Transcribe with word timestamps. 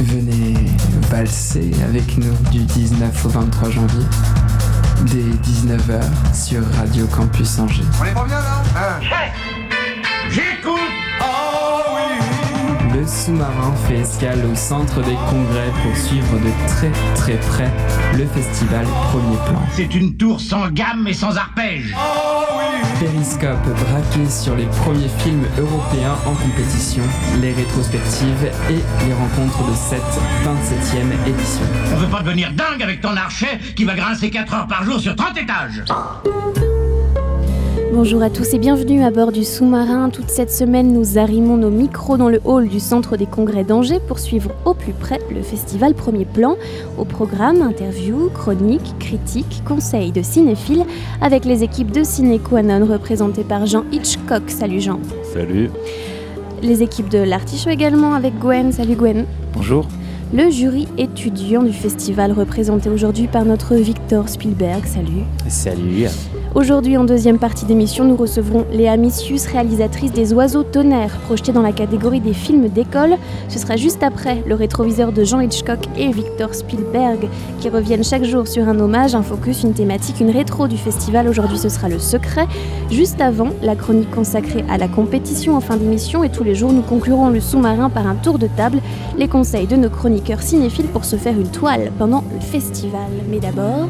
Venez 0.00 0.54
valser 1.10 1.72
avec 1.84 2.16
nous 2.16 2.34
du 2.50 2.60
19 2.60 3.26
au 3.26 3.28
23 3.28 3.70
janvier, 3.70 4.04
dès 5.02 5.18
19h 5.46 6.00
sur 6.34 6.62
Radio 6.78 7.06
Campus 7.06 7.58
Angers. 7.58 7.82
On 8.00 8.04
est 8.04 8.14
pas 8.14 8.24
bien 8.24 8.40
là? 8.40 8.62
Hein 8.76 9.00
J'écoute 10.30 10.80
Le 12.94 13.06
sous-marin 13.06 13.74
fait 13.86 13.98
escale 13.98 14.42
au 14.50 14.54
centre 14.54 15.02
des 15.02 15.16
congrès 15.28 15.70
pour 15.82 15.96
suivre 15.96 16.38
de 16.38 16.50
très 16.68 16.90
très 17.14 17.36
près 17.40 17.70
le 18.16 18.24
festival 18.26 18.86
Premier 19.12 19.36
Plan. 19.46 19.62
C'est 19.72 19.94
une 19.94 20.16
tour 20.16 20.40
sans 20.40 20.68
gamme 20.70 21.06
et 21.06 21.14
sans 21.14 21.36
arpège. 21.36 21.94
Périscope 22.98 23.64
braqué 23.64 24.28
sur 24.28 24.56
les 24.56 24.66
premiers 24.66 25.08
films 25.18 25.44
européens 25.58 26.16
en 26.26 26.34
compétition, 26.34 27.02
les 27.40 27.52
rétrospectives 27.52 28.50
et 28.68 29.06
les 29.06 29.12
rencontres 29.12 29.64
de 29.68 29.74
cette 29.74 30.00
27e 30.44 31.28
édition. 31.28 31.64
On 31.92 31.96
veut 31.96 32.08
pas 32.08 32.22
devenir 32.22 32.52
dingue 32.52 32.82
avec 32.82 33.00
ton 33.00 33.16
archet 33.16 33.58
qui 33.76 33.84
va 33.84 33.94
grincer 33.94 34.30
4 34.30 34.54
heures 34.54 34.66
par 34.66 34.84
jour 34.84 35.00
sur 35.00 35.16
30 35.16 35.38
étages. 35.38 35.82
Bonjour 37.92 38.22
à 38.22 38.30
tous 38.30 38.54
et 38.54 38.58
bienvenue 38.58 39.02
à 39.02 39.10
bord 39.10 39.32
du 39.32 39.42
sous-marin. 39.42 40.10
Toute 40.10 40.30
cette 40.30 40.52
semaine, 40.52 40.92
nous 40.92 41.18
arrimons 41.18 41.56
nos 41.56 41.70
micros 41.70 42.16
dans 42.16 42.28
le 42.28 42.40
hall 42.44 42.68
du 42.68 42.78
Centre 42.78 43.16
des 43.16 43.26
Congrès 43.26 43.64
d'Angers 43.64 43.98
pour 44.06 44.20
suivre 44.20 44.52
au 44.64 44.74
plus 44.74 44.92
près 44.92 45.18
le 45.28 45.42
festival 45.42 45.94
Premier 45.94 46.24
Plan. 46.24 46.56
Au 46.98 47.04
programme, 47.04 47.62
interviews, 47.62 48.30
chroniques, 48.32 48.94
critiques, 49.00 49.62
conseils 49.66 50.12
de 50.12 50.22
cinéphiles 50.22 50.84
avec 51.20 51.44
les 51.44 51.64
équipes 51.64 51.90
de 51.90 52.04
Ciné 52.04 52.38
Quanon 52.38 52.86
représentées 52.86 53.44
par 53.44 53.66
Jean 53.66 53.84
Hitchcock. 53.90 54.44
Salut 54.46 54.80
Jean. 54.80 55.00
Salut. 55.34 55.68
Les 56.62 56.84
équipes 56.84 57.08
de 57.08 57.18
l'Artichaut 57.18 57.70
également 57.70 58.14
avec 58.14 58.38
Gwen. 58.38 58.70
Salut 58.70 58.94
Gwen. 58.94 59.24
Bonjour. 59.52 59.88
Le 60.32 60.48
jury 60.48 60.86
étudiant 60.96 61.64
du 61.64 61.72
festival 61.72 62.30
représenté 62.30 62.88
aujourd'hui 62.88 63.26
par 63.26 63.44
notre 63.44 63.74
Victor 63.74 64.28
Spielberg. 64.28 64.84
Salut. 64.86 65.24
Salut. 65.48 66.06
Aujourd'hui, 66.56 66.96
en 66.96 67.04
deuxième 67.04 67.38
partie 67.38 67.64
d'émission, 67.64 68.04
nous 68.04 68.16
recevrons 68.16 68.66
Léa 68.72 68.96
Missius, 68.96 69.46
réalisatrice 69.46 70.12
des 70.12 70.34
Oiseaux 70.34 70.64
tonnerres, 70.64 71.16
projetée 71.24 71.52
dans 71.52 71.62
la 71.62 71.70
catégorie 71.70 72.18
des 72.18 72.32
films 72.32 72.68
d'école. 72.68 73.14
Ce 73.48 73.60
sera 73.60 73.76
juste 73.76 74.02
après 74.02 74.42
le 74.44 74.56
rétroviseur 74.56 75.12
de 75.12 75.22
Jean 75.22 75.38
Hitchcock 75.38 75.78
et 75.96 76.10
Victor 76.10 76.52
Spielberg, 76.52 77.28
qui 77.60 77.68
reviennent 77.68 78.02
chaque 78.02 78.24
jour 78.24 78.48
sur 78.48 78.68
un 78.68 78.80
hommage, 78.80 79.14
un 79.14 79.22
focus, 79.22 79.62
une 79.62 79.74
thématique, 79.74 80.18
une 80.18 80.30
rétro 80.30 80.66
du 80.66 80.76
festival. 80.76 81.28
Aujourd'hui, 81.28 81.56
ce 81.56 81.68
sera 81.68 81.88
le 81.88 82.00
secret. 82.00 82.48
Juste 82.90 83.20
avant, 83.20 83.50
la 83.62 83.76
chronique 83.76 84.10
consacrée 84.10 84.64
à 84.68 84.76
la 84.76 84.88
compétition 84.88 85.54
en 85.56 85.60
fin 85.60 85.76
d'émission. 85.76 86.24
Et 86.24 86.30
tous 86.30 86.42
les 86.42 86.56
jours, 86.56 86.72
nous 86.72 86.82
conclurons 86.82 87.28
le 87.28 87.38
sous-marin 87.38 87.90
par 87.90 88.08
un 88.08 88.16
tour 88.16 88.40
de 88.40 88.48
table, 88.48 88.80
les 89.16 89.28
conseils 89.28 89.68
de 89.68 89.76
nos 89.76 89.88
chroniqueurs 89.88 90.42
cinéphiles 90.42 90.88
pour 90.88 91.04
se 91.04 91.14
faire 91.14 91.38
une 91.38 91.50
toile 91.50 91.92
pendant 91.96 92.24
le 92.34 92.40
festival. 92.40 93.08
Mais 93.30 93.38
d'abord... 93.38 93.86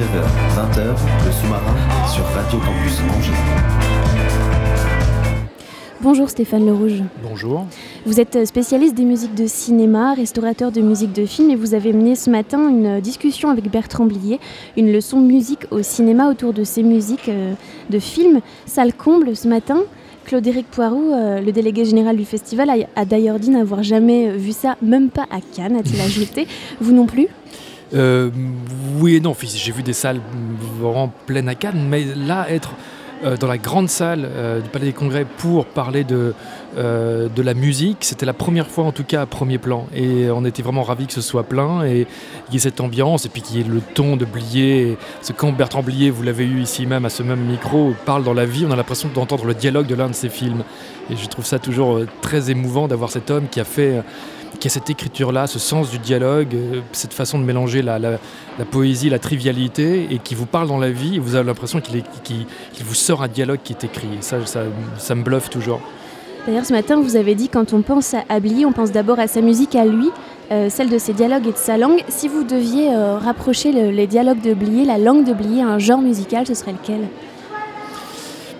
19h, 0.00 0.24
20h, 0.56 0.96
le 1.26 1.30
sous-marin 1.30 2.08
sur 2.08 2.24
Radio 2.24 2.58
Campus 2.58 3.00
Angers. 3.14 3.32
Bonjour 6.00 6.30
Stéphane 6.30 6.64
Le 6.64 6.72
Rouge. 6.72 7.02
Bonjour. 7.22 7.66
Vous 8.06 8.18
êtes 8.18 8.46
spécialiste 8.46 8.94
des 8.94 9.04
musiques 9.04 9.34
de 9.34 9.46
cinéma, 9.46 10.14
restaurateur 10.14 10.72
de 10.72 10.80
musique 10.80 11.12
de 11.12 11.26
film 11.26 11.50
et 11.50 11.54
vous 11.54 11.74
avez 11.74 11.92
mené 11.92 12.14
ce 12.14 12.30
matin 12.30 12.70
une 12.70 13.00
discussion 13.00 13.50
avec 13.50 13.70
Bertrand 13.70 14.06
Blier, 14.06 14.40
une 14.78 14.90
leçon 14.90 15.20
musique 15.20 15.66
au 15.70 15.82
cinéma 15.82 16.30
autour 16.30 16.54
de 16.54 16.64
ces 16.64 16.82
musiques 16.82 17.28
euh, 17.28 17.52
de 17.90 17.98
films. 17.98 18.40
Salle 18.64 18.94
comble 18.94 19.36
ce 19.36 19.48
matin. 19.48 19.80
Claude-Éric 20.24 20.66
Poirot, 20.70 21.12
euh, 21.12 21.42
le 21.42 21.52
délégué 21.52 21.84
général 21.84 22.16
du 22.16 22.24
festival, 22.24 22.70
a, 22.70 22.74
a 22.96 23.04
d'ailleurs 23.04 23.38
dit 23.38 23.50
n'avoir 23.50 23.82
jamais 23.82 24.30
vu 24.30 24.52
ça, 24.52 24.76
même 24.80 25.10
pas 25.10 25.26
à 25.30 25.40
Cannes, 25.54 25.76
a-t-il 25.76 26.00
ajouté. 26.00 26.46
Vous 26.80 26.92
non 26.92 27.04
plus? 27.04 27.28
Euh, 27.94 28.30
oui 28.98 29.16
et 29.16 29.20
non, 29.20 29.34
j'ai 29.42 29.72
vu 29.72 29.82
des 29.82 29.92
salles 29.92 30.20
vraiment 30.78 31.12
pleines 31.26 31.48
à 31.48 31.54
Cannes, 31.54 31.86
mais 31.88 32.04
là, 32.04 32.46
être 32.50 32.72
euh, 33.24 33.36
dans 33.36 33.48
la 33.48 33.58
grande 33.58 33.88
salle 33.88 34.24
euh, 34.24 34.60
du 34.60 34.68
Palais 34.70 34.86
des 34.86 34.92
Congrès 34.92 35.26
pour 35.38 35.66
parler 35.66 36.04
de, 36.04 36.34
de 36.76 37.42
la 37.42 37.54
musique, 37.54 37.98
c'était 38.00 38.26
la 38.26 38.32
première 38.32 38.68
fois 38.68 38.84
en 38.84 38.92
tout 38.92 39.02
cas 39.02 39.22
à 39.22 39.26
premier 39.26 39.58
plan. 39.58 39.86
Et 39.94 40.30
on 40.30 40.44
était 40.44 40.62
vraiment 40.62 40.82
ravis 40.82 41.06
que 41.06 41.12
ce 41.12 41.20
soit 41.20 41.42
plein 41.42 41.84
et 41.84 42.06
qu'il 42.46 42.54
y 42.54 42.56
ait 42.56 42.60
cette 42.60 42.80
ambiance 42.80 43.26
et 43.26 43.28
puis 43.28 43.42
qu'il 43.42 43.58
y 43.58 43.60
ait 43.60 43.68
le 43.68 43.80
ton 43.80 44.16
de 44.16 44.24
Blier. 44.24 44.96
Que 45.26 45.32
quand 45.32 45.52
Bertrand 45.52 45.82
Blier, 45.82 46.10
vous 46.10 46.22
l'avez 46.22 46.44
eu 46.44 46.60
ici 46.60 46.86
même 46.86 47.04
à 47.04 47.10
ce 47.10 47.24
même 47.24 47.40
micro, 47.40 47.92
parle 48.06 48.22
dans 48.22 48.34
la 48.34 48.46
vie, 48.46 48.64
on 48.68 48.70
a 48.70 48.76
l'impression 48.76 49.10
d'entendre 49.12 49.46
le 49.46 49.54
dialogue 49.54 49.86
de 49.86 49.96
l'un 49.96 50.08
de 50.08 50.14
ses 50.14 50.28
films. 50.28 50.62
Et 51.10 51.16
je 51.16 51.26
trouve 51.26 51.44
ça 51.44 51.58
toujours 51.58 52.02
très 52.20 52.52
émouvant 52.52 52.86
d'avoir 52.86 53.10
cet 53.10 53.30
homme 53.30 53.48
qui 53.50 53.58
a 53.58 53.64
fait... 53.64 54.00
qui 54.58 54.66
a 54.68 54.70
cette 54.70 54.90
écriture-là, 54.90 55.46
ce 55.46 55.58
sens 55.58 55.90
du 55.90 55.98
dialogue, 55.98 56.54
euh, 56.54 56.80
cette 56.92 57.12
façon 57.12 57.38
de 57.38 57.44
mélanger 57.44 57.82
la, 57.82 57.98
poésie, 58.70 59.08
la 59.08 59.18
trivialité, 59.18 60.08
et 60.10 60.18
qui 60.18 60.34
vous 60.34 60.46
parle 60.46 60.68
dans 60.68 60.78
la 60.78 60.90
vie, 60.90 61.18
vous 61.18 61.34
avez 61.34 61.46
l'impression 61.46 61.80
qu'il 61.80 62.44
vous 62.84 62.94
sort 62.94 63.22
un 63.22 63.28
dialogue 63.28 63.60
qui 63.62 63.72
est 63.72 63.84
écrit. 63.84 64.08
Ça, 64.20 65.14
me 65.14 65.22
bluffe 65.22 65.50
toujours. 65.50 65.80
D'ailleurs, 66.46 66.64
ce 66.64 66.72
matin, 66.72 67.00
vous 67.00 67.16
avez 67.16 67.34
dit 67.34 67.48
quand 67.48 67.72
on 67.72 67.82
pense 67.82 68.14
à 68.28 68.40
Blier, 68.40 68.64
on 68.66 68.72
pense 68.72 68.92
d'abord 68.92 69.18
à 69.18 69.26
sa 69.28 69.40
musique, 69.42 69.74
à 69.76 69.84
lui, 69.84 70.08
euh, 70.50 70.68
celle 70.70 70.88
de 70.88 70.98
ses 70.98 71.12
dialogues 71.12 71.46
et 71.46 71.52
de 71.52 71.56
sa 71.56 71.76
langue. 71.76 72.02
Si 72.08 72.28
vous 72.28 72.44
deviez 72.44 72.92
euh, 72.94 73.18
rapprocher 73.18 73.72
le- 73.72 73.90
les 73.90 74.06
dialogues 74.06 74.40
de 74.40 74.54
Blier, 74.54 74.84
la 74.84 74.98
langue 74.98 75.24
de 75.24 75.32
Blier, 75.34 75.62
un 75.62 75.78
genre 75.78 76.00
musical, 76.00 76.46
ce 76.46 76.54
serait 76.54 76.72
lequel? 76.72 77.00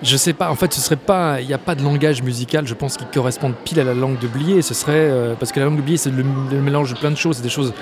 Je 0.03 0.16
sais 0.16 0.33
pas, 0.33 0.50
en 0.50 0.55
fait, 0.55 0.72
ce 0.72 0.81
serait 0.81 0.97
pas, 0.97 1.43
il 1.43 1.47
n'y 1.47 1.53
a 1.53 1.59
pas 1.59 1.75
de 1.75 1.83
langage 1.83 2.22
musical, 2.22 2.66
je 2.66 2.72
pense, 2.72 2.97
qui 2.97 3.05
corresponde 3.05 3.55
pile 3.65 3.81
à 3.81 3.84
la 3.84 3.93
langue 3.93 4.19
de 4.19 4.28
Blier. 4.28 4.62
Ce 4.62 4.72
serait, 4.72 4.93
euh, 4.94 5.34
parce 5.38 5.53
que 5.53 5.61
la 5.61 5.66
langue 5.66 5.77
de 5.77 5.83
Blier, 5.83 5.99
c'est 5.99 6.11
le, 6.11 6.25
mélange 6.61 6.94
de 6.94 6.99
plein 6.99 7.11
de 7.11 7.16
choses, 7.16 7.37
c'est 7.37 7.43
des 7.43 7.50
choses 7.50 7.75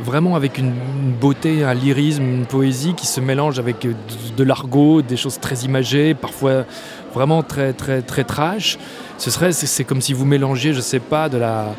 vraiment 0.00 0.36
avec 0.36 0.58
une, 0.58 0.72
beauté, 1.20 1.64
un 1.64 1.74
lyrisme, 1.74 2.22
une 2.22 2.46
poésie 2.46 2.94
qui 2.94 3.08
se 3.08 3.20
mélange 3.20 3.58
avec 3.58 3.84
euh, 3.84 3.88
de, 3.88 4.36
de 4.36 4.44
l'argot, 4.44 5.02
des 5.02 5.16
choses 5.16 5.40
très 5.40 5.56
imagées, 5.64 6.14
parfois 6.14 6.64
vraiment 7.12 7.42
très, 7.42 7.72
très, 7.72 8.02
très 8.02 8.22
trash. 8.22 8.78
Ce 9.18 9.30
serait, 9.32 9.50
c'est 9.50 9.84
comme 9.84 10.00
si 10.00 10.12
vous 10.12 10.24
mélangiez, 10.24 10.74
je 10.74 10.80
sais 10.80 11.00
pas, 11.00 11.28
de 11.28 11.38
la, 11.38 11.74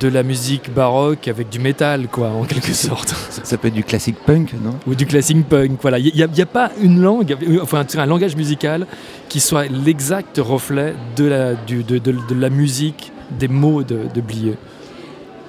de 0.00 0.08
la 0.08 0.22
musique 0.22 0.72
baroque 0.72 1.28
avec 1.28 1.48
du 1.48 1.58
métal, 1.58 2.08
quoi, 2.08 2.28
en 2.28 2.44
quelque 2.44 2.72
sorte. 2.72 3.10
Ça, 3.30 3.42
ça 3.44 3.56
peut 3.56 3.68
être 3.68 3.74
du 3.74 3.84
classique 3.84 4.16
punk, 4.24 4.52
non? 4.62 4.72
Ou 4.86 4.94
du 4.94 5.06
classique 5.06 5.48
punk. 5.48 5.72
Voilà, 5.82 5.98
il 5.98 6.12
n'y 6.14 6.22
a, 6.22 6.42
a 6.42 6.46
pas 6.46 6.70
une 6.82 7.00
langue, 7.00 7.36
enfin 7.62 7.84
un 7.96 8.06
langage 8.06 8.36
musical 8.36 8.86
qui 9.28 9.40
soit 9.40 9.66
l'exact 9.66 10.38
reflet 10.42 10.94
de 11.16 11.24
la, 11.26 11.54
du- 11.54 11.82
de, 11.84 11.98
de- 11.98 12.12
de 12.12 12.34
la 12.40 12.50
musique, 12.50 13.12
des 13.38 13.48
mots 13.48 13.82
de, 13.82 13.98
de 14.14 14.20
Blier. 14.20 14.56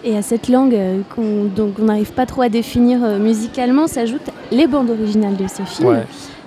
Et 0.03 0.15
à 0.17 0.21
cette 0.21 0.49
langue 0.49 0.75
euh, 0.75 1.01
qu'on 1.15 1.49
n'arrive 1.83 2.11
pas 2.13 2.25
trop 2.27 2.43
à 2.43 2.49
définir 2.49 3.03
euh, 3.03 3.17
musicalement 3.17 3.87
s'ajoutent 3.87 4.29
les 4.51 4.67
bandes 4.67 4.91
originales 4.91 5.35
de 5.35 5.47
ces 5.47 5.65
films. 5.65 5.89
Ouais. 5.89 6.03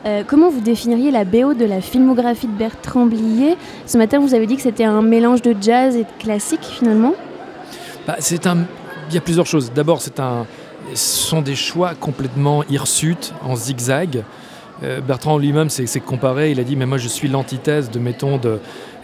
Euh, 0.07 0.23
comment 0.25 0.49
vous 0.49 0.61
définiriez 0.61 1.11
la 1.11 1.25
BO 1.25 1.55
de 1.55 1.65
la 1.65 1.81
filmographie 1.81 2.47
de 2.47 2.53
Bertrand 2.53 3.07
Blier? 3.07 3.57
Ce 3.85 3.99
matin, 3.99 4.21
vous 4.21 4.33
avez 4.33 4.47
dit 4.47 4.55
que 4.55 4.63
c'était 4.63 4.85
un 4.85 5.03
mélange 5.03 5.43
de 5.43 5.57
jazz 5.61 5.97
et 5.97 6.05
de 6.05 6.09
classique 6.21 6.63
finalement. 6.63 7.15
Bah, 8.09 8.17
il 8.21 9.15
y 9.15 9.19
a 9.19 9.21
plusieurs 9.21 9.45
choses. 9.45 9.71
D'abord, 9.75 10.01
un, 10.19 10.47
ce 10.95 11.19
sont 11.29 11.43
des 11.43 11.55
choix 11.55 11.95
complètement 11.95 12.65
hirsutes, 12.71 13.35
en 13.45 13.55
zigzag. 13.55 14.25
Euh, 14.83 15.03
Bertrand 15.03 15.37
lui-même 15.37 15.69
s'est 15.69 16.01
comparé, 16.01 16.51
il 16.51 16.59
a 16.59 16.65
dit 16.65 16.75
mais 16.75 16.87
moi 16.87 16.97
je 16.97 17.09
suis 17.09 17.29
l'antithèse 17.29 17.91
de 17.91 17.99
mettons 17.99 18.39
de 18.39 18.61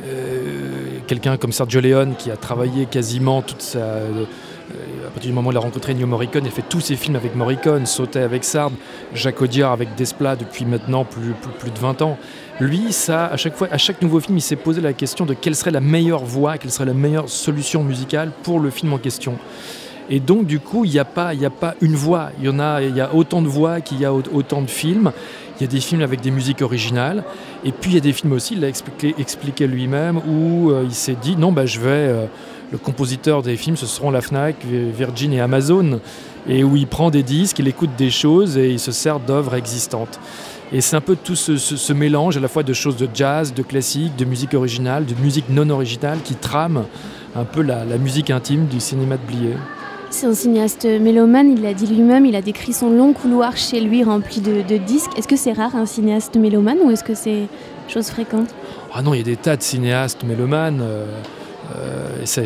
euh, 0.07 1.01
quelqu'un 1.07 1.37
comme 1.37 1.53
Sergio 1.53 1.81
Leone 1.81 2.15
qui 2.17 2.31
a 2.31 2.37
travaillé 2.37 2.87
quasiment 2.87 3.43
toute 3.43 3.61
sa 3.61 3.79
euh, 3.79 4.25
à 5.07 5.11
partir 5.11 5.31
du 5.31 5.35
moment 5.35 5.49
où 5.49 5.53
il 5.53 5.59
a 5.59 5.61
rencontré 5.61 5.93
Ennio 5.93 6.07
Morricone, 6.07 6.45
il 6.45 6.49
a 6.49 6.51
fait 6.51 6.65
tous 6.67 6.81
ses 6.81 6.97
films 6.97 7.17
avec 7.17 7.35
Morricone, 7.35 7.85
Sautet 7.85 8.23
avec 8.23 8.45
Sard, 8.45 8.71
Jacques 9.13 9.43
Audiard 9.43 9.73
avec 9.73 9.95
Desplat 9.97 10.37
depuis 10.37 10.65
maintenant 10.65 11.05
plus, 11.05 11.35
plus 11.59 11.71
de 11.71 11.79
20 11.79 12.01
ans. 12.01 12.19
Lui, 12.61 12.93
ça, 12.93 13.27
à 13.27 13.79
chaque 13.79 14.01
nouveau 14.01 14.21
film, 14.21 14.39
il 14.39 14.41
s'est 14.41 14.55
posé 14.57 14.81
la 14.81 14.93
question 14.93 15.27
de 15.27 15.35
quelle 15.35 15.57
serait 15.57 15.73
la 15.73 15.81
meilleure 15.81 16.25
voix, 16.25 16.57
quelle 16.57 16.71
serait 16.71 16.85
la 16.85 16.95
meilleure 16.95 17.29
solution 17.29 17.83
musicale 17.83 18.31
pour 18.45 18.61
le 18.61 18.71
film 18.71 18.93
en 18.93 18.99
question. 18.99 19.35
Et 20.09 20.21
donc, 20.21 20.47
du 20.47 20.61
coup, 20.61 20.85
il 20.85 20.91
n'y 20.93 20.99
a, 20.99 21.05
pas- 21.05 21.33
une 21.81 21.97
voix. 21.97 22.31
Il 22.39 22.47
y, 22.47 22.49
en 22.49 22.61
a, 22.61 22.81
autant 23.13 23.43
de 23.43 23.49
voix 23.49 23.81
qu'il 23.81 23.99
y 23.99 24.05
a 24.05 24.13
au- 24.13 24.23
autant 24.33 24.63
de 24.63 24.69
films. 24.71 25.11
Il 25.59 25.63
y 25.63 25.65
a 25.65 25.67
des 25.71 25.81
films 25.81 26.03
avec 26.03 26.21
des 26.21 26.31
musiques 26.31 26.63
originales. 26.63 27.25
Et 27.65 27.73
puis, 27.73 27.91
il 27.93 27.95
y 27.95 27.99
a 27.99 28.01
des 28.01 28.13
films 28.13 28.33
aussi, 28.33 28.55
il 28.55 28.61
l'a 28.61 28.69
expliqué, 28.69 29.15
expliqué 29.19 29.67
lui-même, 29.67 30.19
où 30.19 30.71
euh, 30.71 30.85
il 30.85 30.95
s'est 30.95 31.17
dit 31.21 31.37
non, 31.37 31.51
bah, 31.53 31.67
je 31.67 31.81
vais. 31.81 31.89
euh, 31.89 32.27
le 32.73 32.79
compositeur 32.79 33.43
des 33.43 33.57
films, 33.57 33.77
ce 33.77 33.87
seront 33.87 34.11
la 34.11 34.21
Fnac, 34.21 34.57
Virgin 34.65 35.33
et 35.33 35.41
Amazon. 35.41 36.01
Et 36.49 36.65
où 36.65 36.77
il 36.77 36.87
prend 36.87 37.11
des 37.11 37.23
disques, 37.23 37.59
il 37.61 37.69
écoute 37.69 37.91
des 37.97 38.11
choses 38.11 38.59
et 38.59 38.69
il 38.71 38.79
se 38.81 38.91
sert 38.93 39.21
d'œuvres 39.21 39.55
existantes. 39.55 40.19
Et 40.75 40.81
c'est 40.81 40.97
un 40.97 41.01
peu 41.01 41.15
tout 41.17 41.37
ce, 41.37 41.57
ce- 41.57 41.77
ce 41.77 41.93
mélange 41.93 42.37
à 42.37 42.41
la 42.41 42.49
fois 42.49 42.65
de 42.65 42.73
choses 42.73 42.97
de 42.97 43.09
jazz, 43.15 43.55
de 43.55 43.63
classique, 43.63 44.17
de 44.17 44.25
musique 44.25 44.55
originale, 44.55 45.07
de 45.07 45.15
musique 45.23 45.49
non 45.49 45.71
originale 45.71 46.19
qui 46.25 46.35
trame 46.35 46.85
un 47.37 47.45
peu 47.45 47.63
la, 47.63 47.85
la 47.85 47.97
musique 47.97 48.29
intime 48.31 48.67
du 48.67 48.81
cinéma 48.81 49.17
de 49.17 49.23
Blier. 49.23 49.55
C'est 50.11 50.27
un 50.27 50.35
cinéaste 50.35 50.85
mélomane, 50.85 51.51
il 51.53 51.63
l'a 51.63 51.75
dit 51.75 51.87
lui-même, 51.87 52.27
il 52.27 52.35
a 52.37 52.43
décrit 52.43 52.73
son 52.73 52.91
long 52.91 53.13
couloir 53.13 53.57
chez 53.57 53.81
lui 53.81 54.03
rempli 54.05 54.41
de, 54.41 54.63
de 54.63 54.77
disques. 54.77 55.11
Est-ce 55.17 55.29
que 55.29 55.37
c'est 55.37 55.53
rare 55.53 55.75
un 55.77 55.87
cinéaste 55.87 56.37
mélomane 56.37 56.79
ou 56.85 56.91
est-ce 56.91 57.05
que 57.05 57.15
c'est 57.15 57.47
chose 57.89 58.09
fréquente? 58.09 58.49
Ah 58.93 59.01
non, 59.03 59.15
il 59.15 59.19
y 59.19 59.21
a 59.21 59.25
des 59.25 59.37
tas 59.37 59.57
de 59.57 59.63
cinéastes 59.63 60.25
mélomanes. 60.25 60.81
euh, 60.83 61.07
euh, 61.77 62.25
ça- 62.25 62.43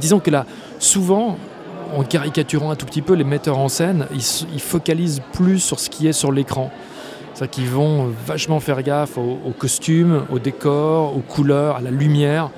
disons 0.00 0.20
que 0.20 0.30
là, 0.30 0.44
souvent, 0.78 1.36
en 1.96 2.02
caricaturant 2.04 2.70
un 2.70 2.76
tout 2.76 2.86
petit 2.86 3.02
peu, 3.02 3.14
les 3.14 3.24
metteurs 3.24 3.58
en 3.58 3.68
scène, 3.68 4.06
ils 4.12 4.60
focalisent 4.60 5.20
plus 5.32 5.58
sur 5.58 5.80
ce 5.80 5.88
qui 5.90 6.06
est 6.06 6.12
sur 6.12 6.32
l'écran. 6.32 6.70
C'est-à-dire 7.34 7.50
qu'ils 7.50 7.68
vont 7.68 8.10
vachement 8.26 8.60
faire 8.60 8.82
gaffe 8.82 9.18
aux, 9.18 9.38
aux 9.44 9.52
costumes, 9.52 10.24
aux 10.30 10.38
décors, 10.38 11.16
aux 11.16 11.20
couleurs, 11.20 11.76
à 11.76 11.80
la 11.80 11.90
lumière. 11.90 12.50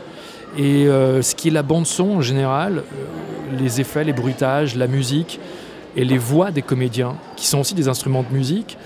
Et 0.59 0.87
euh, 0.87 1.23
ce 1.23 1.35
qui 1.35 1.49
est 1.49 1.51
la 1.51 1.63
bande-son 1.63 2.17
en 2.17 2.21
général, 2.21 2.79
euh, 2.79 3.59
les 3.59 3.81
effets, 3.81 4.05
les 4.05 4.13
bruitages, 4.13 4.77
la 4.77 4.87
musique 4.87 5.41
et 5.97 6.05
les 6.05 6.19
voix 6.19 6.51
des 6.51 6.63
comédiens, 6.63 7.15
qui 7.37 7.47
sont 7.47 7.61
aussi 7.61 7.75
des 7.75 7.89
instruments 7.89 8.23
de 8.23 8.35
musique, 8.35 8.77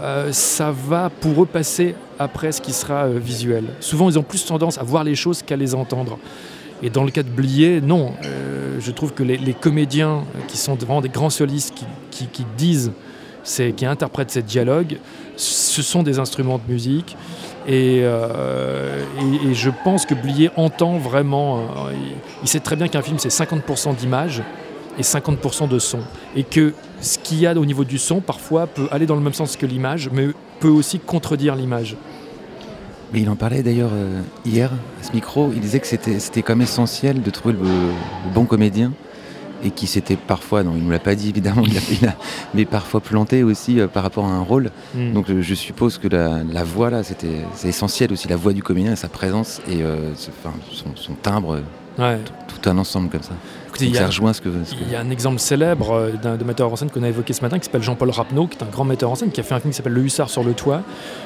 euh, 0.00 0.32
ça 0.32 0.70
va 0.70 1.10
pour 1.10 1.42
eux 1.42 1.46
passer 1.46 1.94
après 2.18 2.52
ce 2.52 2.60
qui 2.60 2.72
sera 2.72 3.06
euh, 3.06 3.18
visuel. 3.18 3.64
Souvent, 3.80 4.08
ils 4.08 4.18
ont 4.18 4.22
plus 4.22 4.44
tendance 4.44 4.78
à 4.78 4.82
voir 4.82 5.04
les 5.04 5.14
choses 5.14 5.42
qu'à 5.42 5.56
les 5.56 5.74
entendre. 5.74 6.18
Et 6.82 6.90
dans 6.90 7.04
le 7.04 7.10
cas 7.10 7.22
de 7.22 7.28
Blier, 7.28 7.80
non. 7.80 8.12
Euh, 8.24 8.78
je 8.80 8.90
trouve 8.92 9.12
que 9.12 9.24
les, 9.24 9.54
comédiens 9.54 10.18
euh, 10.18 10.40
qui 10.46 10.56
sont 10.56 10.74
vraiment 10.74 11.00
des 11.00 11.08
grands 11.08 11.30
solistes 11.30 11.74
qui 12.10 12.46
disent, 12.56 12.92
c'est- 13.48 13.72
qui 13.72 13.86
interprètent 13.86 14.30
ces 14.30 14.42
dialogues, 14.42 14.98
ce 15.36 15.82
sont 15.82 16.02
des 16.02 16.18
instruments 16.18 16.58
de 16.58 16.72
musique. 16.72 17.16
Et, 17.66 18.00
euh, 18.02 19.02
je 19.52 19.70
pense 19.84 20.06
que 20.06 20.14
Blier 20.14 20.50
entend 20.56 20.98
vraiment. 20.98 21.58
euh, 21.58 21.92
il, 22.42 22.48
sait 22.48 22.60
très 22.60 22.76
bien 22.76 22.88
qu'un 22.88 23.02
film, 23.02 23.18
c'est 23.18 23.30
50% 23.30 23.92
d'image 23.94 24.42
et 24.98 25.02
50% 25.02 25.66
de 25.68 25.78
son. 25.78 26.00
Et 26.34 26.44
que 26.44 26.72
ce 27.00 27.18
qu'il 27.18 27.40
y 27.40 27.46
a 27.46 27.52
au 27.54 27.64
niveau 27.66 27.84
du 27.84 27.98
son, 27.98 28.20
parfois, 28.20 28.66
peut 28.66 28.88
aller 28.90 29.06
dans 29.06 29.14
le 29.16 29.20
même 29.20 29.34
sens 29.34 29.56
que 29.56 29.66
l'image, 29.66 30.10
mais 30.12 30.28
peut 30.60 30.68
aussi 30.68 30.98
contredire 30.98 31.54
l'image. 31.56 31.96
Mais 33.12 33.20
il 33.20 33.30
en 33.30 33.36
parlait 33.36 33.62
d'ailleurs 33.62 33.90
euh, 33.92 34.20
hier 34.44 34.70
à 35.00 35.04
ce 35.06 35.12
micro. 35.12 35.50
Il 35.54 35.60
disait 35.60 35.80
que 35.80 35.86
c'était 35.86 36.18
c'était 36.18 36.42
quand 36.42 36.58
essentiel 36.60 37.22
de 37.22 37.30
trouver 37.30 37.54
le 37.54 37.60
bon 38.34 38.44
comédien 38.44 38.92
et 39.64 39.70
qui 39.70 39.86
s'était 39.86 40.16
parfois, 40.16 40.62
non, 40.62 40.72
il 40.76 40.84
nous 40.84 40.90
l'a 40.90 40.98
pas 40.98 41.14
dit 41.14 41.28
évidemment, 41.30 41.62
il 41.66 41.76
a- 41.76 41.80
il 42.00 42.06
a- 42.08 42.14
mais 42.54 42.64
parfois 42.64 43.00
planté 43.00 43.42
aussi 43.42 43.80
euh, 43.80 43.86
par 43.88 44.02
rapport 44.02 44.24
à 44.24 44.30
un 44.30 44.40
rôle. 44.42 44.70
Mm. 44.94 45.12
Donc 45.12 45.26
je 45.40 45.54
suppose 45.54 45.98
que 45.98 46.08
la, 46.08 46.42
la 46.50 46.64
voix 46.64 46.90
là, 46.90 47.02
c'était 47.02 47.44
c'est 47.54 47.68
essentiel 47.68 48.12
aussi 48.12 48.28
la 48.28 48.36
voix 48.36 48.52
du 48.52 48.62
comédien 48.62 48.92
et 48.92 48.96
sa 48.96 49.08
présence 49.08 49.60
et 49.68 49.82
euh, 49.82 50.12
enfin, 50.44 50.54
son, 50.72 50.94
son 50.94 51.14
timbre, 51.14 51.54
euh, 51.56 51.60
Ouais. 51.98 52.18
tout 52.46 52.70
un 52.70 52.78
ensemble 52.78 53.08
comme 53.08 53.24
ça. 53.24 53.32
Écoutez, 53.66 53.86
Donc 53.86 53.94
il 53.94 53.96
y 53.96 53.98
ça 53.98 54.04
a- 54.04 54.06
rejoint 54.06 54.32
ce 54.32 54.40
que. 54.40 54.48
ce 54.64 54.72
que- 54.72 54.78
Il 54.86 54.92
y 54.92 54.94
a 54.94 55.00
un 55.00 55.10
exemple 55.10 55.40
célèbre 55.40 55.90
euh, 55.92 56.12
d'un 56.12 56.36
de 56.36 56.44
metteur 56.44 56.72
en 56.72 56.76
scène 56.76 56.90
qu'on 56.90 57.02
a 57.02 57.08
évoqué 57.08 57.32
ce 57.32 57.42
matin 57.42 57.58
qui 57.58 57.64
s'appelle 57.64 57.82
Jean-Paul 57.82 58.10
Rapneau, 58.10 58.46
qui 58.46 58.56
est 58.56 58.62
un 58.62 58.66
grand 58.70 58.84
metteur 58.84 59.10
en 59.10 59.16
scène, 59.16 59.32
qui 59.32 59.40
a 59.40 59.42
fait 59.42 59.54
un 59.56 59.58
film 59.60 59.72
qui 59.72 59.76
s'appelle 59.76 59.94
Le 59.94 60.02
Hussard 60.04 60.30
sur 60.30 60.44
le 60.44 60.52
toit, 60.52 60.82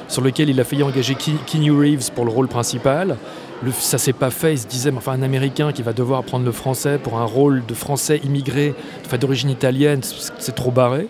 sur 0.07 0.23
lequel 0.23 0.49
il 0.49 0.59
a 0.59 0.63
failli 0.63 0.81
engager 0.81 1.13
Ke- 1.13 1.37
Keanu 1.45 1.71
Reeves 1.71 2.09
pour 2.15 2.25
le 2.25 2.31
rôle 2.31 2.47
principal. 2.47 3.17
Le, 3.63 3.71
ça 3.71 3.97
s'est 3.97 4.13
pas 4.13 4.29
fait, 4.29 4.53
il 4.53 4.57
se 4.59 4.67
disait, 4.67 4.91
mais 4.91 4.97
enfin 4.97 5.13
un 5.13 5.21
Américain 5.21 5.71
qui 5.71 5.83
va 5.83 5.93
devoir 5.93 6.19
apprendre 6.19 6.43
le 6.45 6.51
français 6.51 6.97
pour 6.97 7.19
un 7.19 7.23
rôle 7.25 7.63
de 7.65 7.73
français 7.73 8.19
immigré, 8.23 8.75
enfin, 9.05 9.17
d'origine 9.17 9.49
italienne, 9.49 10.01
c'est 10.37 10.55
trop 10.55 10.71
barré. 10.71 11.07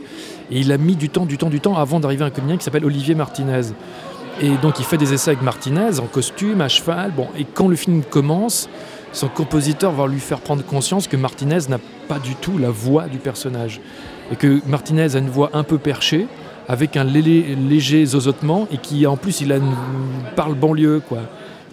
Et 0.52 0.60
il 0.60 0.72
a 0.72 0.78
mis 0.78 0.96
du 0.96 1.10
temps, 1.10 1.26
du 1.26 1.38
temps, 1.38 1.50
du 1.50 1.60
temps 1.62 1.78
avant 1.78 2.00
d'arriver 2.00 2.24
à 2.24 2.28
un 2.28 2.30
comédien 2.30 2.58
qui 2.58 2.64
s'appelle 2.64 2.86
Olivier 2.86 3.16
Martinez. 3.16 3.62
Et 4.42 4.50
donc 4.62 4.80
il 4.80 4.86
fait 4.86 4.98
des 4.98 5.14
essais 5.14 5.32
avec 5.32 5.42
Martinez 5.42 6.00
en 6.00 6.06
costume, 6.06 6.62
à 6.62 6.68
cheval. 6.68 7.12
Bon, 7.16 7.28
et 7.38 7.46
quand 7.46 7.68
le 7.68 7.76
film 7.76 8.04
commence, 8.04 8.70
son 9.14 9.30
compositeur 9.30 9.92
va 9.92 10.06
lui 10.08 10.20
faire 10.20 10.40
prendre 10.40 10.64
conscience 10.64 11.08
que 11.08 11.18
Martinez 11.18 11.60
n'a 11.70 11.80
pas 12.08 12.20
du 12.20 12.36
tout 12.36 12.58
la 12.58 12.70
voix 12.70 13.08
du 13.08 13.18
personnage. 13.20 13.80
Et 14.32 14.36
que 14.36 14.60
Martinez 14.68 15.16
a 15.16 15.20
une 15.20 15.30
voix 15.30 15.50
un 15.54 15.64
peu 15.64 15.78
perchée, 15.78 16.28
avec 16.68 16.98
un 16.98 17.04
lé- 17.04 17.56
léger 17.56 18.06
zozotement, 18.06 18.68
et 18.72 18.78
qui 18.78 19.06
en 19.08 19.18
plus 19.18 19.42
il 19.42 19.54
parle 20.36 20.56
banlieue. 20.56 21.02
quoi. 21.08 21.20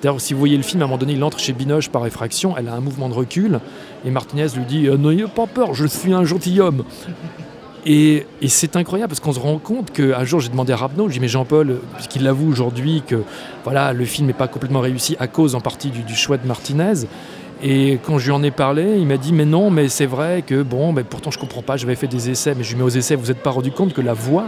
D'ailleurs, 0.03 0.21
si 0.21 0.33
vous 0.33 0.39
voyez 0.39 0.57
le 0.57 0.63
film, 0.63 0.81
à 0.81 0.85
un 0.85 0.89
moment 0.89 0.99
donné, 0.99 1.13
il 1.13 1.25
entre 1.25 1.39
chez 1.39 1.53
Binoche 1.53 1.91
par 1.91 2.07
effraction, 2.07 2.57
elle 2.57 2.69
a 2.69 2.75
un 2.75 2.81
mouvement 2.81 3.09
de 3.09 3.15
recul, 3.15 3.61
et 4.05 4.11
Martinez 4.11 4.47
lui 4.57 4.65
dit 4.65 4.87
Euh, 4.87 4.97
N'ayez 4.97 5.27
pas 5.27 5.47
peur, 5.47 5.75
je 5.75 5.87
suis 5.87 6.13
un 6.13 6.25
gentilhomme. 6.25 6.85
Et, 7.87 8.27
c'est 8.47 8.77
incroyable 8.77 9.09
parce 9.09 9.21
qu'on 9.21 9.33
se 9.33 9.41
rend 9.41 9.59
compte 9.59 9.91
qu'un 9.91 10.25
jour 10.25 10.41
j'ai 10.41 10.51
demandé 10.51 10.73
à 10.73 10.77
Rapneau, 10.77 11.09
j'ai 11.09 11.15
dit 11.15 11.21
mais 11.21 11.29
Jean-Paul, 11.29 11.81
puisqu'il 11.95 12.23
l'avoue 12.25 12.51
aujourd'hui 12.51 13.03
que 13.07 13.23
voilà, 13.65 13.93
le 13.93 14.05
film 14.05 14.27
n'est 14.27 14.35
pas 14.35 14.49
complètement 14.49 14.81
réussi 14.81 15.17
à 15.19 15.29
cause 15.29 15.55
en 15.55 15.61
partie 15.61 15.89
du, 15.89 16.03
du 16.03 16.15
choix 16.15 16.37
de 16.37 16.47
Martinez. 16.47 17.07
Et 17.63 17.99
quand 18.05 18.19
je 18.19 18.27
lui 18.27 18.33
en 18.33 18.43
ai 18.43 18.51
parlé, 18.51 18.97
il 18.99 19.07
m'a 19.07 19.17
dit 19.17 19.33
mais 19.33 19.47
non, 19.47 19.71
mais 19.71 19.89
c'est 19.89 20.07
vrai 20.07 20.43
que 20.47 20.63
bon, 20.63 20.93
mais 20.93 21.05
pourtant 21.05 21.31
je 21.31 21.39
comprends 21.39 21.63
pas, 21.63 21.77
j'avais 21.77 21.95
fait 21.95 22.07
des 22.07 22.29
essais, 22.31 22.55
mais 22.55 22.65
je 22.65 22.73
lui 22.73 22.79
mets 22.79 22.85
aux 22.85 22.91
essais, 22.91 23.15
vous 23.15 23.29
n'êtes 23.29 23.43
pas 23.43 23.51
rendu 23.51 23.71
compte 23.71 23.95
que 23.95 24.03
la 24.03 24.15
voix 24.15 24.47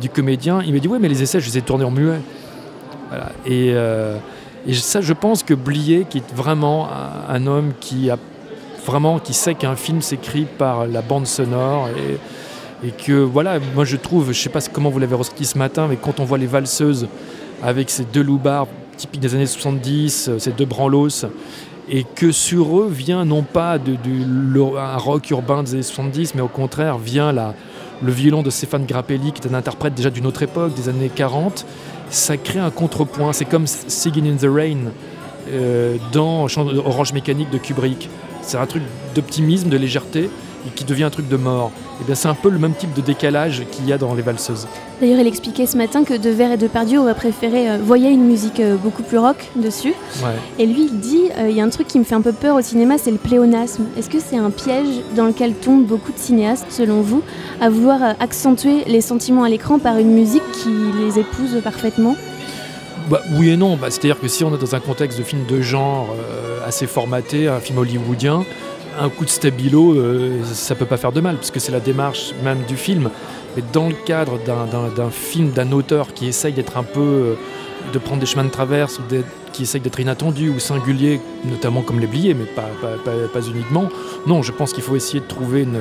du 0.00 0.08
comédien, 0.08 0.62
il 0.64 0.72
m'a 0.72 0.78
dit 0.78 0.88
ouais 0.88 0.98
mais 1.00 1.08
les 1.08 1.22
essais 1.22 1.40
je 1.40 1.46
les 1.46 1.58
ai 1.58 1.62
tournés 1.62 1.84
en 1.84 1.90
muet. 1.90 2.20
Voilà. 3.08 3.32
Et, 3.44 3.72
euh, 3.74 4.16
et 4.66 4.74
ça 4.74 5.00
je 5.00 5.12
pense 5.12 5.42
que 5.42 5.54
Blier, 5.54 6.06
qui 6.08 6.18
est 6.18 6.34
vraiment 6.34 6.88
un, 7.28 7.46
homme 7.46 7.72
qui 7.80 8.10
a 8.10 8.18
vraiment 8.86 9.18
qui 9.18 9.34
sait 9.34 9.54
qu'un 9.54 9.76
film 9.76 10.02
s'écrit 10.02 10.46
par 10.58 10.86
la 10.86 11.02
bande 11.02 11.26
sonore 11.26 11.88
et, 11.88 12.18
que 13.06 13.12
voilà, 13.12 13.60
moi 13.76 13.84
je 13.84 13.96
trouve, 13.96 14.32
je 14.32 14.40
sais 14.40 14.48
pas 14.48 14.58
comment 14.72 14.90
vous 14.90 14.98
l'avez 14.98 15.14
ressenti 15.14 15.44
ce 15.44 15.56
matin, 15.56 15.86
mais 15.88 15.94
quand 15.96 16.18
on 16.18 16.24
voit 16.24 16.38
les 16.38 16.48
valseuses 16.48 17.06
avec 17.62 17.90
ces 17.90 18.02
deux 18.02 18.22
loupards 18.22 18.66
typiques 18.96 19.20
des 19.20 19.36
années 19.36 19.46
70, 19.46 20.28
euh, 20.28 20.38
ces 20.40 20.50
deux 20.50 20.64
branlos, 20.64 21.26
et 21.88 22.02
que 22.02 22.32
sur 22.32 22.80
eux 22.80 22.88
vient 22.90 23.24
non 23.24 23.42
pas 23.42 23.78
de, 23.78 23.96
un 24.76 24.96
rock 24.96 25.30
urbain 25.30 25.62
des 25.62 25.74
années 25.74 25.82
70, 25.84 26.34
mais 26.34 26.40
au 26.40 26.48
contraire 26.48 26.98
vient 26.98 27.30
la, 27.30 27.54
le 28.02 28.12
violon 28.12 28.42
de 28.42 28.50
Stéphane 28.50 28.84
Grappelli, 28.84 29.32
qui 29.32 29.46
est 29.46 29.50
un 29.50 29.54
interprète 29.54 29.94
déjà 29.94 30.10
d'une 30.10 30.26
autre 30.26 30.42
époque, 30.42 30.74
des 30.74 30.88
années 30.88 31.10
40, 31.14 31.66
ça 32.12 32.36
crée 32.36 32.60
un 32.60 32.70
contrepoint. 32.70 33.32
C'est 33.32 33.44
comme 33.44 33.66
Singing 33.66 34.30
in 34.30 34.36
the 34.36 34.50
Rain 34.50 34.92
euh, 35.50 35.96
dans 36.12 36.46
Orange 36.56 37.12
Mécanique 37.12 37.50
de 37.50 37.58
Kubrick. 37.58 38.08
C'est 38.42 38.58
un 38.58 38.66
truc 38.66 38.82
d'optimisme, 39.14 39.68
de 39.68 39.76
légèreté, 39.76 40.30
et 40.66 40.70
qui 40.70 40.84
devient 40.84 41.04
un 41.04 41.10
truc 41.10 41.28
de 41.28 41.36
mort. 41.36 41.72
Et 42.00 42.04
bien 42.04 42.14
c'est 42.14 42.28
un 42.28 42.34
peu 42.34 42.50
le 42.50 42.58
même 42.58 42.74
type 42.74 42.92
de 42.94 43.00
décalage 43.00 43.62
qu'il 43.70 43.86
y 43.86 43.92
a 43.92 43.98
dans 43.98 44.14
les 44.14 44.22
valseuses. 44.22 44.66
D'ailleurs, 45.00 45.18
il 45.18 45.26
expliquait 45.26 45.66
ce 45.66 45.76
matin 45.76 46.04
que 46.04 46.14
Devers 46.14 46.52
et 46.52 46.56
Depardieu 46.56 47.00
auraient 47.00 47.14
préféré 47.14 47.68
euh, 47.68 47.78
voyer 47.82 48.08
une 48.10 48.24
musique 48.24 48.60
euh, 48.60 48.76
beaucoup 48.76 49.02
plus 49.02 49.18
rock 49.18 49.50
dessus. 49.56 49.94
Ouais. 50.22 50.30
Et 50.60 50.66
lui, 50.66 50.88
il 50.92 51.00
dit 51.00 51.22
euh, 51.38 51.48
il 51.50 51.56
y 51.56 51.60
a 51.60 51.64
un 51.64 51.70
truc 51.70 51.88
qui 51.88 51.98
me 51.98 52.04
fait 52.04 52.14
un 52.14 52.20
peu 52.20 52.32
peur 52.32 52.56
au 52.56 52.62
cinéma, 52.62 52.98
c'est 52.98 53.10
le 53.10 53.16
pléonasme. 53.16 53.84
Est-ce 53.98 54.08
que 54.08 54.20
c'est 54.20 54.36
un 54.38 54.50
piège 54.50 54.86
dans 55.16 55.26
lequel 55.26 55.54
tombent 55.54 55.86
beaucoup 55.86 56.12
de 56.12 56.18
cinéastes, 56.18 56.66
selon 56.70 57.00
vous, 57.00 57.22
à 57.60 57.68
vouloir 57.68 58.02
euh, 58.02 58.12
accentuer 58.20 58.84
les 58.86 59.00
sentiments 59.00 59.42
à 59.42 59.48
l'écran 59.48 59.80
par 59.80 59.98
une 59.98 60.12
musique 60.12 60.48
qui 60.52 60.70
les 61.00 61.18
épouse 61.18 61.60
parfaitement? 61.64 62.14
Bah, 63.10 63.20
oui 63.32 63.50
et 63.50 63.56
non. 63.56 63.76
Bah, 63.76 63.88
C'est-à-dire 63.90 64.20
que 64.20 64.28
si 64.28 64.44
on 64.44 64.54
est 64.54 64.58
dans 64.58 64.74
un 64.74 64.80
contexte 64.80 65.18
de 65.18 65.24
film 65.24 65.44
de 65.48 65.60
genre 65.60 66.14
euh, 66.16 66.66
assez 66.66 66.86
formaté, 66.86 67.48
un 67.48 67.58
film 67.58 67.78
hollywoodien, 67.78 68.44
un 69.00 69.08
coup 69.08 69.24
de 69.24 69.30
stabilo, 69.30 69.94
euh, 69.94 70.42
ça 70.52 70.74
peut 70.74 70.86
pas 70.86 70.96
faire 70.96 71.12
de 71.12 71.20
mal, 71.20 71.36
puisque 71.36 71.60
c'est 71.60 71.72
la 71.72 71.80
démarche 71.80 72.32
même 72.44 72.58
du 72.68 72.76
film. 72.76 73.10
Mais 73.56 73.62
dans 73.72 73.88
le 73.88 73.94
cadre 74.06 74.38
d'un- 74.44 75.10
film, 75.10 75.50
d'un 75.50 75.72
auteur 75.72 76.14
qui 76.14 76.26
essaye 76.26 76.52
d'être 76.52 76.76
un 76.76 76.82
peu. 76.84 77.00
euh, 77.00 77.34
de 77.92 77.98
prendre 77.98 78.20
des 78.20 78.26
chemins 78.26 78.44
de 78.44 78.48
traverse, 78.48 79.00
ou 79.00 79.02
qui 79.52 79.64
essaye 79.64 79.80
d'être 79.80 79.98
inattendu 79.98 80.48
ou 80.50 80.60
singulier, 80.60 81.20
notamment 81.44 81.82
comme 81.82 81.98
les 81.98 82.06
bliés, 82.06 82.32
mais 82.32 82.44
pas, 82.44 82.68
pas, 82.80 82.92
pas- 83.04 83.26
pas 83.32 83.40
uniquement. 83.44 83.88
Non, 84.24 84.40
je 84.40 84.52
pense 84.52 84.72
qu'il 84.72 84.84
faut 84.84 84.94
essayer 84.94 85.18
de 85.18 85.26
trouver 85.26 85.62
une, 85.62 85.80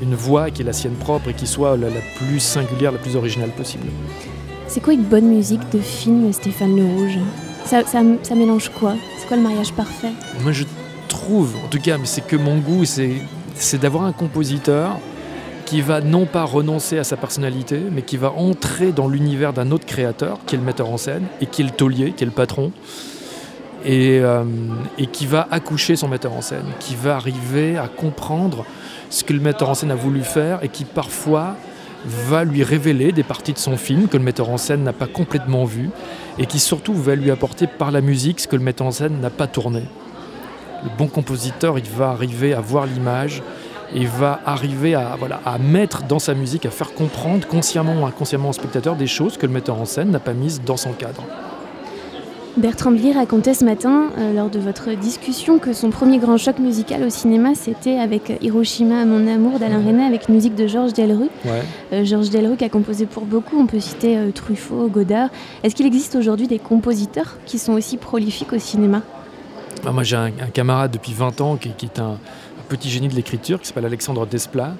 une 0.00 0.14
voix 0.14 0.50
qui 0.52 0.62
est 0.62 0.64
la 0.64 0.72
sienne 0.72 0.94
propre 0.94 1.30
et 1.30 1.34
qui 1.34 1.48
soit 1.48 1.76
la, 1.76 1.88
la 1.88 2.00
plus 2.16 2.38
singulière, 2.38 2.92
la 2.92 2.98
plus 2.98 3.16
originale 3.16 3.50
possible. 3.50 3.88
C'est 4.68 4.80
quoi 4.80 4.92
une 4.94 5.02
bonne 5.02 5.26
musique 5.26 5.68
de 5.72 5.80
film, 5.80 6.32
Stéphane 6.32 6.76
Le 6.76 6.84
Rouge? 6.84 7.18
Ça, 7.64 7.82
ça, 7.86 8.02
ça 8.22 8.34
mélange 8.36 8.70
quoi? 8.78 8.94
C'est 9.18 9.26
quoi 9.26 9.36
le 9.36 9.42
mariage 9.42 9.72
parfait? 9.72 10.12
Moi, 10.44 10.52
je 10.52 10.62
trouve, 11.22 11.54
en 11.64 11.68
tout 11.68 11.78
cas, 11.78 11.98
mais 11.98 12.06
c'est 12.06 12.26
que 12.26 12.34
mon 12.34 12.58
goût, 12.58 12.84
c'est 12.84 13.78
d'avoir 13.78 14.04
un 14.04 14.12
compositeur 14.12 14.98
qui 15.66 15.80
va 15.80 16.00
non 16.00 16.26
pas 16.26 16.42
renoncer 16.42 16.98
à 16.98 17.04
sa 17.04 17.16
personnalité, 17.16 17.80
mais 17.92 18.02
qui 18.02 18.16
va 18.16 18.32
entrer 18.32 18.90
dans 18.90 19.08
l'univers 19.08 19.52
d'un 19.52 19.70
autre 19.70 19.86
créateur, 19.86 20.40
qui 20.46 20.56
est 20.56 20.58
le 20.58 20.64
metteur 20.64 20.90
en 20.90 20.96
scène, 20.96 21.26
et 21.40 21.46
qui 21.46 21.62
est 21.62 21.64
le 21.64 21.70
taulier, 21.70 22.12
qui 22.12 22.24
est 22.24 22.26
le 22.26 22.32
patron, 22.32 22.72
et, 23.84 24.18
euh, 24.20 24.42
et 24.98 25.06
qui 25.06 25.26
va 25.26 25.46
accoucher 25.52 25.94
son 25.94 26.08
metteur 26.08 26.32
en 26.32 26.40
scène, 26.40 26.66
qui 26.80 26.96
va 26.96 27.14
arriver 27.14 27.76
à 27.76 27.86
comprendre 27.86 28.64
ce 29.08 29.22
que 29.22 29.32
le 29.32 29.40
metteur 29.40 29.70
en 29.70 29.74
scène 29.74 29.92
a 29.92 29.94
voulu 29.94 30.22
faire, 30.22 30.64
et 30.64 30.68
qui 30.68 30.84
parfois 30.84 31.54
va 32.04 32.42
lui 32.42 32.64
révéler 32.64 33.12
des 33.12 33.22
parties 33.22 33.52
de 33.52 33.58
son 33.58 33.76
film 33.76 34.08
que 34.08 34.16
le 34.16 34.24
metteur 34.24 34.50
en 34.50 34.56
scène 34.56 34.82
n'a 34.82 34.92
pas 34.92 35.06
complètement 35.06 35.66
vues, 35.66 35.90
et 36.38 36.46
qui 36.46 36.58
surtout 36.58 36.94
va 36.94 37.14
lui 37.14 37.30
apporter 37.30 37.68
par 37.68 37.92
la 37.92 38.00
musique 38.00 38.40
ce 38.40 38.48
que 38.48 38.56
le 38.56 38.64
metteur 38.64 38.88
en 38.88 38.90
scène 38.90 39.20
n'a 39.20 39.30
pas 39.30 39.46
tourné 39.46 39.84
le 40.82 40.90
bon 40.96 41.06
compositeur, 41.06 41.78
il 41.78 41.88
va 41.88 42.10
arriver 42.10 42.54
à 42.54 42.60
voir 42.60 42.86
l'image 42.86 43.42
et 43.94 44.04
va 44.06 44.40
arriver 44.46 44.94
à, 44.94 45.16
voilà, 45.18 45.40
à 45.44 45.58
mettre 45.58 46.04
dans 46.04 46.18
sa 46.18 46.34
musique, 46.34 46.66
à 46.66 46.70
faire 46.70 46.94
comprendre 46.94 47.46
consciemment 47.46 48.02
ou 48.02 48.06
inconsciemment 48.06 48.48
au 48.48 48.52
spectateur 48.52 48.96
des 48.96 49.06
choses 49.06 49.36
que 49.36 49.46
le 49.46 49.52
metteur 49.52 49.78
en 49.78 49.84
scène 49.84 50.10
n'a 50.10 50.20
pas 50.20 50.32
mises 50.32 50.62
dans 50.64 50.76
son 50.76 50.92
cadre. 50.92 51.22
Bertrand 52.58 52.90
Blier 52.90 53.12
racontait 53.12 53.54
ce 53.54 53.64
matin, 53.64 54.08
euh, 54.18 54.34
lors 54.34 54.50
de 54.50 54.58
votre 54.58 54.90
discussion, 54.92 55.58
que 55.58 55.72
son 55.72 55.88
premier 55.88 56.18
grand 56.18 56.36
choc 56.36 56.58
musical 56.58 57.02
au 57.02 57.08
cinéma, 57.08 57.54
c'était 57.54 57.98
avec 57.98 58.30
Hiroshima, 58.42 59.06
mon 59.06 59.26
amour 59.26 59.58
d'Alain 59.58 59.82
Resnais, 59.82 60.04
avec 60.04 60.28
une 60.28 60.34
musique 60.34 60.54
de 60.54 60.66
Georges 60.66 60.92
Delru. 60.92 61.28
Ouais. 61.46 61.62
Euh, 61.94 62.04
Georges 62.04 62.28
Delru 62.28 62.56
qui 62.56 62.64
a 62.64 62.68
composé 62.68 63.06
pour 63.06 63.24
beaucoup, 63.24 63.58
on 63.58 63.66
peut 63.66 63.80
citer 63.80 64.18
euh, 64.18 64.32
Truffaut, 64.32 64.88
Godard. 64.88 65.30
Est-ce 65.62 65.74
qu'il 65.74 65.86
existe 65.86 66.14
aujourd'hui 66.14 66.46
des 66.46 66.58
compositeurs 66.58 67.38
qui 67.46 67.58
sont 67.58 67.72
aussi 67.72 67.96
prolifiques 67.96 68.52
au 68.52 68.58
cinéma? 68.58 69.00
Ah, 69.84 69.90
moi, 69.90 70.04
j'ai 70.04 70.14
un, 70.14 70.30
camarade 70.30 70.92
depuis 70.92 71.12
20 71.12 71.40
ans 71.40 71.56
qui, 71.56 71.68
est 71.68 71.98
un, 71.98 72.16
petit 72.68 72.88
génie 72.88 73.08
de 73.08 73.14
l'écriture 73.14 73.60
qui 73.60 73.66
s'appelle 73.66 73.84
Alexandre 73.84 74.26
Desplat, 74.26 74.74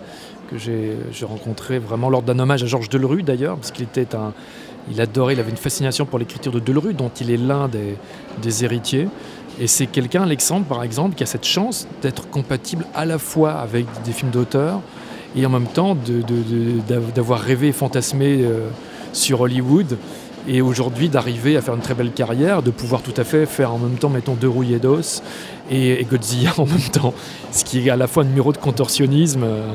que 0.49 0.57
j'ai 0.59 1.25
rencontré 1.25 1.81
vraiment 1.81 2.09
lors 2.09 2.23
d'un 2.23 2.39
hommage 2.39 2.63
à 2.63 2.67
Georges 2.67 2.89
Delerue 2.89 3.25
d'ailleurs, 3.25 3.57
parce 3.57 3.73
qu'il 3.73 3.87
adorait, 5.01 5.35
il 5.35 5.41
avait 5.41 5.51
une 5.51 5.57
fascination 5.57 6.07
pour 6.07 6.21
l'écriture 6.21 6.53
de 6.53 6.61
Delerue, 6.61 6.95
dont 6.95 7.11
il 7.21 7.33
est 7.33 7.37
l'un 7.37 7.69
des, 7.69 8.65
héritiers. 8.65 9.09
Et 9.59 9.67
c'est 9.67 9.87
quelqu'un, 9.87 10.23
Alexandre 10.23 10.67
par 10.67 10.85
exemple, 10.85 11.17
qui 11.17 11.25
a 11.25 11.27
cette 11.27 11.47
chance 11.47 11.89
d'être 12.01 12.31
compatible 12.31 12.87
à 12.95 13.05
la 13.05 13.19
fois 13.19 13.55
avec 13.55 13.87
des 14.05 14.13
films 14.13 14.31
d'auteur 14.31 14.81
et 15.35 15.45
en 15.45 15.51
même 15.51 15.67
temps 15.67 15.97
d'avoir 17.15 17.41
rêvé 17.41 17.69
et 17.69 17.73
fantasmé 17.73 18.43
euh, 18.43 18.69
sur 19.13 19.41
Hollywood 19.41 19.99
et 20.49 20.61
aujourd'hui 20.63 21.09
d'arriver 21.09 21.57
à 21.57 21.63
faire 21.63 21.75
une 21.75 21.81
très 21.81 21.95
belle 21.95 22.13
carrière, 22.13 22.63
de 22.63 22.71
pouvoir 22.71 23.03
tout 23.03 23.15
à 23.17 23.25
fait 23.25 23.47
faire 23.47 23.73
en 23.73 23.79
même 23.79 23.97
temps, 23.97 24.09
mettons, 24.11 24.35
deux 24.35 24.49
rouillés 24.49 24.79
d'os 24.79 25.23
et, 25.71 26.01
et 26.01 26.05
Godzilla 26.05 26.53
en 26.59 26.67
même 26.67 26.79
temps, 26.93 27.15
ce 27.53 27.65
qui 27.65 27.87
est 27.87 27.91
à 27.91 27.97
la 27.97 28.07
fois 28.07 28.23
un 28.25 28.27
numéro 28.27 28.53
de 28.53 28.59
contorsionnisme. 28.59 29.43
euh, 29.45 29.73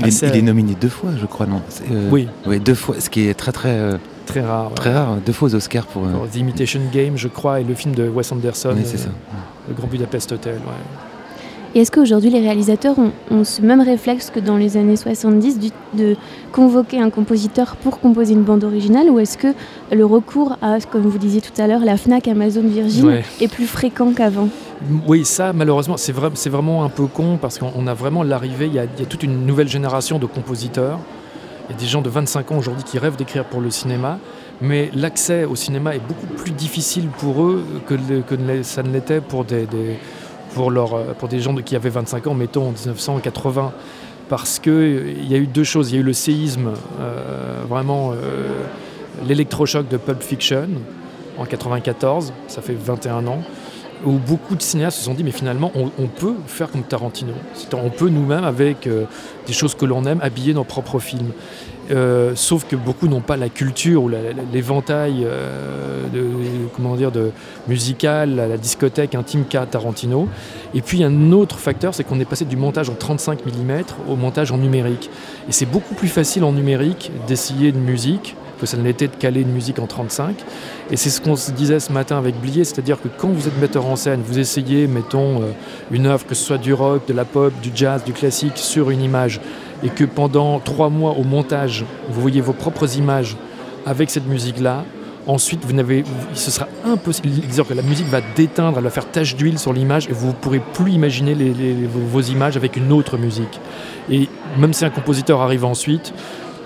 Il 0.00 0.06
est, 0.08 0.22
il 0.22 0.36
est 0.36 0.42
nominé 0.42 0.74
deux 0.80 0.88
fois, 0.88 1.10
je 1.20 1.26
crois, 1.26 1.46
non 1.46 1.60
euh, 1.90 2.08
Oui, 2.10 2.28
ouais, 2.46 2.58
deux 2.58 2.74
fois, 2.74 2.96
ce 3.00 3.08
qui 3.10 3.28
est 3.28 3.34
très 3.34 3.52
très 3.52 3.70
euh, 3.78 3.96
très 4.26 4.40
rare. 4.40 4.68
ouais. 4.68 4.74
très 4.74 4.92
rare, 4.94 5.16
deux 5.24 5.32
fois 5.32 5.48
aux 5.48 5.54
Oscars 5.54 5.86
pour. 5.86 6.04
euh, 6.06 6.12
Pour 6.12 6.28
The 6.28 6.36
Imitation 6.36 6.80
Game, 6.92 7.16
je 7.16 7.28
crois, 7.28 7.60
et 7.60 7.64
le 7.64 7.74
film 7.74 7.94
de 7.94 8.08
Wes 8.08 8.30
Anderson, 8.32 8.74
c'est 8.84 8.94
euh, 8.94 9.04
ça. 9.04 9.08
Le 9.68 9.74
Grand 9.74 9.86
Budapest 9.88 10.32
Hotel. 10.32 10.54
ouais. 10.54 11.11
Et 11.74 11.80
est-ce 11.80 11.90
qu'aujourd'hui 11.90 12.28
les 12.30 12.40
réalisateurs 12.40 12.98
ont, 12.98 13.12
ont 13.30 13.44
ce 13.44 13.62
même 13.62 13.80
réflexe 13.80 14.30
que 14.30 14.40
dans 14.40 14.56
les 14.58 14.76
années 14.76 14.96
70 14.96 15.58
du- 15.58 15.70
de 15.94 16.16
convoquer 16.52 17.00
un 17.00 17.08
compositeur 17.08 17.76
pour 17.76 17.98
composer 17.98 18.34
une 18.34 18.42
bande 18.42 18.62
originale 18.64 19.08
ou 19.08 19.18
est-ce 19.18 19.38
que 19.38 19.48
le 19.90 20.04
recours 20.04 20.56
à, 20.60 20.78
comme 20.80 21.02
vous 21.02 21.16
disiez 21.18 21.40
tout 21.40 21.58
à 21.60 21.66
l'heure, 21.66 21.80
la 21.80 21.96
FNAC, 21.96 22.28
Amazon, 22.28 22.62
Virgin 22.64 23.06
Ouais. 23.06 23.24
est 23.40 23.48
plus 23.48 23.66
fréquent 23.66 24.12
qu'avant? 24.12 24.48
Oui, 25.06 25.24
ça, 25.24 25.52
malheureusement, 25.54 25.96
c'est 25.96 26.12
vrai, 26.12 26.28
c'est 26.34 26.50
vraiment 26.50 26.84
un 26.84 26.88
peu 26.90 27.06
con 27.06 27.38
parce 27.40 27.58
qu'on 27.58 27.72
on 27.74 27.86
a 27.86 27.94
vraiment 27.94 28.22
l'arrivée, 28.22 28.66
il 28.66 28.74
y, 28.74 28.78
a, 28.78 28.84
il 28.84 29.00
y 29.00 29.02
a 29.02 29.06
toute 29.06 29.22
une 29.22 29.46
nouvelle 29.46 29.68
génération 29.68 30.18
de 30.18 30.26
compositeurs. 30.26 30.98
Il 31.68 31.72
y 31.72 31.76
a 31.76 31.80
des 31.80 31.86
gens 31.86 32.02
de 32.02 32.10
25 32.10 32.52
ans 32.52 32.58
aujourd'hui 32.58 32.82
qui 32.84 32.98
rêvent 32.98 33.16
d'écrire 33.16 33.44
pour 33.44 33.60
le 33.62 33.70
cinéma, 33.70 34.18
mais 34.60 34.90
l'accès 34.94 35.44
au 35.44 35.54
cinéma 35.56 35.94
est 35.94 36.00
beaucoup 36.06 36.26
plus 36.36 36.50
difficile 36.50 37.06
pour 37.18 37.44
eux 37.44 37.64
que, 37.86 37.94
ça 38.62 38.82
ne 38.82 38.92
l'était 38.92 39.20
pour 39.20 39.44
des, 39.44 39.64
des- 39.66 39.96
euh, 40.58 41.14
pour 41.18 41.28
des 41.28 41.40
gens 41.40 41.54
qui 41.56 41.76
avaient 41.76 41.90
25 41.90 42.26
ans, 42.26 42.34
mettons 42.34 42.68
en 42.68 42.72
1980. 42.72 43.72
Parce 44.28 44.58
qu'il 44.58 45.28
y 45.28 45.34
a 45.34 45.38
eu 45.38 45.46
deux 45.46 45.64
choses. 45.64 45.90
Il 45.90 45.94
y 45.96 45.98
a 45.98 46.00
eu 46.00 46.04
le 46.04 46.12
séisme, 46.12 46.70
euh, 47.00 47.62
vraiment 47.68 48.12
euh, 48.12 48.14
l'électrochoc 49.26 49.88
de 49.88 49.96
Pulp 49.96 50.22
Fiction 50.22 50.68
en 51.38 51.44
94, 51.44 52.32
ça 52.48 52.62
fait 52.62 52.74
21 52.74 53.26
ans 53.26 53.42
où 54.04 54.12
beaucoup 54.12 54.56
de 54.56 54.62
cinéastes 54.62 54.98
se 54.98 55.04
sont 55.04 55.14
dit 55.14 55.22
mais 55.22 55.30
finalement 55.30 55.70
on, 55.74 56.06
peut 56.08 56.34
faire 56.46 56.70
comme 56.70 56.82
Tarantino. 56.82 57.32
On 57.72 57.88
peut 57.88 58.08
nous-mêmes 58.08 58.44
avec 58.44 58.88
des 59.46 59.52
choses 59.52 59.74
que 59.74 59.84
l'on 59.86 60.04
aime 60.04 60.18
habiller 60.22 60.54
nos 60.54 60.64
propres 60.64 60.98
films. 60.98 61.30
Euh, 61.90 62.32
sauf 62.36 62.64
que 62.64 62.76
beaucoup 62.76 63.08
n'ont 63.08 63.20
pas 63.20 63.36
la 63.36 63.48
culture 63.48 64.04
ou 64.04 64.10
l'éventail 64.52 65.24
euh, 65.24 66.08
de, 66.12 67.10
de 67.10 67.30
musical, 67.68 68.36
la, 68.36 68.46
la 68.46 68.56
discothèque 68.56 69.14
intime 69.14 69.44
qu'a 69.48 69.66
Tarantino. 69.66 70.28
Et 70.74 70.80
puis 70.80 71.02
un 71.02 71.32
autre 71.32 71.58
facteur, 71.58 71.94
c'est 71.94 72.04
qu'on 72.04 72.20
est 72.20 72.24
passé 72.24 72.44
du 72.44 72.56
montage 72.56 72.88
en 72.88 72.94
35 72.94 73.40
mm 73.44 73.82
au 74.08 74.16
montage 74.16 74.52
en 74.52 74.58
numérique. 74.58 75.10
Et 75.48 75.52
c'est 75.52 75.66
beaucoup 75.66 75.94
plus 75.94 76.08
facile 76.08 76.44
en 76.44 76.52
numérique 76.52 77.10
d'essayer 77.26 77.70
une 77.70 77.82
musique 77.82 78.36
que 78.62 78.66
ça 78.66 78.76
ne 78.76 78.84
l'était 78.84 79.08
de 79.08 79.16
caler 79.16 79.40
une 79.40 79.50
musique 79.50 79.80
en 79.80 79.88
35. 79.88 80.36
Et 80.92 80.96
c'est 80.96 81.10
ce 81.10 81.20
qu'on 81.20 81.34
se 81.34 81.50
disait 81.50 81.80
ce 81.80 81.92
matin 81.92 82.16
avec 82.16 82.40
Blier, 82.40 82.62
c'est-à-dire 82.62 83.02
que 83.02 83.08
quand 83.08 83.26
vous 83.26 83.48
êtes 83.48 83.58
metteur 83.60 83.86
en 83.86 83.96
scène, 83.96 84.22
vous 84.24 84.38
essayez, 84.38 84.86
mettons, 84.86 85.42
euh, 85.42 85.46
une 85.90 86.06
œuvre, 86.06 86.24
que 86.24 86.36
ce 86.36 86.44
soit 86.44 86.58
du 86.58 86.72
rock, 86.72 87.02
de 87.08 87.12
la 87.12 87.24
pop, 87.24 87.52
du 87.60 87.72
jazz, 87.74 88.04
du 88.04 88.12
classique, 88.12 88.56
sur 88.56 88.90
une 88.90 89.02
image, 89.02 89.40
et 89.82 89.88
que 89.88 90.04
pendant 90.04 90.60
trois 90.60 90.88
mois 90.88 91.12
au 91.12 91.24
montage, 91.24 91.84
vous 92.08 92.20
voyez 92.20 92.40
vos 92.40 92.52
propres 92.52 92.96
images 92.96 93.36
avec 93.86 94.10
cette 94.10 94.26
musique-là, 94.26 94.84
ensuite, 95.26 95.64
vous 95.64 95.72
n'avez, 95.72 96.04
ce 96.34 96.50
sera 96.50 96.68
impossible, 96.84 97.28
c'est-à-dire 97.28 97.66
que 97.66 97.74
la 97.74 97.82
musique 97.82 98.06
va 98.06 98.20
déteindre, 98.36 98.78
elle 98.78 98.84
va 98.84 98.90
faire 98.90 99.10
tache 99.10 99.36
d'huile 99.36 99.58
sur 99.58 99.72
l'image, 99.72 100.08
et 100.08 100.12
vous 100.12 100.28
ne 100.28 100.32
pourrez 100.32 100.60
plus 100.72 100.92
imaginer 100.92 101.34
vos 102.10 102.20
images 102.20 102.56
avec 102.56 102.76
une 102.76 102.92
autre 102.92 103.18
musique. 103.18 103.60
Et 104.10 104.28
même 104.58 104.72
si 104.72 104.84
un 104.84 104.90
compositeur 104.90 105.40
arrive 105.40 105.64
ensuite, 105.64 106.12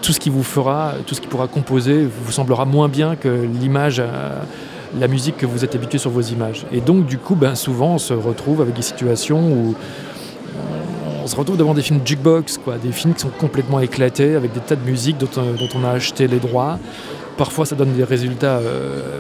tout 0.03 0.13
ce 0.13 0.21
qui 0.21 0.31
vous 0.31 0.43
fera, 0.43 0.95
tout 1.07 1.15
ce 1.15 1.21
qui 1.21 1.27
pourra 1.27 1.49
composer 1.49 2.07
vous 2.07 2.33
semblera 2.33 2.65
moins 2.65 2.89
bien 2.89 3.17
que 3.17 3.29
l'image, 3.29 3.99
euh, 3.99 4.39
la 4.99 5.09
musique 5.09 5.37
que 5.37 5.47
vous 5.47 5.65
êtes 5.65 5.75
habitué 5.75 5.99
sur 5.99 6.11
vos 6.11 6.21
images. 6.21 6.65
Et 6.73 6.81
donc 6.81 7.07
du 7.07 7.19
coup, 7.19 7.35
ben, 7.35 7.55
souvent 7.55 7.95
on 7.95 7.99
se 7.99 8.15
retrouve 8.15 8.61
avec 8.61 8.75
des 8.75 8.83
situations 8.83 9.41
où 9.51 9.75
on 11.27 11.29
se 11.29 11.35
retrouve 11.35 11.57
devant 11.57 11.75
des 11.75 11.83
films 11.83 12.03
jukebox, 12.05 12.57
quoi, 12.59 12.77
des 12.79 12.93
films 12.93 13.13
qui 13.13 13.23
sont 13.23 13.31
complètement 13.37 13.81
éclatés 13.81 14.37
avec 14.37 14.53
des 14.53 14.61
tas 14.61 14.77
de 14.77 14.89
musiques 14.89 15.19
dont, 15.19 15.29
on- 15.37 15.55
dont 15.61 15.69
on 15.75 15.83
a 15.85 15.91
acheté 15.91 16.29
les 16.29 16.39
droits. 16.39 16.79
Parfois 17.37 17.67
ça 17.67 17.75
donne 17.75 17.93
des 17.95 18.05
résultats 18.05 18.59
euh, 18.59 19.19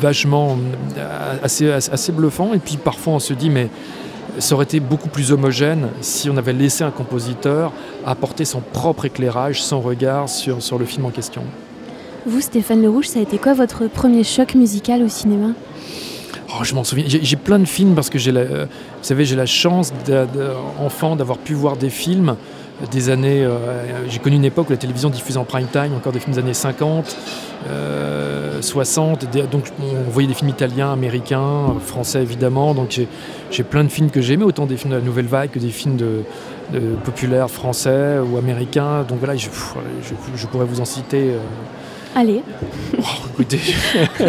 vachement 0.00 0.58
euh, 0.98 1.36
assez, 1.44 2.10
bluffants 2.12 2.52
et 2.52 2.58
puis 2.58 2.76
parfois 2.78 3.12
on 3.12 3.18
se 3.20 3.32
dit 3.32 3.48
mais 3.48 3.68
ça 4.40 4.56
aurait 4.56 4.64
été 4.64 4.80
beaucoup 4.80 5.08
plus 5.08 5.30
homogène 5.30 5.86
si 6.00 6.28
on 6.28 6.36
avait 6.36 6.52
laissé 6.52 6.82
un 6.82 6.90
compositeur 6.90 7.70
apporter 8.04 8.44
son 8.44 8.60
propre 8.60 9.04
éclairage, 9.04 9.62
son 9.62 9.80
regard 9.80 10.28
sur, 10.28 10.60
sur 10.60 10.80
le 10.80 10.84
film 10.84 11.06
en 11.06 11.10
question. 11.10 11.42
Vous, 12.26 12.40
Stéphane 12.40 12.82
Le 12.82 12.90
Rouge, 12.90 13.06
ça 13.06 13.20
a 13.20 13.22
été 13.22 13.38
quoi 13.38 13.54
votre 13.54 13.86
premier 13.86 14.24
choc 14.24 14.56
musical 14.56 15.00
au 15.04 15.08
cinéma? 15.08 15.50
Oh, 16.48 16.62
je 16.64 16.74
m'en 16.74 16.84
souviens. 16.84 17.04
J'ai 17.08 17.36
plein 17.36 17.58
de 17.58 17.64
films 17.64 17.94
parce 17.94 18.08
que 18.10 18.18
j'ai 18.18 18.32
la, 18.32 18.40
euh, 18.40 18.66
vous 18.66 19.04
savez, 19.04 19.24
j'ai 19.24 19.36
la 19.36 19.46
chance, 19.46 19.92
enfant, 20.80 21.16
d'avoir 21.16 21.38
pu 21.38 21.54
voir 21.54 21.76
des 21.76 21.90
films 21.90 22.36
des 22.90 23.08
années. 23.08 23.42
euh, 23.42 24.06
j'ai 24.08 24.18
connu 24.18 24.36
une 24.36 24.44
époque 24.44 24.68
où 24.68 24.72
la 24.72 24.76
télévision 24.76 25.08
diffusait 25.10 25.38
en 25.38 25.44
prime 25.44 25.66
time, 25.66 25.94
encore 25.96 26.12
des 26.12 26.20
films 26.20 26.34
des 26.34 26.38
années 26.40 26.54
50, 26.54 27.16
euh, 27.68 28.60
60. 28.60 29.24
des- 29.30 29.42
donc 29.44 29.64
on 29.80 30.10
voyait 30.10 30.28
des 30.28 30.34
films 30.34 30.50
italiens, 30.50 30.92
américains, 30.92 31.40
euh, 31.40 31.80
français 31.84 32.22
évidemment. 32.22 32.74
Donc 32.74 33.00
j'ai 33.50 33.62
plein 33.64 33.82
de 33.82 33.88
films 33.88 34.10
que 34.10 34.20
j'aimais, 34.20 34.44
autant 34.44 34.66
des 34.66 34.76
films 34.76 34.92
de 34.92 34.98
la 34.98 35.04
nouvelle 35.04 35.26
vague 35.26 35.50
que 35.50 35.58
des 35.58 35.70
films 35.70 35.96
de, 35.96 36.22
populaires 37.04 37.50
français 37.50 38.18
ou 38.18 38.36
américains. 38.36 39.04
Donc 39.08 39.18
voilà, 39.20 39.36
je, 39.36 39.48
je, 40.36 40.46
pourrais 40.46 40.64
vous 40.66 40.80
en 40.80 40.84
citer. 40.84 41.30
euh, 41.30 41.38
Allez, 42.18 42.40
écoutez, 43.34 43.58
vous 44.18 44.24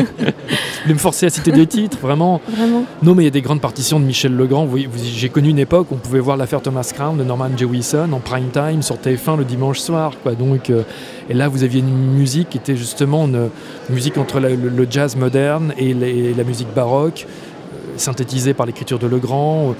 voulez 0.84 0.94
me 0.94 1.00
forcer 1.00 1.28
à 1.28 1.30
citer 1.30 1.54
des 1.54 1.66
titres, 1.68 1.98
vraiment. 2.02 2.42
vraiment. 2.50 2.84
Non, 3.02 3.16
mais 3.16 3.24
il 3.24 3.26
y 3.26 3.30
a 3.30 3.32
des 3.32 3.42
grandes 3.42 3.62
partitions 3.62 3.98
de 3.98 4.04
Michel 4.04 4.36
Legrand. 4.36 4.66
Vous 4.66 4.72
voyez, 4.72 4.88
vous- 4.88 5.00
J'ai 5.02 5.30
connu 5.30 5.48
une 5.52 5.60
époque 5.60 5.88
où 5.90 5.94
on 5.96 5.98
pouvait 5.98 6.20
voir 6.20 6.36
l'affaire 6.36 6.62
Thomas 6.62 6.92
Crown 6.94 7.16
de 7.18 7.24
Norman 7.24 7.48
Jewison 7.56 8.12
en 8.12 8.20
prime 8.20 8.50
time 8.52 8.82
sur 8.82 8.98
TF1 8.98 9.38
le 9.38 9.46
dimanche 9.46 9.80
soir. 9.80 10.12
Quoi. 10.22 10.34
Donc, 10.34 10.70
euh, 10.70 10.84
et 11.30 11.34
là, 11.34 11.48
vous 11.48 11.64
aviez 11.64 11.80
une 11.80 11.88
musique 12.14 12.50
qui 12.50 12.58
était 12.58 12.76
justement 12.76 13.24
une, 13.26 13.50
une 13.88 13.96
musique 13.96 14.18
entre 14.18 14.42
la- 14.42 14.50
le, 14.50 14.68
le 14.68 14.88
jazz 14.90 15.16
moderne 15.16 15.74
et, 15.78 15.94
les- 15.94 16.34
la 16.34 16.44
musique 16.44 16.74
baroque, 16.76 17.26
euh, 17.26 17.94
synthétisée 17.96 18.54
par 18.54 18.66
l'écriture 18.66 19.00
de 19.00 19.08
Legrand. 19.08 19.76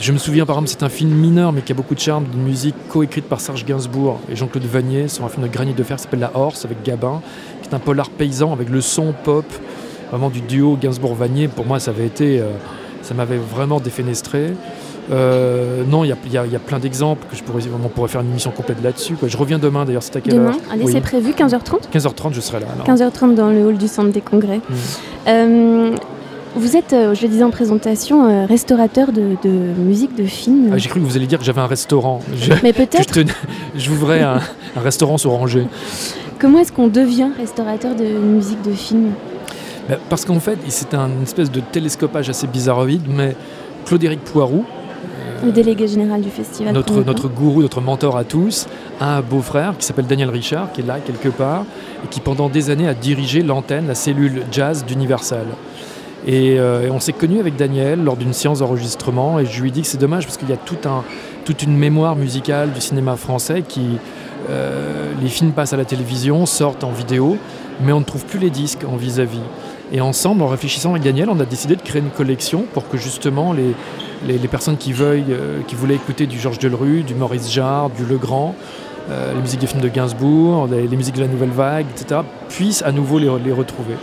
Je 0.00 0.12
me 0.12 0.18
souviens 0.18 0.46
par 0.46 0.56
exemple, 0.56 0.70
c'est 0.70 0.82
un 0.82 0.88
film 0.88 1.10
mineur 1.10 1.52
mais 1.52 1.60
qui 1.60 1.72
a 1.72 1.74
beaucoup 1.74 1.94
de 1.94 2.00
charme, 2.00 2.24
d'une 2.24 2.42
musique 2.42 2.74
coécrite 2.88 3.26
par 3.26 3.40
Serge 3.40 3.64
Gainsbourg 3.66 4.18
et 4.30 4.36
Jean-Claude 4.36 4.64
Vanier 4.64 5.08
sur 5.08 5.24
un 5.24 5.28
film 5.28 5.46
de 5.46 5.52
Granit 5.52 5.74
de 5.74 5.82
Fer 5.82 5.96
qui 5.98 6.04
s'appelle 6.04 6.20
La 6.20 6.30
Horse 6.34 6.64
avec 6.64 6.82
Gabin, 6.82 7.20
qui 7.62 7.68
est 7.68 7.74
un 7.74 7.78
polar 7.78 8.08
paysan 8.08 8.52
avec 8.52 8.70
le 8.70 8.80
son 8.80 9.12
pop 9.24 9.44
vraiment 10.10 10.30
du 10.30 10.40
duo 10.40 10.76
Gainsbourg-Vanier, 10.80 11.48
pour 11.48 11.66
moi, 11.66 11.78
ça 11.78 11.92
avait 11.92 12.06
été, 12.06 12.40
euh, 12.40 12.46
ça 13.02 13.14
m'avait 13.14 13.36
vraiment 13.36 13.78
défenestré. 13.78 14.54
Euh, 15.12 15.82
non, 15.88 16.02
il 16.04 16.08
y 16.08 16.12
a, 16.38 16.44
y 16.46 16.48
y 16.54 16.58
plein 16.58 16.78
d'exemples 16.78 17.26
que 17.30 17.36
je 17.36 17.42
pourrais, 17.44 17.62
on 17.84 17.88
pourrait 17.88 18.08
faire 18.08 18.20
une 18.20 18.30
émission 18.30 18.50
complète 18.50 18.82
là-dessus. 18.82 19.14
Je 19.24 19.36
reviens 19.36 19.58
demain 19.58 19.84
d'ailleurs, 19.84 20.02
c'est 20.02 20.16
à 20.16 20.20
quelle 20.20 20.34
Demain, 20.34 20.50
heure 20.50 20.56
allez, 20.72 20.84
Oui. 20.84 20.92
c'est 20.92 21.00
prévu, 21.00 21.30
15h30 21.32 21.90
15h30, 21.92 22.32
je 22.32 22.40
serai 22.40 22.60
là. 22.60 22.66
alors. 22.74 22.86
15h30 22.98 23.34
dans 23.34 23.50
le 23.50 23.64
hall 23.64 23.76
du 23.76 23.86
centre 23.88 24.10
des 24.10 24.20
congrès. 24.20 24.58
Mm. 24.58 24.74
Euh, 25.28 25.90
vous 26.56 26.76
êtes, 26.76 26.92
euh, 26.92 27.14
je 27.14 27.22
le 27.22 27.28
disais 27.28 27.42
en 27.44 27.50
présentation, 27.50 28.28
euh, 28.28 28.46
restaurateur 28.46 29.12
de, 29.12 29.36
de 29.42 29.48
musique 29.78 30.14
de 30.16 30.24
film. 30.24 30.70
Ah, 30.72 30.78
J'ai 30.78 30.88
cru 30.88 31.00
que 31.00 31.04
vous 31.06 31.16
alliez 31.16 31.26
dire 31.26 31.38
que 31.38 31.44
j'avais 31.44 31.60
un 31.60 31.66
restaurant. 31.66 32.20
Je, 32.36 32.52
Mais 32.62 32.72
peut-être, 32.72 33.12
tenais- 33.12 33.32
je 33.76 33.90
ouvrais 33.90 34.22
un, 34.22 34.40
un 34.76 34.80
restaurant 34.80 35.16
sur 35.18 35.32
Angers. 35.32 35.66
comment 36.38 36.58
est-ce 36.58 36.72
qu'on 36.72 36.88
devient 36.88 37.28
restaurateur 37.38 37.94
de 37.94 38.04
musique 38.04 38.62
de 38.62 38.72
film 38.72 39.10
Ben, 39.88 39.98
parce 40.08 40.24
qu'en 40.24 40.40
fait, 40.40 40.58
c'est 40.68 40.94
un 40.94 41.10
espèce 41.22 41.50
de 41.50 41.60
télescopage 41.60 42.28
assez 42.28 42.46
bizarroïde, 42.46 43.02
mais 43.08 43.36
Claude-Éric 43.86 44.20
Poirou, 44.24 44.64
Le 45.44 45.52
délégué 45.52 45.86
général 45.88 46.20
du 46.20 46.30
festival. 46.30 46.74
notre, 46.74 47.02
notre 47.02 47.28
gourou, 47.28 47.62
notre 47.62 47.80
mentor 47.80 48.16
à 48.16 48.24
tous, 48.24 48.66
a 49.00 49.16
un 49.18 49.20
beau-frère 49.22 49.74
qui 49.78 49.86
s'appelle 49.86 50.06
Daniel 50.06 50.28
Richard, 50.30 50.72
qui 50.72 50.80
est 50.82 50.86
là 50.86 50.98
quelque 50.98 51.28
part, 51.28 51.64
et 52.04 52.08
qui 52.08 52.20
pendant 52.20 52.48
des 52.48 52.70
années 52.70 52.88
a 52.88 52.94
dirigé 52.94 53.42
l'antenne, 53.42 53.86
la 53.86 53.94
cellule 53.94 54.42
jazz 54.52 54.84
d'Universal. 54.84 55.46
Et, 56.26 56.58
euh, 56.58 56.90
on 56.92 57.00
s'est 57.00 57.12
connu 57.12 57.40
avec 57.40 57.56
Daniel 57.56 58.02
lors 58.04 58.16
d'une 58.16 58.32
séance 58.32 58.58
d'enregistrement 58.58 59.38
et 59.38 59.46
je 59.46 59.60
lui 59.60 59.68
ai 59.68 59.72
dit 59.72 59.82
que 59.82 59.86
c'est 59.86 59.98
dommage 59.98 60.26
parce 60.26 60.36
qu'il 60.36 60.50
y 60.50 60.52
a 60.52 60.58
tout 60.58 60.78
un, 60.84 61.02
toute 61.44 61.62
une 61.62 61.76
mémoire 61.76 62.16
musicale 62.16 62.72
du 62.72 62.80
cinéma 62.80 63.16
français 63.16 63.62
qui, 63.66 63.98
euh, 64.48 65.12
les 65.20 65.28
films 65.28 65.52
passent 65.52 65.72
à 65.72 65.76
la 65.76 65.84
télévision, 65.84 66.46
sortent 66.46 66.84
en 66.84 66.90
vidéo, 66.90 67.36
mais 67.82 67.92
on 67.92 68.00
ne 68.00 68.04
trouve 68.04 68.24
plus 68.24 68.38
les 68.38 68.50
disques 68.50 68.84
en 68.88 68.96
vis-à-vis. 68.96 69.42
Et 69.92 70.00
ensemble, 70.00 70.42
en 70.42 70.46
réfléchissant 70.46 70.90
avec 70.90 71.02
Daniel, 71.02 71.28
on 71.30 71.40
a 71.40 71.44
décidé 71.44 71.76
de 71.76 71.82
créer 71.82 72.00
une 72.00 72.10
collection 72.10 72.64
pour 72.72 72.88
que 72.88 72.96
justement 72.96 73.52
les, 73.52 73.74
les, 74.26 74.38
les 74.38 74.48
personnes 74.48 74.76
qui, 74.76 74.92
veuillent, 74.92 75.24
euh, 75.30 75.60
qui 75.66 75.74
voulaient 75.74 75.96
écouter 75.96 76.26
du 76.26 76.38
Georges 76.38 76.58
Delerue, 76.58 77.02
du 77.02 77.14
Maurice 77.14 77.52
Jarre, 77.52 77.90
du 77.90 78.04
Legrand, 78.04 78.54
euh, 79.10 79.34
les 79.34 79.40
musiques 79.40 79.60
des 79.60 79.66
films 79.66 79.82
de 79.82 79.88
Gainsbourg, 79.88 80.68
les, 80.70 80.86
les 80.86 80.96
musiques 80.96 81.16
de 81.16 81.22
la 81.22 81.28
Nouvelle 81.28 81.50
Vague, 81.50 81.86
etc., 81.94 82.20
puissent 82.48 82.82
à 82.82 82.92
nouveau 82.92 83.18
les, 83.18 83.30
les 83.44 83.52
retrouver. 83.52 83.94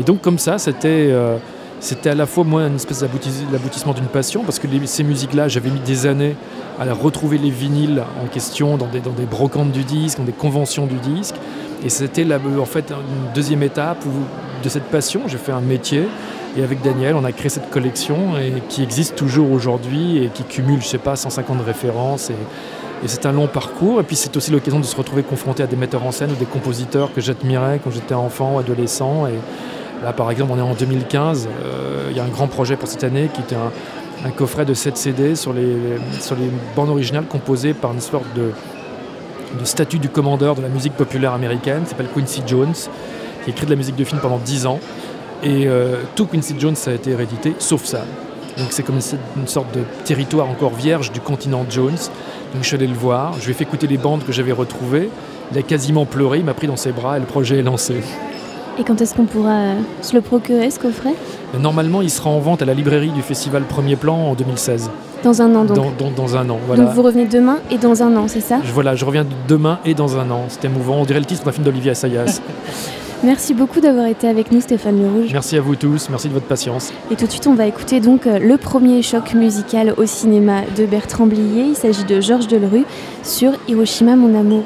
Et 0.00 0.02
donc 0.02 0.22
comme 0.22 0.38
ça, 0.38 0.58
c'était 0.58 1.08
euh, 1.10 1.36
c'était 1.78 2.10
à 2.10 2.14
la 2.14 2.26
fois 2.26 2.44
moi 2.44 2.62
une 2.66 2.76
espèce 2.76 3.02
d'aboutis- 3.02 3.46
d'aboutissement 3.52 3.92
d'une 3.92 4.06
passion, 4.06 4.42
parce 4.44 4.58
que 4.58 4.66
ces 4.86 5.02
musiques-là, 5.02 5.48
j'avais 5.48 5.70
mis 5.70 5.80
des 5.80 6.06
années 6.06 6.36
à 6.78 6.92
retrouver 6.92 7.36
les 7.36 7.50
vinyles 7.50 8.02
en 8.22 8.26
question 8.26 8.78
dans 8.78 8.86
des, 8.86 9.00
dans 9.00 9.12
des 9.12 9.26
brocantes 9.26 9.72
du 9.72 9.84
disque, 9.84 10.18
dans 10.18 10.24
des 10.24 10.32
conventions 10.32 10.86
du 10.86 10.96
disque. 10.96 11.34
Et 11.84 11.90
c'était 11.90 12.26
en 12.34 12.64
fait 12.64 12.90
une 12.90 13.32
deuxième 13.34 13.62
étape 13.62 14.04
de 14.62 14.68
cette 14.68 14.84
passion, 14.84 15.22
j'ai 15.26 15.38
fait 15.38 15.52
un 15.52 15.60
métier. 15.60 16.04
Et 16.56 16.62
avec 16.64 16.82
Daniel, 16.82 17.14
on 17.14 17.24
a 17.24 17.32
créé 17.32 17.48
cette 17.48 17.70
collection 17.70 18.36
et, 18.36 18.60
qui 18.68 18.82
existe 18.82 19.14
toujours 19.14 19.52
aujourd'hui 19.52 20.18
et 20.18 20.28
qui 20.28 20.42
cumule, 20.42 20.82
je 20.82 20.86
sais 20.86 20.98
pas, 20.98 21.14
150 21.14 21.64
références. 21.64 22.30
Et, 22.30 22.34
c'est 23.06 23.24
un 23.24 23.32
long 23.32 23.46
parcours. 23.46 24.00
Et 24.00 24.02
puis 24.02 24.16
c'est 24.16 24.36
aussi 24.36 24.50
l'occasion 24.50 24.80
de 24.80 24.84
se 24.84 24.96
retrouver 24.96 25.22
confronté 25.22 25.62
à 25.62 25.66
des 25.66 25.76
metteurs 25.76 26.04
en 26.04 26.10
scène 26.10 26.32
ou 26.32 26.34
des 26.34 26.44
compositeurs 26.44 27.14
que 27.14 27.20
j'admirais 27.20 27.80
quand 27.82 27.90
j'étais 27.90 28.14
enfant, 28.14 28.58
adolescent. 28.58 29.26
Et 29.26 29.38
là, 30.02 30.12
par 30.12 30.30
exemple, 30.30 30.52
on 30.54 30.58
est 30.58 30.62
en 30.62 30.74
2015. 30.74 31.48
euh, 31.48 32.08
Il 32.10 32.16
y 32.16 32.20
a 32.20 32.24
un 32.24 32.28
grand 32.28 32.46
projet 32.46 32.76
pour 32.76 32.88
cette 32.88 33.04
année 33.04 33.30
qui 33.32 33.40
était 33.40 33.56
un, 33.56 34.30
coffret 34.30 34.64
de 34.64 34.74
7 34.74 34.96
CD 34.96 35.34
sur 35.34 35.52
les, 35.52 35.76
bandes 36.76 36.90
originales 36.90 37.24
composées 37.24 37.72
par 37.72 37.92
une 37.92 38.00
sorte 38.00 38.26
de, 38.34 38.50
de 39.58 39.64
statue 39.64 39.98
du 39.98 40.08
commandeur 40.08 40.54
de 40.54 40.62
la 40.62 40.68
musique 40.68 40.92
populaire 40.92 41.32
américaine, 41.32 41.86
s'appelle 41.86 42.08
Quincy 42.14 42.42
Jones, 42.46 42.74
qui 42.74 43.46
a 43.46 43.48
écrit 43.48 43.64
de 43.64 43.70
la 43.70 43.76
musique 43.76 43.96
de 43.96 44.04
film 44.04 44.20
pendant 44.20 44.38
10 44.38 44.66
ans. 44.66 44.78
Et 45.42 45.66
euh, 45.66 46.02
tout 46.16 46.26
Quincy 46.26 46.54
Jones 46.58 46.76
a 46.86 46.92
été 46.92 47.12
hérédité, 47.12 47.54
sauf 47.58 47.84
ça. 47.84 48.04
Donc 48.58 48.68
c'est 48.70 48.82
comme 48.82 48.96
une, 48.96 49.40
une 49.40 49.48
sorte 49.48 49.74
de 49.74 49.80
territoire 50.04 50.48
encore 50.50 50.74
vierge 50.74 51.12
du 51.12 51.20
continent 51.20 51.64
Jones. 51.70 51.96
Donc 52.52 52.62
je 52.62 52.66
suis 52.66 52.76
allé 52.76 52.86
le 52.86 52.94
voir, 52.94 53.34
je 53.40 53.46
lui 53.46 53.52
ai 53.52 53.54
fait 53.54 53.64
écouter 53.64 53.86
les 53.86 53.96
bandes 53.96 54.24
que 54.24 54.32
j'avais 54.32 54.52
retrouvées. 54.52 55.08
Il 55.52 55.58
a 55.58 55.62
quasiment 55.62 56.04
pleuré, 56.04 56.38
il 56.38 56.44
m'a 56.44 56.54
pris 56.54 56.66
dans 56.66 56.76
ses 56.76 56.92
bras 56.92 57.16
et 57.16 57.20
le 57.20 57.26
projet 57.26 57.58
est 57.58 57.62
lancé. 57.62 58.02
Et 58.80 58.82
quand 58.84 59.00
est-ce 59.02 59.14
qu'on 59.14 59.26
pourra 59.26 59.50
euh, 59.50 59.74
se 60.00 60.14
le 60.14 60.22
procurer, 60.22 60.70
ce 60.70 60.78
coffret? 60.78 61.12
Normalement, 61.60 62.00
il 62.00 62.08
sera 62.08 62.30
en 62.30 62.38
vente 62.38 62.62
à 62.62 62.64
la 62.64 62.72
librairie 62.74 63.10
du 63.10 63.20
festival 63.20 63.64
Premier 63.64 63.94
Plan 63.96 64.14
en 64.16 64.34
2016, 64.34 64.88
Dans 65.22 65.42
un 65.42 65.54
an 65.54 65.64
donc. 65.64 65.76
dans, 65.76 65.90
dans- 65.98 66.10
dans 66.10 66.36
un 66.36 66.48
an. 66.48 66.58
Voilà. 66.66 66.84
Donc 66.84 66.94
vous 66.94 67.02
revenez 67.02 67.26
demain 67.26 67.58
et 67.70 67.76
dans 67.76 68.02
un 68.02 68.16
an, 68.16 68.24
c'est 68.26 68.40
ça? 68.40 68.60
Je, 68.64 68.72
voilà, 68.72 68.94
je 68.94 69.04
reviens 69.04 69.26
demain 69.48 69.78
et 69.84 69.92
dans 69.94 70.16
un 70.16 70.30
an. 70.30 70.44
C'était 70.48 70.68
émouvant. 70.68 70.96
On 71.00 71.04
dirait 71.04 71.18
le 71.20 71.26
titre 71.26 71.44
d'un 71.44 71.52
film 71.52 71.64
d'Olivier 71.64 71.90
Assayas. 71.90 72.40
Merci 73.22 73.52
beaucoup 73.52 73.80
d'avoir 73.80 74.06
été 74.06 74.26
avec 74.28 74.50
nous, 74.50 74.62
Stéphane 74.62 74.98
Le 74.98 75.06
Rouge. 75.20 75.30
merci 75.34 75.54
à 75.58 75.60
vous 75.60 75.76
tous, 75.76 76.08
merci 76.08 76.28
de 76.28 76.32
votre 76.32 76.46
patience. 76.46 76.90
Et 77.10 77.16
tout 77.16 77.26
de 77.26 77.30
suite, 77.30 77.46
on 77.46 77.52
va 77.54 77.66
écouter 77.66 78.00
donc 78.00 78.26
euh, 78.26 78.38
le 78.38 78.56
premier 78.56 79.02
choc 79.02 79.34
musical 79.34 79.92
au 79.98 80.06
cinéma 80.06 80.62
de 80.78 80.86
Bertrand 80.86 81.26
Blier. 81.26 81.64
Il 81.68 81.76
s'agit 81.76 82.04
de 82.04 82.18
Georges 82.22 82.46
Delerue 82.48 82.86
sur 83.22 83.52
Hiroshima, 83.68 84.16
mon 84.16 84.38
amour. 84.40 84.62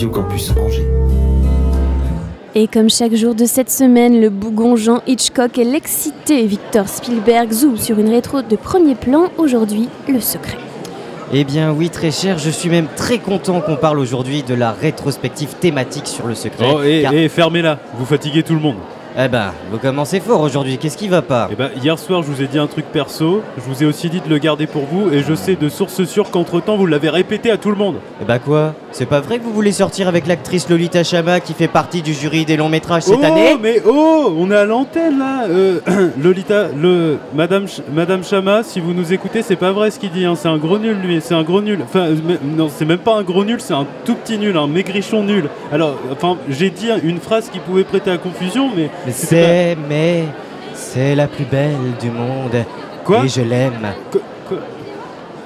Radio 0.00 0.14
Campus 0.22 0.50
Angers. 0.52 0.88
Et 2.54 2.68
comme 2.68 2.88
chaque 2.88 3.14
jour 3.14 3.34
de 3.34 3.44
cette 3.44 3.70
semaine, 3.70 4.18
le 4.18 4.30
bougon 4.30 4.74
Jean 4.74 5.02
Hitchcock 5.06 5.58
et 5.58 5.64
l'excité 5.64 6.46
Victor 6.46 6.88
Spielberg 6.88 7.52
zooment 7.52 7.76
sur 7.76 7.98
une 7.98 8.08
rétro 8.08 8.40
de 8.40 8.56
premier 8.56 8.94
plan. 8.94 9.24
Aujourd'hui, 9.36 9.90
le 10.08 10.20
secret. 10.20 10.56
Eh 11.34 11.44
bien 11.44 11.70
oui, 11.70 11.90
très 11.90 12.12
cher, 12.12 12.38
je 12.38 12.48
suis 12.48 12.70
même 12.70 12.86
très 12.96 13.18
content 13.18 13.60
qu'on 13.60 13.76
parle 13.76 13.98
aujourd'hui 13.98 14.42
de 14.42 14.54
la 14.54 14.72
rétrospective 14.72 15.56
thématique 15.60 16.06
sur 16.06 16.26
le 16.26 16.34
secret. 16.34 16.66
Oh, 16.74 16.82
et, 16.82 17.02
Car- 17.02 17.12
et 17.12 17.28
fermez-la, 17.28 17.78
vous 17.98 18.06
fatiguez 18.06 18.42
tout 18.42 18.54
le 18.54 18.60
monde. 18.60 18.76
Eh 19.18 19.26
ben, 19.26 19.50
vous 19.72 19.78
commencez 19.78 20.20
fort 20.20 20.40
aujourd'hui, 20.40 20.78
qu'est-ce 20.78 20.96
qui 20.96 21.08
va 21.08 21.20
pas? 21.20 21.48
Eh 21.50 21.56
ben, 21.56 21.70
hier 21.82 21.98
soir, 21.98 22.22
je 22.22 22.30
vous 22.30 22.40
ai 22.42 22.46
dit 22.46 22.60
un 22.60 22.68
truc 22.68 22.84
perso, 22.86 23.42
je 23.58 23.62
vous 23.62 23.82
ai 23.82 23.86
aussi 23.86 24.08
dit 24.08 24.20
de 24.20 24.28
le 24.28 24.38
garder 24.38 24.68
pour 24.68 24.84
vous, 24.84 25.10
et 25.12 25.24
je 25.24 25.34
sais 25.34 25.56
de 25.56 25.68
source 25.68 26.04
sûre 26.04 26.30
qu'entre 26.30 26.60
temps, 26.60 26.76
vous 26.76 26.86
l'avez 26.86 27.10
répété 27.10 27.50
à 27.50 27.56
tout 27.56 27.70
le 27.70 27.74
monde. 27.74 27.96
Eh 28.22 28.24
ben 28.24 28.38
quoi? 28.38 28.72
C'est 28.92 29.06
pas 29.06 29.20
vrai 29.20 29.38
que 29.38 29.44
vous 29.44 29.52
voulez 29.52 29.72
sortir 29.72 30.08
avec 30.08 30.26
l'actrice 30.26 30.68
Lolita 30.68 31.04
Chama 31.04 31.38
qui 31.40 31.54
fait 31.54 31.68
partie 31.68 32.02
du 32.02 32.12
jury 32.12 32.44
des 32.44 32.56
longs 32.56 32.68
métrages 32.68 33.04
cette 33.04 33.20
oh, 33.20 33.24
année 33.24 33.56
mais 33.60 33.80
oh, 33.86 34.34
on 34.36 34.50
est 34.50 34.56
à 34.56 34.64
l'antenne 34.64 35.18
là. 35.18 35.44
Euh, 35.48 35.78
Lolita, 36.20 36.68
le 36.76 37.18
Madame 37.34 37.68
Ch- 37.68 37.86
Madame 37.92 38.24
Chama, 38.24 38.62
si 38.64 38.80
vous 38.80 38.92
nous 38.92 39.12
écoutez, 39.12 39.42
c'est 39.42 39.56
pas 39.56 39.70
vrai 39.72 39.90
ce 39.90 39.98
qu'il 40.00 40.10
dit. 40.10 40.24
hein, 40.24 40.34
C'est 40.36 40.48
un 40.48 40.56
gros 40.58 40.78
nul 40.78 40.96
lui. 41.02 41.20
C'est 41.22 41.34
un 41.34 41.44
gros 41.44 41.60
nul. 41.62 41.78
Enfin, 41.84 42.00
euh, 42.00 42.16
non, 42.42 42.68
c'est 42.68 42.84
même 42.84 42.98
pas 42.98 43.14
un 43.14 43.22
gros 43.22 43.44
nul, 43.44 43.60
c'est 43.60 43.74
un 43.74 43.86
tout 44.04 44.16
petit 44.16 44.38
nul, 44.38 44.56
un 44.56 44.66
maigrichon 44.66 45.22
nul. 45.22 45.48
Alors, 45.72 45.96
enfin, 46.12 46.36
j'ai 46.48 46.70
dit 46.70 46.88
une 47.04 47.20
phrase 47.20 47.48
qui 47.48 47.60
pouvait 47.60 47.84
prêter 47.84 48.10
à 48.10 48.18
confusion, 48.18 48.70
mais 48.76 48.90
Mais 49.06 49.12
c'est, 49.12 49.76
mais 49.88 50.24
c'est 50.74 51.14
la 51.14 51.28
plus 51.28 51.44
belle 51.44 51.76
du 52.00 52.10
monde. 52.10 52.64
Quoi 53.04 53.24
Et 53.24 53.28
je 53.28 53.40
l'aime. 53.42 53.72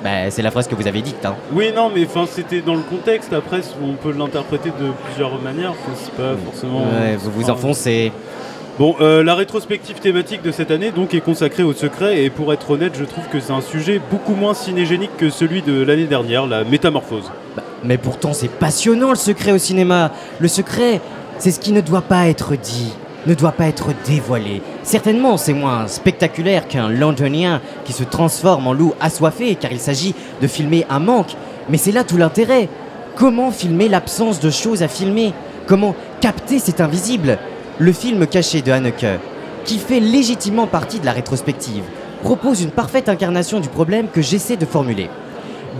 Bah, 0.04 0.30
c'est 0.30 0.42
la 0.42 0.50
phrase 0.50 0.68
que 0.68 0.74
vous 0.74 0.86
avez 0.86 1.00
dite, 1.00 1.24
hein. 1.24 1.34
Oui, 1.50 1.72
non, 1.74 1.90
mais 1.92 2.06
c'était 2.28 2.60
dans 2.60 2.74
le 2.74 2.82
contexte. 2.82 3.32
Après, 3.32 3.62
on 3.82 3.94
peut 3.94 4.12
l'interpréter 4.12 4.68
de 4.68 4.90
plusieurs 5.06 5.40
manières. 5.40 5.72
C'est 5.96 6.12
pas 6.12 6.34
forcément. 6.44 6.80
Ouais, 6.80 7.16
vous 7.16 7.30
vous 7.30 7.48
enfoncez. 7.48 8.12
Bon, 8.78 8.96
euh, 9.00 9.22
la 9.22 9.34
rétrospective 9.34 10.00
thématique 10.00 10.42
de 10.42 10.50
cette 10.50 10.70
année 10.70 10.90
donc 10.90 11.14
est 11.14 11.20
consacrée 11.20 11.62
au 11.62 11.72
secret 11.72 12.22
et 12.22 12.28
pour 12.28 12.52
être 12.52 12.72
honnête, 12.72 12.92
je 12.98 13.04
trouve 13.04 13.24
que 13.28 13.38
c'est 13.40 13.52
un 13.52 13.60
sujet 13.60 14.00
beaucoup 14.10 14.34
moins 14.34 14.52
cinégénique 14.52 15.16
que 15.16 15.30
celui 15.30 15.62
de 15.62 15.82
l'année 15.82 16.06
dernière, 16.06 16.46
la 16.46 16.64
métamorphose. 16.64 17.30
Bah, 17.56 17.62
mais 17.82 17.96
pourtant, 17.96 18.32
c'est 18.32 18.50
passionnant 18.50 19.10
le 19.10 19.16
secret 19.16 19.52
au 19.52 19.58
cinéma. 19.58 20.10
Le 20.38 20.48
secret, 20.48 21.00
c'est 21.38 21.50
ce 21.50 21.60
qui 21.60 21.72
ne 21.72 21.80
doit 21.80 22.02
pas 22.02 22.26
être 22.26 22.56
dit, 22.56 22.92
ne 23.26 23.34
doit 23.34 23.52
pas 23.52 23.66
être 23.66 23.90
dévoilé. 24.06 24.62
Certainement, 24.82 25.36
c'est 25.36 25.54
moins 25.54 25.86
spectaculaire 25.86 26.68
qu'un 26.68 26.88
londonien 26.88 27.60
qui 27.84 27.92
se 27.92 28.04
transforme 28.04 28.66
en 28.66 28.72
loup 28.72 28.94
assoiffé, 29.00 29.54
car 29.54 29.72
il 29.72 29.80
s'agit 29.80 30.14
de 30.40 30.46
filmer 30.46 30.86
un 30.90 30.98
manque. 31.00 31.34
Mais 31.68 31.78
c'est 31.78 31.92
là 31.92 32.04
tout 32.04 32.16
l'intérêt. 32.16 32.68
Comment 33.16 33.50
filmer 33.50 33.88
l'absence 33.88 34.40
de 34.40 34.50
choses 34.50 34.82
à 34.82 34.88
filmer? 34.88 35.32
Comment 35.66 35.94
capter 36.20 36.58
cet 36.58 36.80
invisible? 36.80 37.38
Le 37.78 37.92
film 37.92 38.26
caché 38.26 38.60
de 38.60 38.70
Haneke, 38.70 39.06
qui 39.64 39.78
fait 39.78 40.00
légitimement 40.00 40.66
partie 40.66 41.00
de 41.00 41.06
la 41.06 41.12
rétrospective, 41.12 41.84
propose 42.22 42.62
une 42.62 42.70
parfaite 42.70 43.08
incarnation 43.08 43.60
du 43.60 43.68
problème 43.68 44.08
que 44.12 44.22
j'essaie 44.22 44.56
de 44.56 44.66
formuler. 44.66 45.08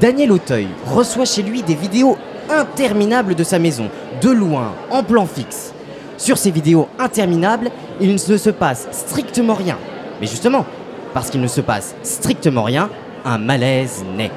Daniel 0.00 0.32
Auteuil 0.32 0.68
reçoit 0.86 1.24
chez 1.24 1.42
lui 1.42 1.62
des 1.62 1.74
vidéos 1.74 2.16
interminables 2.50 3.34
de 3.34 3.44
sa 3.44 3.58
maison, 3.58 3.88
de 4.22 4.30
loin, 4.30 4.72
en 4.90 5.02
plan 5.02 5.26
fixe. 5.26 5.73
Sur 6.16 6.38
ces 6.38 6.50
vidéos 6.50 6.88
interminables, 6.98 7.70
il 8.00 8.12
ne 8.12 8.18
se 8.18 8.50
passe 8.50 8.88
strictement 8.92 9.54
rien. 9.54 9.78
Mais 10.20 10.26
justement, 10.26 10.64
parce 11.12 11.30
qu'il 11.30 11.40
ne 11.40 11.46
se 11.46 11.60
passe 11.60 11.94
strictement 12.02 12.62
rien, 12.62 12.88
un 13.24 13.38
malaise 13.38 14.04
naît. 14.16 14.30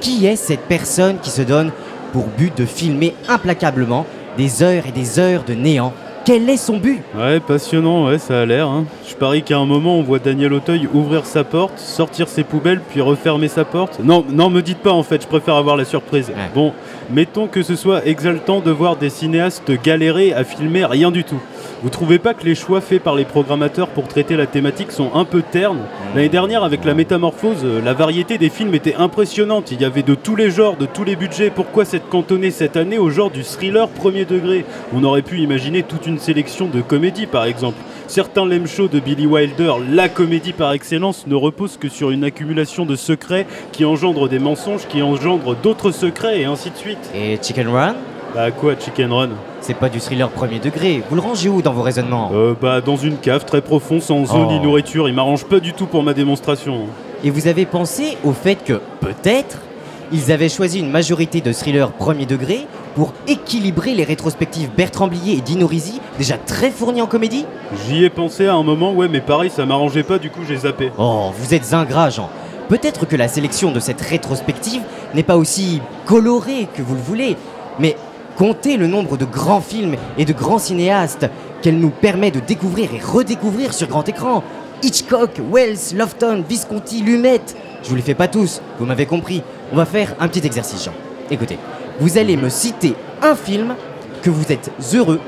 Qui 0.00 0.26
est 0.26 0.36
cette 0.36 0.62
personne 0.62 1.18
qui 1.20 1.30
se 1.30 1.42
donne 1.42 1.70
pour 2.12 2.26
but 2.26 2.56
de 2.56 2.66
filmer 2.66 3.14
implacablement 3.28 4.06
des 4.36 4.62
heures 4.62 4.86
et 4.86 4.92
des 4.92 5.18
heures 5.18 5.44
de 5.44 5.54
néant 5.54 5.92
Quel 6.24 6.48
est 6.48 6.56
son 6.56 6.76
but? 6.76 7.00
Ouais, 7.16 7.40
passionnant, 7.40 8.06
ouais, 8.06 8.18
ça 8.18 8.42
a 8.42 8.46
l'air. 8.46 8.68
hein. 8.68 8.84
Je 9.08 9.14
parie 9.16 9.42
qu'à 9.42 9.58
un 9.58 9.64
moment, 9.66 9.96
on 9.98 10.02
voit 10.02 10.20
Daniel 10.20 10.52
Auteuil 10.52 10.88
ouvrir 10.94 11.26
sa 11.26 11.42
porte, 11.42 11.78
sortir 11.80 12.28
ses 12.28 12.44
poubelles, 12.44 12.80
puis 12.90 13.00
refermer 13.00 13.48
sa 13.48 13.64
porte. 13.64 13.98
Non, 14.02 14.24
non, 14.30 14.48
me 14.48 14.62
dites 14.62 14.78
pas 14.78 14.92
en 14.92 15.02
fait, 15.02 15.22
je 15.22 15.26
préfère 15.26 15.56
avoir 15.56 15.76
la 15.76 15.84
surprise. 15.84 16.28
Ouais. 16.28 16.34
Bon, 16.54 16.72
mettons 17.10 17.48
que 17.48 17.62
ce 17.62 17.74
soit 17.74 18.06
exaltant 18.06 18.60
de 18.60 18.70
voir 18.70 18.94
des 18.96 19.10
cinéastes 19.10 19.72
galérer 19.82 20.32
à 20.32 20.44
filmer 20.44 20.84
rien 20.84 21.10
du 21.10 21.24
tout. 21.24 21.40
Vous 21.82 21.90
trouvez 21.90 22.18
pas 22.18 22.34
que 22.34 22.44
les 22.44 22.54
choix 22.54 22.80
faits 22.80 23.02
par 23.02 23.14
les 23.14 23.24
programmateurs 23.24 23.88
pour 23.88 24.08
traiter 24.08 24.36
la 24.36 24.46
thématique 24.46 24.92
sont 24.92 25.10
un 25.14 25.24
peu 25.24 25.42
ternes 25.42 25.82
L'année 26.14 26.28
dernière, 26.28 26.62
avec 26.62 26.84
la 26.84 26.94
métamorphose, 26.94 27.64
euh, 27.64 27.80
la 27.80 27.94
variété 27.94 28.36
des 28.36 28.50
films 28.50 28.74
était 28.74 28.94
impressionnante. 28.94 29.70
Il 29.72 29.80
y 29.80 29.84
avait 29.84 30.02
de 30.02 30.14
tous 30.14 30.36
les 30.36 30.50
genres, 30.50 30.76
de 30.76 30.86
tous 30.86 31.04
les 31.04 31.16
budgets. 31.16 31.50
Pourquoi 31.50 31.84
s'être 31.84 32.08
cantonné 32.08 32.50
cette 32.50 32.76
année 32.76 32.98
au 32.98 33.10
genre 33.10 33.30
du 33.30 33.42
thriller 33.44 33.88
premier 33.88 34.24
degré? 34.24 34.64
On 34.92 35.04
aurait 35.04 35.22
pu 35.22 35.38
imaginer 35.38 35.82
toute 35.82 36.06
une 36.06 36.18
sélection 36.18 36.66
de 36.66 36.80
comédies, 36.80 37.26
par 37.26 37.44
exemple. 37.44 37.78
Certains 38.08 38.44
lame 38.44 38.66
shows 38.66 38.88
de 38.88 39.00
Billy 39.00 39.26
Wilder, 39.26 39.72
la 39.90 40.08
comédie 40.08 40.52
par 40.52 40.72
excellence, 40.72 41.26
ne 41.26 41.34
reposent 41.34 41.78
que 41.78 41.88
sur 41.88 42.10
une 42.10 42.24
accumulation 42.24 42.84
de 42.84 42.94
secrets 42.94 43.46
qui 43.72 43.86
engendrent 43.86 44.28
des 44.28 44.38
mensonges, 44.38 44.86
qui 44.86 45.00
engendrent 45.00 45.56
d'autres 45.56 45.92
secrets, 45.92 46.40
et 46.40 46.44
ainsi 46.44 46.70
de 46.70 46.76
suite. 46.76 47.10
Et 47.14 47.38
Chicken 47.40 47.68
Run? 47.68 47.94
Bah 48.34 48.50
quoi, 48.50 48.74
Chicken 48.78 49.12
Run 49.12 49.28
C'est 49.60 49.74
pas 49.76 49.88
du 49.90 50.00
thriller 50.00 50.30
premier 50.30 50.58
degré. 50.58 51.02
Vous 51.08 51.16
le 51.16 51.20
rangez 51.20 51.48
où 51.50 51.60
dans 51.60 51.72
vos 51.72 51.82
raisonnements 51.82 52.30
euh, 52.34 52.54
Bah 52.58 52.80
dans 52.80 52.96
une 52.96 53.18
cave 53.18 53.44
très 53.44 53.60
profond, 53.60 54.00
sans 54.00 54.22
eau 54.34 54.46
Oh. 54.48 54.50
ni 54.50 54.58
nourriture. 54.60 55.08
Il 55.08 55.14
m'arrange 55.14 55.44
pas 55.44 55.60
du 55.60 55.72
tout 55.74 55.86
pour 55.86 56.02
ma 56.02 56.14
démonstration. 56.14 56.86
Et 57.24 57.30
vous 57.30 57.46
avez 57.46 57.66
pensé 57.66 58.16
au 58.24 58.32
fait 58.32 58.56
que, 58.64 58.80
peut-être, 59.00 59.58
ils 60.12 60.32
avaient 60.32 60.48
choisi 60.48 60.80
une 60.80 60.90
majorité 60.90 61.40
de 61.40 61.52
thrillers 61.52 61.90
premier 61.92 62.24
degré 62.26 62.66
pour 62.94 63.12
équilibrer 63.28 63.94
les 63.94 64.04
rétrospectives 64.04 64.70
Bertrand 64.76 65.08
Blier 65.08 65.34
et 65.38 65.40
Dino 65.40 65.66
Risi, 65.66 66.00
déjà 66.18 66.36
très 66.36 66.70
fournis 66.70 67.00
en 67.00 67.06
comédie 67.06 67.46
J'y 67.86 68.04
ai 68.04 68.10
pensé 68.10 68.46
à 68.46 68.54
un 68.54 68.62
moment, 68.62 68.92
ouais, 68.92 69.08
mais 69.08 69.20
pareil, 69.22 69.48
ça 69.50 69.64
m'arrangeait 69.64 70.02
pas, 70.02 70.18
du 70.18 70.28
coup 70.30 70.40
j'ai 70.46 70.56
zappé. 70.56 70.90
Oh, 70.98 71.30
vous 71.38 71.54
êtes 71.54 71.72
ingrat, 71.72 72.10
Jean. 72.10 72.28
Peut-être 72.68 73.06
que 73.06 73.16
la 73.16 73.28
sélection 73.28 73.72
de 73.72 73.80
cette 73.80 74.00
rétrospective 74.02 74.82
n'est 75.14 75.22
pas 75.22 75.36
aussi 75.38 75.80
colorée 76.04 76.68
que 76.74 76.82
vous 76.82 76.94
le 76.94 77.00
voulez, 77.00 77.36
mais 77.78 77.96
comptez 78.36 78.76
le 78.76 78.86
nombre 78.86 79.16
de 79.16 79.24
grands 79.24 79.60
films 79.60 79.96
et 80.18 80.24
de 80.24 80.32
grands 80.32 80.58
cinéastes 80.58 81.28
qu'elle 81.62 81.78
nous 81.78 81.90
permet 81.90 82.30
de 82.30 82.40
découvrir 82.40 82.92
et 82.94 82.98
redécouvrir 82.98 83.72
sur 83.72 83.88
grand 83.88 84.08
écran. 84.08 84.42
Hitchcock, 84.82 85.40
Wells, 85.52 85.96
Lofton, 85.96 86.44
Visconti, 86.48 87.02
Lumet. 87.02 87.40
Je 87.82 87.88
vous 87.88 87.96
les 87.96 88.02
fais 88.02 88.14
pas 88.14 88.28
tous, 88.28 88.60
vous 88.78 88.86
m'avez 88.86 89.06
compris. 89.06 89.42
On 89.72 89.76
va 89.76 89.86
faire 89.86 90.14
un 90.20 90.28
petit 90.28 90.44
exercice, 90.46 90.84
Jean. 90.84 90.92
Écoutez, 91.30 91.58
vous 92.00 92.18
allez 92.18 92.36
me 92.36 92.48
citer 92.48 92.94
un 93.22 93.34
film 93.34 93.74
que 94.22 94.30
vous 94.30 94.50
êtes 94.52 94.70
heureux 94.94 95.20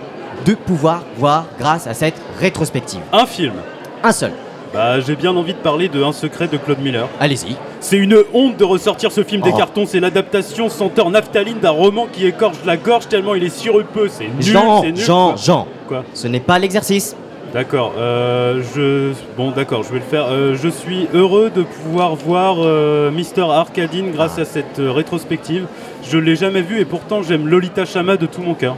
de 0.44 0.54
pouvoir 0.54 1.04
voir 1.16 1.46
grâce 1.58 1.86
à 1.86 1.94
cette 1.94 2.20
rétrospective. 2.38 3.00
Un 3.12 3.26
film 3.26 3.54
Un 4.02 4.12
seul. 4.12 4.32
Bah 4.74 4.98
j'ai 4.98 5.14
bien 5.14 5.34
envie 5.37 5.52
de 5.54 5.58
parler 5.58 5.88
de 5.88 6.02
Un 6.02 6.10
secret 6.12 6.48
de 6.48 6.56
Claude 6.56 6.80
Miller. 6.80 7.08
Allez-y. 7.20 7.56
C'est 7.78 7.96
une 7.96 8.18
honte 8.34 8.56
de 8.56 8.64
ressortir 8.64 9.12
ce 9.12 9.22
film 9.22 9.40
des 9.40 9.52
Oh. 9.54 9.56
cartons, 9.56 9.87
c'est 9.87 10.00
l'adaptation 10.00 10.68
senteur 10.68 11.10
naphtaline 11.10 11.60
d'un 11.60 11.70
roman 11.70 12.08
qui 12.12 12.26
écorche 12.26 12.56
la 12.66 12.76
gorge 12.76 13.06
tellement 13.06 13.37
il 13.37 13.44
est 13.44 13.48
sirupeux, 13.56 14.08
c'est 14.08 14.24
nul, 14.24 14.42
Jean, 14.42 14.82
c'est 14.82 14.90
nul. 14.92 14.96
Jean. 15.04 15.37
Jean, 15.37 15.68
Quoi 15.87 16.02
ce 16.12 16.26
n'est 16.26 16.40
pas 16.40 16.58
l'exercice. 16.58 17.14
D'accord, 17.52 17.92
euh, 17.98 18.62
je... 18.74 19.12
Bon 19.37 19.52
d'accord, 19.52 19.84
je 19.84 19.90
vais 19.92 20.00
le 20.00 20.04
faire. 20.04 20.26
Euh, 20.28 20.56
je 20.60 20.68
suis 20.68 21.06
heureux 21.14 21.52
de 21.54 21.62
pouvoir 21.62 22.16
voir 22.16 22.56
euh, 22.58 23.12
Mister 23.12 23.42
Arcadine 23.42 24.10
grâce 24.10 24.40
à 24.40 24.44
cette 24.44 24.80
euh, 24.80 24.90
rétrospective. 24.90 25.66
Je 26.02 26.18
l'ai 26.18 26.34
jamais 26.34 26.62
vu 26.62 26.80
et 26.80 26.84
pourtant 26.84 27.22
j'aime 27.22 27.46
Lolita 27.46 27.84
Chama 27.84 28.16
de 28.16 28.26
tout 28.26 28.40
mon 28.42 28.54
cœur. 28.54 28.74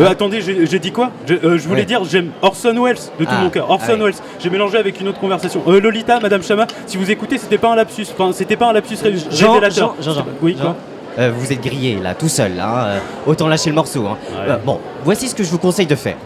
Euh, 0.00 0.08
attendez, 0.08 0.40
j'ai 0.40 0.78
dit 0.78 0.90
quoi 0.90 1.10
Je, 1.26 1.34
euh, 1.34 1.58
je 1.58 1.68
voulais 1.68 1.80
Ouais. 1.80 1.86
dire 1.86 2.02
j'aime 2.04 2.30
Orson 2.40 2.74
Welles 2.82 2.96
de 3.18 3.24
tout 3.24 3.30
Ah, 3.30 3.42
mon 3.42 3.50
cœur. 3.50 3.68
Orson 3.70 3.92
ouais. 4.00 4.04
Welles. 4.06 4.14
J'ai 4.38 4.48
mélangé 4.50 4.78
avec 4.78 5.00
une 5.00 5.08
autre 5.08 5.20
conversation. 5.20 5.62
Euh, 5.68 5.80
Lolita, 5.80 6.18
Madame 6.20 6.42
Chama, 6.42 6.66
si 6.86 6.96
vous 6.96 7.10
écoutez, 7.10 7.36
c'était 7.38 7.58
pas 7.58 7.72
un 7.72 7.76
lapsus. 7.76 8.06
Enfin, 8.12 8.30
c'était 8.32 8.56
pas 8.56 8.68
un 8.70 8.72
lapsus 8.72 8.96
Jean, 9.30 9.52
révélateur. 9.52 9.94
Jean, 10.00 10.12
Jean, 10.14 10.26
Oui, 10.40 10.56
Jean, 10.60 10.74
euh, 11.18 11.30
vous 11.36 11.52
êtes 11.52 11.60
grillé 11.62 11.98
là, 12.02 12.14
tout 12.14 12.28
seul. 12.28 12.52
Hein, 12.58 12.84
euh, 12.86 12.98
autant 13.26 13.48
lâcher 13.48 13.68
le 13.68 13.76
morceau. 13.76 14.06
hein. 14.06 14.16
Ouais. 14.48 14.54
Bon, 14.64 14.80
voici 15.04 15.28
ce 15.28 15.34
que 15.34 15.44
je 15.44 15.50
vous 15.50 15.58
conseille 15.58 15.86
de 15.86 15.94
faire. 15.94 16.16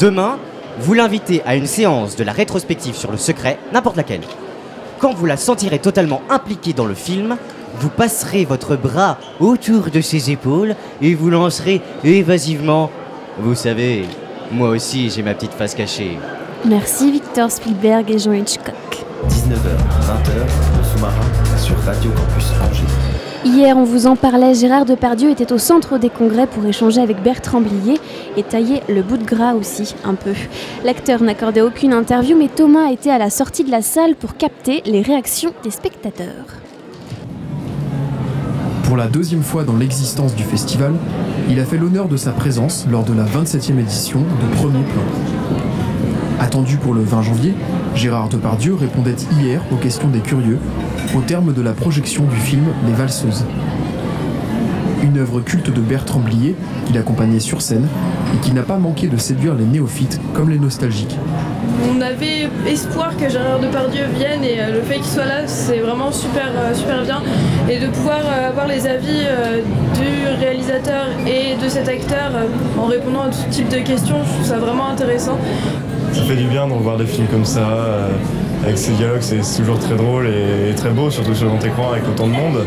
Demain, 0.00 0.38
vous 0.80 0.92
l'invitez 0.94 1.42
à 1.46 1.54
une 1.54 1.66
séance 1.66 2.16
de 2.16 2.24
la 2.24 2.32
rétrospective 2.32 2.96
sur 2.96 3.10
le 3.12 3.16
secret, 3.18 3.58
n'importe 3.72 3.96
laquelle. 3.96 4.20
Quand 4.98 5.14
vous 5.14 5.26
la 5.26 5.36
sentirez 5.36 5.78
totalement 5.78 6.22
impliquée 6.28 6.72
dans 6.72 6.86
le 6.86 6.94
film, 6.94 7.36
vous 7.78 7.90
passerez 7.90 8.44
votre 8.44 8.76
bras 8.76 9.18
autour 9.40 9.90
de 9.90 10.00
ses 10.00 10.30
épaules 10.30 10.74
et 11.00 11.14
vous 11.14 11.30
lancerez 11.30 11.80
évasivement. 12.04 12.90
Vous 13.38 13.54
savez, 13.54 14.04
moi 14.50 14.70
aussi 14.70 15.10
j'ai 15.10 15.22
ma 15.22 15.34
petite 15.34 15.52
face 15.52 15.74
cachée. 15.74 16.18
Merci 16.64 17.10
Victor 17.12 17.50
Spielberg 17.50 18.10
et 18.10 18.18
Jean 18.18 18.32
Hitchcock. 18.32 18.74
19h, 19.28 19.54
20h, 19.54 20.32
le 20.78 20.84
sous-marin 20.84 21.56
sur 21.58 21.78
Radio 21.84 22.10
Campus 22.10 22.50
Angers. 22.62 23.16
Hier, 23.44 23.76
on 23.76 23.84
vous 23.84 24.06
en 24.06 24.16
parlait, 24.16 24.54
Gérard 24.54 24.86
Depardieu 24.86 25.30
était 25.30 25.52
au 25.52 25.58
centre 25.58 25.98
des 25.98 26.10
congrès 26.10 26.48
pour 26.48 26.64
échanger 26.66 27.00
avec 27.00 27.22
Bertrand 27.22 27.60
Blier 27.60 28.00
et 28.36 28.42
tailler 28.42 28.82
le 28.88 29.02
bout 29.02 29.18
de 29.18 29.24
gras 29.24 29.54
aussi, 29.54 29.94
un 30.04 30.14
peu. 30.14 30.32
L'acteur 30.84 31.22
n'accordait 31.22 31.60
aucune 31.60 31.92
interview, 31.92 32.36
mais 32.36 32.48
Thomas 32.48 32.90
était 32.90 33.10
à 33.10 33.18
la 33.18 33.30
sortie 33.30 33.62
de 33.62 33.70
la 33.70 33.82
salle 33.82 34.16
pour 34.16 34.36
capter 34.36 34.82
les 34.84 35.00
réactions 35.00 35.52
des 35.62 35.70
spectateurs. 35.70 36.65
Pour 38.86 38.96
la 38.96 39.08
deuxième 39.08 39.42
fois 39.42 39.64
dans 39.64 39.76
l'existence 39.76 40.36
du 40.36 40.44
festival, 40.44 40.94
il 41.50 41.58
a 41.58 41.64
fait 41.64 41.76
l'honneur 41.76 42.06
de 42.06 42.16
sa 42.16 42.30
présence 42.30 42.86
lors 42.88 43.02
de 43.02 43.12
la 43.12 43.24
27e 43.24 43.80
édition 43.80 44.20
de 44.20 44.56
Premier 44.56 44.84
Plan. 44.84 45.02
Attendu 46.38 46.76
pour 46.76 46.94
le 46.94 47.02
20 47.02 47.22
janvier, 47.22 47.54
Gérard 47.96 48.28
Depardieu 48.28 48.74
répondait 48.74 49.16
hier 49.40 49.60
aux 49.72 49.76
questions 49.76 50.08
des 50.08 50.20
curieux 50.20 50.60
au 51.16 51.20
terme 51.20 51.52
de 51.52 51.62
la 51.62 51.72
projection 51.72 52.26
du 52.26 52.36
film 52.36 52.64
Les 52.86 52.92
Valseuses. 52.92 53.44
Une 55.02 55.18
œuvre 55.18 55.40
culte 55.40 55.72
de 55.72 55.80
Bertrand 55.80 56.20
Blier, 56.20 56.54
qu'il 56.86 56.96
accompagnait 56.96 57.40
sur 57.40 57.62
scène, 57.62 57.88
et 58.34 58.38
qui 58.38 58.52
n'a 58.52 58.62
pas 58.62 58.76
manqué 58.76 59.08
de 59.08 59.16
séduire 59.16 59.54
les 59.54 59.64
néophytes 59.64 60.20
comme 60.34 60.50
les 60.50 60.58
nostalgiques. 60.58 61.16
On 61.90 62.00
avait 62.00 62.48
espoir 62.66 63.16
que 63.16 63.28
Gérard 63.28 63.60
Depardieu 63.60 64.04
vienne 64.16 64.42
et 64.42 64.60
euh, 64.60 64.72
le 64.72 64.80
fait 64.82 64.96
qu'il 64.96 65.04
soit 65.04 65.26
là, 65.26 65.46
c'est 65.46 65.78
vraiment 65.78 66.10
super, 66.10 66.48
euh, 66.56 66.74
super 66.74 67.02
bien. 67.02 67.22
Et 67.68 67.78
de 67.78 67.86
pouvoir 67.88 68.20
euh, 68.24 68.48
avoir 68.48 68.66
les 68.66 68.86
avis 68.86 69.26
du 69.94 70.40
réalisateur 70.40 71.06
et 71.26 71.62
de 71.62 71.68
cet 71.68 71.88
acteur 71.88 72.32
en 72.78 72.86
répondant 72.86 73.22
à 73.22 73.28
tout 73.28 73.50
type 73.50 73.68
de 73.68 73.78
questions, 73.78 74.16
je 74.24 74.32
trouve 74.32 74.46
ça 74.46 74.58
vraiment 74.58 74.88
intéressant. 74.88 75.38
Ça 76.12 76.22
fait 76.22 76.36
du 76.36 76.46
bien 76.46 76.66
de 76.66 76.72
revoir 76.72 76.96
des 76.96 77.06
films 77.06 77.26
comme 77.26 77.44
ça, 77.44 77.66
avec 78.64 78.78
ces 78.78 78.92
dialogues, 78.92 79.20
c'est 79.20 79.40
toujours 79.58 79.78
très 79.78 79.96
drôle 79.96 80.26
et, 80.26 80.70
et 80.70 80.74
très 80.74 80.90
beau, 80.90 81.10
surtout 81.10 81.34
sur 81.34 81.48
grand 81.48 81.64
écran 81.64 81.92
avec 81.92 82.04
autant 82.08 82.26
de 82.26 82.32
monde. 82.32 82.64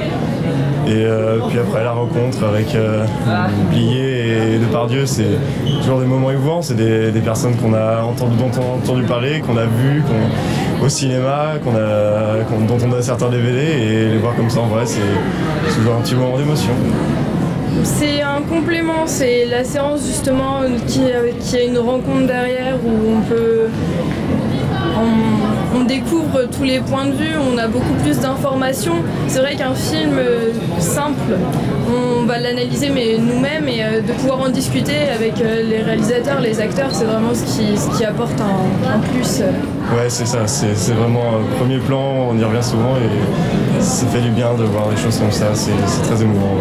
Et 0.89 1.06
euh, 1.06 1.38
puis 1.47 1.60
après 1.60 1.84
la 1.84 1.91
rencontre 1.91 2.43
avec 2.43 2.73
euh, 2.73 3.06
Blier 3.69 4.56
et 4.56 4.58
Depardieu, 4.58 5.06
c'est 5.06 5.38
toujours 5.84 5.99
des 5.99 6.08
moments 6.08 6.32
émouvants, 6.32 6.63
c'est 6.63 6.75
des, 6.75 7.21
personnes 7.23 7.56
qu'on 7.58 7.75
a 7.75 8.02
entendu, 8.02 8.36
dont 8.38 8.49
on 8.58 8.73
a 8.73 8.75
entendu 8.78 9.04
parler, 9.04 9.41
qu'on 9.41 9.56
a 9.58 9.65
vues 9.65 10.02
qu'on- 10.02 10.84
au 10.84 10.89
cinéma, 10.89 11.60
qu'on 11.63 11.75
a, 11.75 12.41
dont 12.67 12.78
on 12.84 12.97
a 12.97 13.02
certains 13.04 13.30
DVD, 13.30 13.60
et 13.60 14.10
les 14.10 14.17
voir 14.17 14.36
comme 14.36 14.49
ça 14.49 14.62
en 14.62 14.65
vrai, 14.65 14.84
c'est 14.86 15.75
toujours 15.75 15.93
un 15.93 16.02
petit 16.02 16.15
moment 16.15 16.38
d'émotion. 16.38 16.71
C'est 17.84 18.23
un 18.23 18.41
complément, 18.49 19.06
c'est 19.06 19.45
la 19.45 19.63
séance 19.63 20.08
justement 20.08 20.62
qui, 20.88 21.02
a 21.04 21.63
une 21.63 21.78
rencontre 21.78 22.25
derrière 22.25 22.78
où 22.84 23.17
on 23.17 23.21
peut. 23.30 23.67
On 25.75 25.84
découvre 25.84 26.43
tous 26.55 26.63
les 26.63 26.79
points 26.79 27.05
de 27.05 27.12
vue, 27.12 27.36
on 27.53 27.58
a 27.58 27.67
beaucoup 27.67 27.93
plus 28.03 28.19
d'informations. 28.19 28.95
C'est 29.27 29.39
vrai 29.39 29.55
qu'un 29.55 29.73
film 29.73 30.13
euh, 30.17 30.51
simple, 30.79 31.38
on 31.88 32.25
va 32.25 32.39
l'analyser 32.39 32.89
mais 32.89 33.17
nous-mêmes 33.17 33.67
et 33.67 33.84
euh, 33.84 34.01
de 34.01 34.12
pouvoir 34.13 34.41
en 34.41 34.49
discuter 34.49 35.10
avec 35.13 35.41
euh, 35.41 35.63
les 35.63 35.82
réalisateurs, 35.82 36.39
les 36.39 36.60
acteurs, 36.60 36.89
c'est 36.91 37.05
vraiment 37.05 37.34
ce 37.34 37.43
qui, 37.43 37.77
ce 37.77 37.97
qui 37.97 38.05
apporte 38.05 38.39
un, 38.41 38.95
un 38.95 38.99
plus. 38.99 39.41
Ouais, 39.41 40.10
c'est 40.10 40.25
ça, 40.27 40.45
c'est 40.45 40.75
c'est 40.75 40.93
vraiment 40.93 41.21
euh, 41.34 41.58
premier 41.58 41.77
plan, 41.79 42.27
on 42.32 42.38
y 42.38 42.43
revient 42.43 42.63
souvent 42.63 42.95
et 42.97 43.82
ça 43.82 44.05
fait 44.08 44.21
du 44.21 44.29
bien 44.29 44.53
de 44.53 44.63
voir 44.63 44.89
des 44.89 44.97
choses 44.97 45.17
comme 45.17 45.32
ça, 45.32 45.47
c'est 45.53 45.71
c'est 45.88 46.01
très 46.03 46.21
émouvant. 46.23 46.55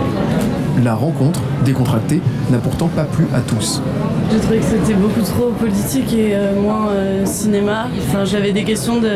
La 0.82 0.94
rencontre, 0.94 1.40
décontractée, 1.64 2.20
n'a 2.50 2.58
pourtant 2.58 2.86
pas 2.88 3.02
plu 3.04 3.26
à 3.34 3.40
tous. 3.40 3.82
J'ai 4.30 4.40
trouvé 4.40 4.58
que 4.58 4.64
c'était 4.64 4.92
beaucoup 4.92 5.22
trop 5.22 5.50
politique 5.52 6.12
et 6.12 6.34
euh, 6.34 6.60
moins 6.60 6.88
euh, 6.90 7.24
cinéma. 7.24 7.86
Enfin, 8.08 8.26
j'avais 8.26 8.52
des 8.52 8.62
questions 8.62 9.00
de. 9.00 9.08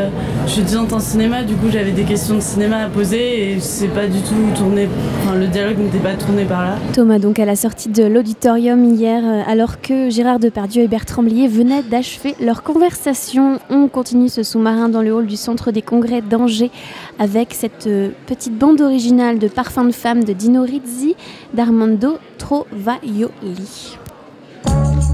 Je 0.46 0.50
suis 0.50 0.62
étudiante 0.62 0.94
en 0.94 1.00
cinéma, 1.00 1.42
du 1.42 1.54
coup, 1.54 1.66
j'avais 1.70 1.90
des 1.90 2.04
questions 2.04 2.36
de 2.36 2.40
cinéma 2.40 2.84
à 2.84 2.88
poser 2.88 3.52
et 3.52 3.60
c'est 3.60 3.88
pas 3.88 4.06
du 4.06 4.20
tout 4.22 4.34
tourné. 4.56 4.88
Enfin, 5.20 5.36
le 5.36 5.48
dialogue 5.48 5.78
n'était 5.78 5.98
pas 5.98 6.14
tourné 6.14 6.44
par 6.46 6.62
là. 6.62 6.76
Thomas, 6.94 7.18
donc 7.18 7.38
à 7.38 7.44
la 7.44 7.56
sortie 7.56 7.90
de 7.90 8.04
l'auditorium 8.04 8.82
hier, 8.84 9.22
euh, 9.22 9.42
alors 9.46 9.82
que 9.82 10.08
Gérard 10.08 10.38
Depardieu 10.38 10.82
et 10.82 10.88
Bertrand 10.88 11.22
Blier 11.22 11.46
venaient 11.46 11.82
d'achever 11.82 12.34
leur 12.40 12.62
conversation, 12.62 13.58
on 13.68 13.88
continue 13.88 14.30
ce 14.30 14.42
sous-marin 14.42 14.88
dans 14.88 15.02
le 15.02 15.12
hall 15.12 15.26
du 15.26 15.36
centre 15.36 15.72
des 15.72 15.82
congrès 15.82 16.22
d'Angers 16.22 16.70
avec 17.18 17.52
cette 17.52 17.88
petite 18.26 18.56
bande 18.56 18.80
originale 18.80 19.38
de 19.38 19.48
Parfum 19.48 19.84
de 19.84 19.92
femme 19.92 20.24
de 20.24 20.32
Dino 20.32 20.62
Rizzi 20.62 21.16
d'Armando 21.52 22.16
Trovaioli. 22.38 23.98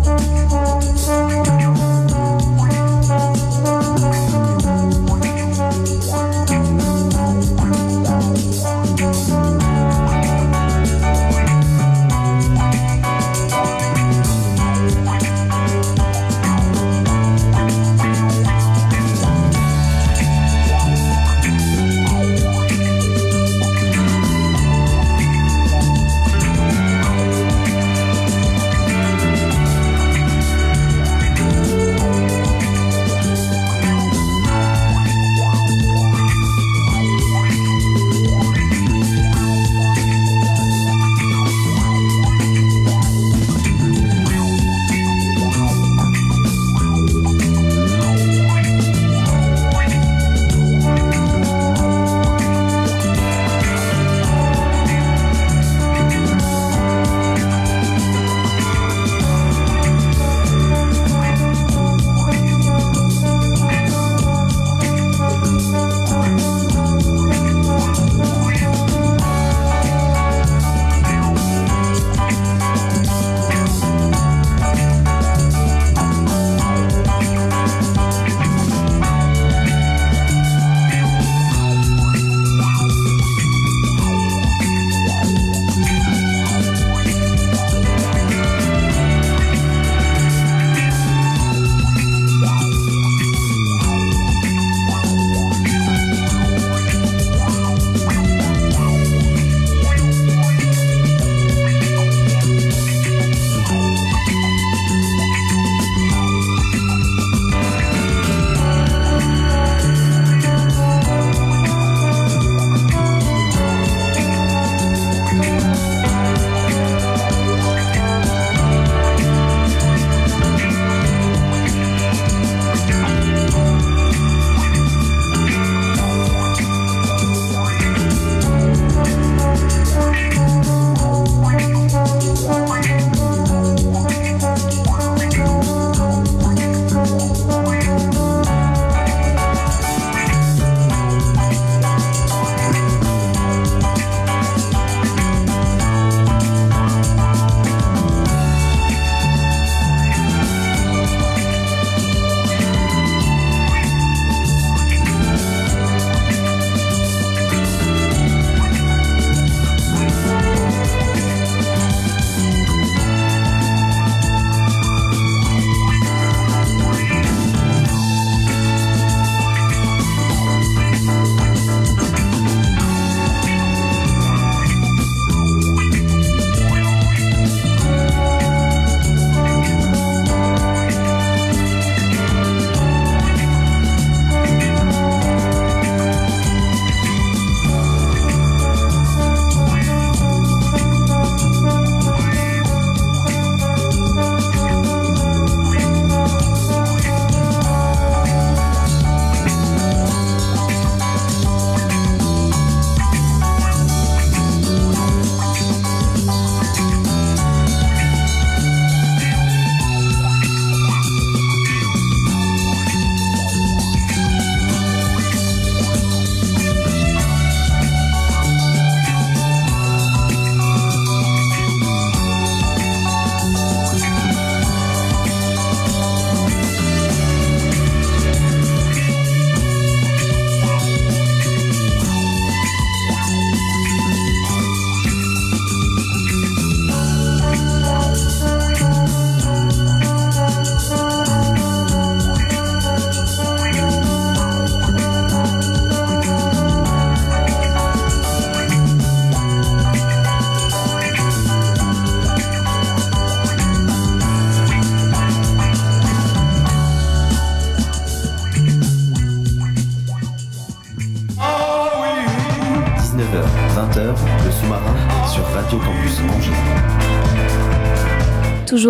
Thank 0.05 1.63
you. 1.63 1.68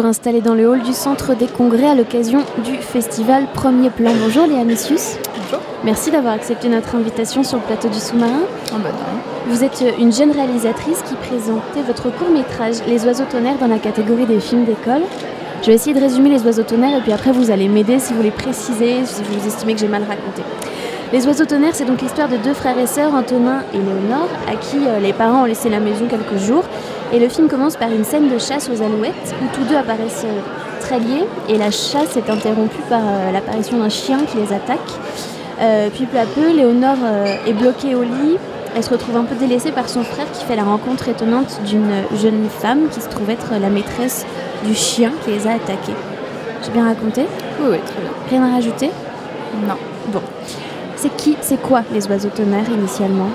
Installé 0.08 0.40
dans 0.40 0.54
le 0.54 0.66
hall 0.66 0.82
du 0.82 0.92
centre 0.92 1.36
des 1.36 1.46
congrès 1.46 1.86
à 1.86 1.94
l'occasion 1.94 2.40
du 2.64 2.76
festival 2.76 3.46
Premier 3.52 3.90
Plan. 3.90 4.10
Bonjour 4.18 4.46
Léa 4.46 4.64
Missius. 4.64 5.16
Bonjour. 5.36 5.60
Merci 5.84 6.10
d'avoir 6.10 6.32
accepté 6.32 6.68
notre 6.68 6.94
invitation 6.94 7.44
sur 7.44 7.58
le 7.58 7.64
plateau 7.64 7.88
du 7.88 7.98
sous-marin. 7.98 8.40
Oh 8.72 8.78
non. 8.78 8.88
Vous 9.48 9.62
êtes 9.64 9.84
une 9.98 10.12
jeune 10.12 10.30
réalisatrice 10.30 11.02
qui 11.02 11.14
présentait 11.14 11.82
votre 11.86 12.10
court-métrage 12.10 12.76
Les 12.86 13.04
oiseaux 13.04 13.26
tonnerres 13.30 13.58
dans 13.58 13.68
la 13.68 13.78
catégorie 13.78 14.26
des 14.26 14.40
films 14.40 14.64
d'école. 14.64 15.02
Je 15.60 15.66
vais 15.66 15.74
essayer 15.74 15.94
de 15.94 16.00
résumer 16.00 16.30
Les 16.30 16.44
oiseaux 16.44 16.62
tonnerres 16.62 16.98
et 16.98 17.02
puis 17.02 17.12
après 17.12 17.32
vous 17.32 17.50
allez 17.50 17.68
m'aider 17.68 17.98
si 17.98 18.12
vous 18.12 18.18
voulez 18.18 18.30
préciser, 18.30 19.04
si 19.04 19.22
vous 19.22 19.46
estimez 19.46 19.74
que 19.74 19.80
j'ai 19.80 19.88
mal 19.88 20.02
raconté. 20.02 20.42
Les 21.10 21.26
oiseaux 21.26 21.46
tonnerres, 21.46 21.74
c'est 21.74 21.86
donc 21.86 22.02
l'histoire 22.02 22.28
de 22.28 22.36
deux 22.36 22.52
frères 22.52 22.78
et 22.78 22.86
sœurs, 22.86 23.14
Antonin 23.14 23.62
et 23.72 23.78
Léonore, 23.78 24.28
à 24.46 24.56
qui 24.56 24.76
euh, 24.76 25.00
les 25.00 25.14
parents 25.14 25.42
ont 25.42 25.46
laissé 25.46 25.70
la 25.70 25.80
maison 25.80 26.06
quelques 26.06 26.36
jours. 26.36 26.64
Et 27.14 27.18
le 27.18 27.30
film 27.30 27.48
commence 27.48 27.76
par 27.76 27.90
une 27.90 28.04
scène 28.04 28.28
de 28.28 28.38
chasse 28.38 28.68
aux 28.68 28.82
alouettes 28.82 29.34
où 29.42 29.46
tous 29.54 29.64
deux 29.64 29.76
apparaissent 29.76 30.26
euh, 30.26 30.40
très 30.80 30.98
liés 30.98 31.24
et 31.48 31.56
la 31.56 31.70
chasse 31.70 32.18
est 32.18 32.28
interrompue 32.28 32.82
par 32.90 33.00
euh, 33.00 33.32
l'apparition 33.32 33.78
d'un 33.78 33.88
chien 33.88 34.18
qui 34.30 34.36
les 34.36 34.52
attaque. 34.52 34.78
Puis 35.94 36.04
peu 36.04 36.18
à 36.18 36.26
peu, 36.26 36.52
Léonore 36.54 36.98
est 37.44 37.52
bloquée 37.52 37.96
au 37.96 38.04
lit. 38.04 38.36
Elle 38.76 38.84
se 38.84 38.90
retrouve 38.90 39.16
un 39.16 39.24
peu 39.24 39.34
délaissée 39.34 39.72
par 39.72 39.88
son 39.88 40.04
frère 40.04 40.30
qui 40.32 40.44
fait 40.44 40.54
la 40.54 40.62
rencontre 40.62 41.08
étonnante 41.08 41.60
d'une 41.66 41.90
jeune 42.16 42.46
femme 42.48 42.88
qui 42.92 43.00
se 43.00 43.08
trouve 43.08 43.28
être 43.28 43.54
la 43.60 43.68
maîtresse 43.68 44.24
du 44.64 44.76
chien 44.76 45.10
qui 45.24 45.32
les 45.32 45.48
a 45.48 45.54
attaqués. 45.54 45.96
J'ai 46.64 46.70
bien 46.70 46.84
raconté? 46.86 47.22
Oui, 47.60 47.70
oui, 47.72 47.78
très 47.84 48.00
bien. 48.00 48.10
Rien 48.30 48.48
à 48.48 48.54
rajouter? 48.54 48.90
Non. 49.66 49.74
Bon. 50.12 50.20
C'est 51.00 51.14
qui, 51.16 51.36
c'est 51.40 51.62
quoi 51.62 51.82
les 51.92 52.08
oiseaux 52.08 52.28
tonnerres 52.28 52.68
initialement? 52.68 53.28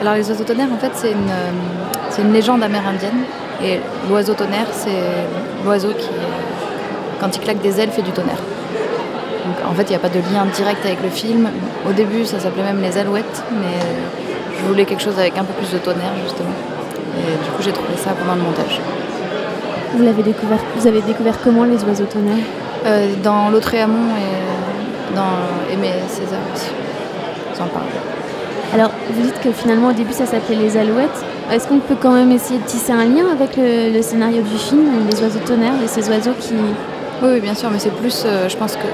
Alors 0.00 0.14
les 0.14 0.30
oiseaux 0.30 0.44
tonnerres, 0.44 0.72
en 0.72 0.78
fait, 0.78 0.92
c'est 0.94 1.10
une, 1.10 1.28
euh, 1.28 1.50
c'est 2.08 2.22
une 2.22 2.32
légende 2.32 2.62
amérindienne. 2.62 3.24
Et 3.64 3.80
l'oiseau 4.08 4.34
tonnerre, 4.34 4.68
c'est 4.70 5.02
l'oiseau 5.64 5.88
qui, 5.88 6.08
quand 7.20 7.34
il 7.34 7.40
claque 7.40 7.60
des 7.62 7.80
ailes, 7.80 7.90
fait 7.90 8.02
du 8.02 8.12
tonnerre. 8.12 8.38
Donc 9.44 9.56
en 9.68 9.74
fait, 9.74 9.82
il 9.82 9.88
n'y 9.90 9.96
a 9.96 9.98
pas 9.98 10.08
de 10.08 10.20
lien 10.20 10.46
direct 10.54 10.86
avec 10.86 11.02
le 11.02 11.08
film. 11.08 11.50
Au 11.88 11.92
début, 11.92 12.24
ça 12.24 12.38
s'appelait 12.38 12.62
même 12.62 12.80
les 12.80 12.96
alouettes, 12.96 13.42
mais 13.50 13.66
euh, 13.66 14.60
je 14.60 14.68
voulais 14.68 14.84
quelque 14.84 15.02
chose 15.02 15.18
avec 15.18 15.36
un 15.36 15.42
peu 15.42 15.52
plus 15.54 15.72
de 15.72 15.78
tonnerre, 15.78 16.14
justement. 16.22 16.54
Et 17.18 17.44
du 17.44 17.50
coup, 17.50 17.60
j'ai 17.60 17.72
trouvé 17.72 17.96
ça 17.96 18.10
pendant 18.12 18.36
le 18.36 18.42
montage. 18.42 18.80
Vous 19.96 20.04
l'avez 20.04 20.22
découvert 20.22 20.60
Vous 20.76 20.86
avez 20.86 21.02
découvert 21.02 21.40
comment 21.42 21.64
les 21.64 21.82
oiseaux 21.82 22.04
tonnerres? 22.04 22.46
Euh, 22.86 23.14
dans 23.20 23.50
l'autre 23.50 23.74
et 23.74 23.80
Amont 23.80 24.14
et 24.16 25.14
dans 25.16 25.74
Aimé 25.74 25.90
César 26.08 26.38
aussi. 26.54 26.70
Parle. 27.66 27.84
Alors, 28.72 28.90
vous 29.10 29.22
dites 29.22 29.40
que 29.40 29.50
finalement 29.52 29.88
au 29.88 29.92
début 29.92 30.12
ça 30.12 30.26
s'appelait 30.26 30.56
Les 30.56 30.76
Alouettes. 30.76 31.24
Est-ce 31.52 31.66
qu'on 31.66 31.78
peut 31.80 31.96
quand 32.00 32.12
même 32.12 32.30
essayer 32.30 32.60
de 32.60 32.64
tisser 32.64 32.92
un 32.92 33.04
lien 33.04 33.24
avec 33.32 33.56
le, 33.56 33.92
le 33.92 34.02
scénario 34.02 34.42
du 34.42 34.56
film, 34.56 34.86
les 35.10 35.20
oiseaux 35.22 35.40
tonnerres 35.44 35.72
et 35.84 35.88
ces 35.88 36.08
oiseaux 36.08 36.34
qui. 36.38 36.54
Oui, 37.22 37.28
oui, 37.34 37.40
bien 37.40 37.54
sûr, 37.54 37.68
mais 37.70 37.78
c'est 37.80 37.90
plus, 37.92 38.22
euh, 38.24 38.48
je 38.48 38.56
pense 38.56 38.76
que 38.76 38.86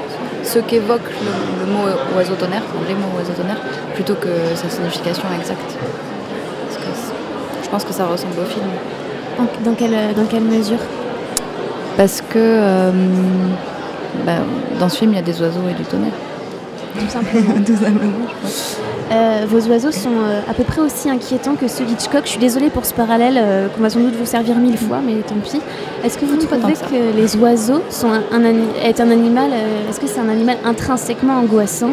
ce 0.43 0.59
qu'évoque 0.61 1.03
le, 1.21 1.67
le 1.67 1.73
mot 1.73 1.85
oiseau 2.17 2.35
tonnerre, 2.35 2.63
enfin, 2.67 2.85
les 2.89 2.95
mots 2.95 3.13
oiseau 3.19 3.33
tonnerre, 3.35 3.61
plutôt 3.95 4.15
que 4.15 4.29
sa 4.55 4.69
signification 4.71 5.25
exacte. 5.39 5.77
Parce 6.67 6.79
que 6.79 6.91
c'est- 6.95 7.65
je 7.65 7.69
pense 7.69 7.85
que 7.85 7.93
ça 7.93 8.07
ressemble 8.07 8.35
au 8.41 8.45
film. 8.47 8.65
Dans 9.65 9.75
quelle, 9.75 10.15
dans 10.17 10.25
quelle 10.25 10.45
mesure? 10.45 10.79
Parce 11.99 12.23
que 12.23 12.39
euh, 12.39 12.91
bah, 14.25 14.33
dans 14.81 14.89
ce 14.89 14.97
film, 14.99 15.13
il 15.13 15.17
y 15.17 15.19
a 15.19 15.23
des 15.23 15.39
oiseaux 15.43 15.61
et 15.71 15.75
du 15.75 15.83
tonnerre. 15.85 16.13
Tout 16.99 17.09
simplement. 17.09 17.55
Tout 17.67 17.77
simplement, 17.77 18.27
je 18.29 18.43
pense. 18.43 18.77
Euh, 19.13 19.45
vos 19.49 19.61
oiseaux 19.69 19.93
sont 19.93 20.11
euh, 20.21 20.41
à 20.51 20.55
peu 20.55 20.65
près 20.65 20.81
aussi 20.81 21.09
inquiétants 21.09 21.55
que 21.55 21.69
ceux 21.69 21.85
d'Hitchcock. 21.85 22.23
Je 22.25 22.31
suis 22.31 22.41
désolée 22.41 22.71
pour 22.71 22.85
ce 22.85 22.93
parallèle 22.93 23.37
euh, 23.39 23.69
qu'on 23.69 23.81
va 23.83 23.89
sans 23.91 24.01
doute 24.01 24.15
vous 24.19 24.27
servir 24.27 24.57
mille 24.57 24.77
fois, 24.77 24.99
mais 25.05 25.15
tant 25.23 25.37
pis. 25.37 25.61
Est-ce 26.05 26.19
que 26.19 26.25
vous 26.25 26.37
tant 26.37 26.57
trouvez 26.59 26.73
que 26.75 27.17
les 27.17 27.37
oiseaux 27.37 27.83
sont 27.89 28.09
un, 28.11 28.23
un 28.33 28.45
ani- 28.45 28.67
est 28.85 29.01
un 29.01 29.11
animal 29.13 29.51
Est-ce 29.89 30.01
que 30.01 30.09
c'est 30.09 30.19
un 30.21 30.29
animal 30.29 30.57
intrinsèquement 30.65 31.35
angoissant? 31.35 31.93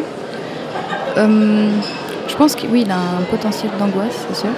Je 1.16 2.36
pense 2.36 2.56
que 2.56 2.66
oui, 2.66 2.82
il 2.84 2.90
a 2.90 2.96
un 2.96 3.22
potentiel 3.30 3.70
d'angoisse, 3.78 4.26
c'est 4.28 4.40
sûr. 4.40 4.50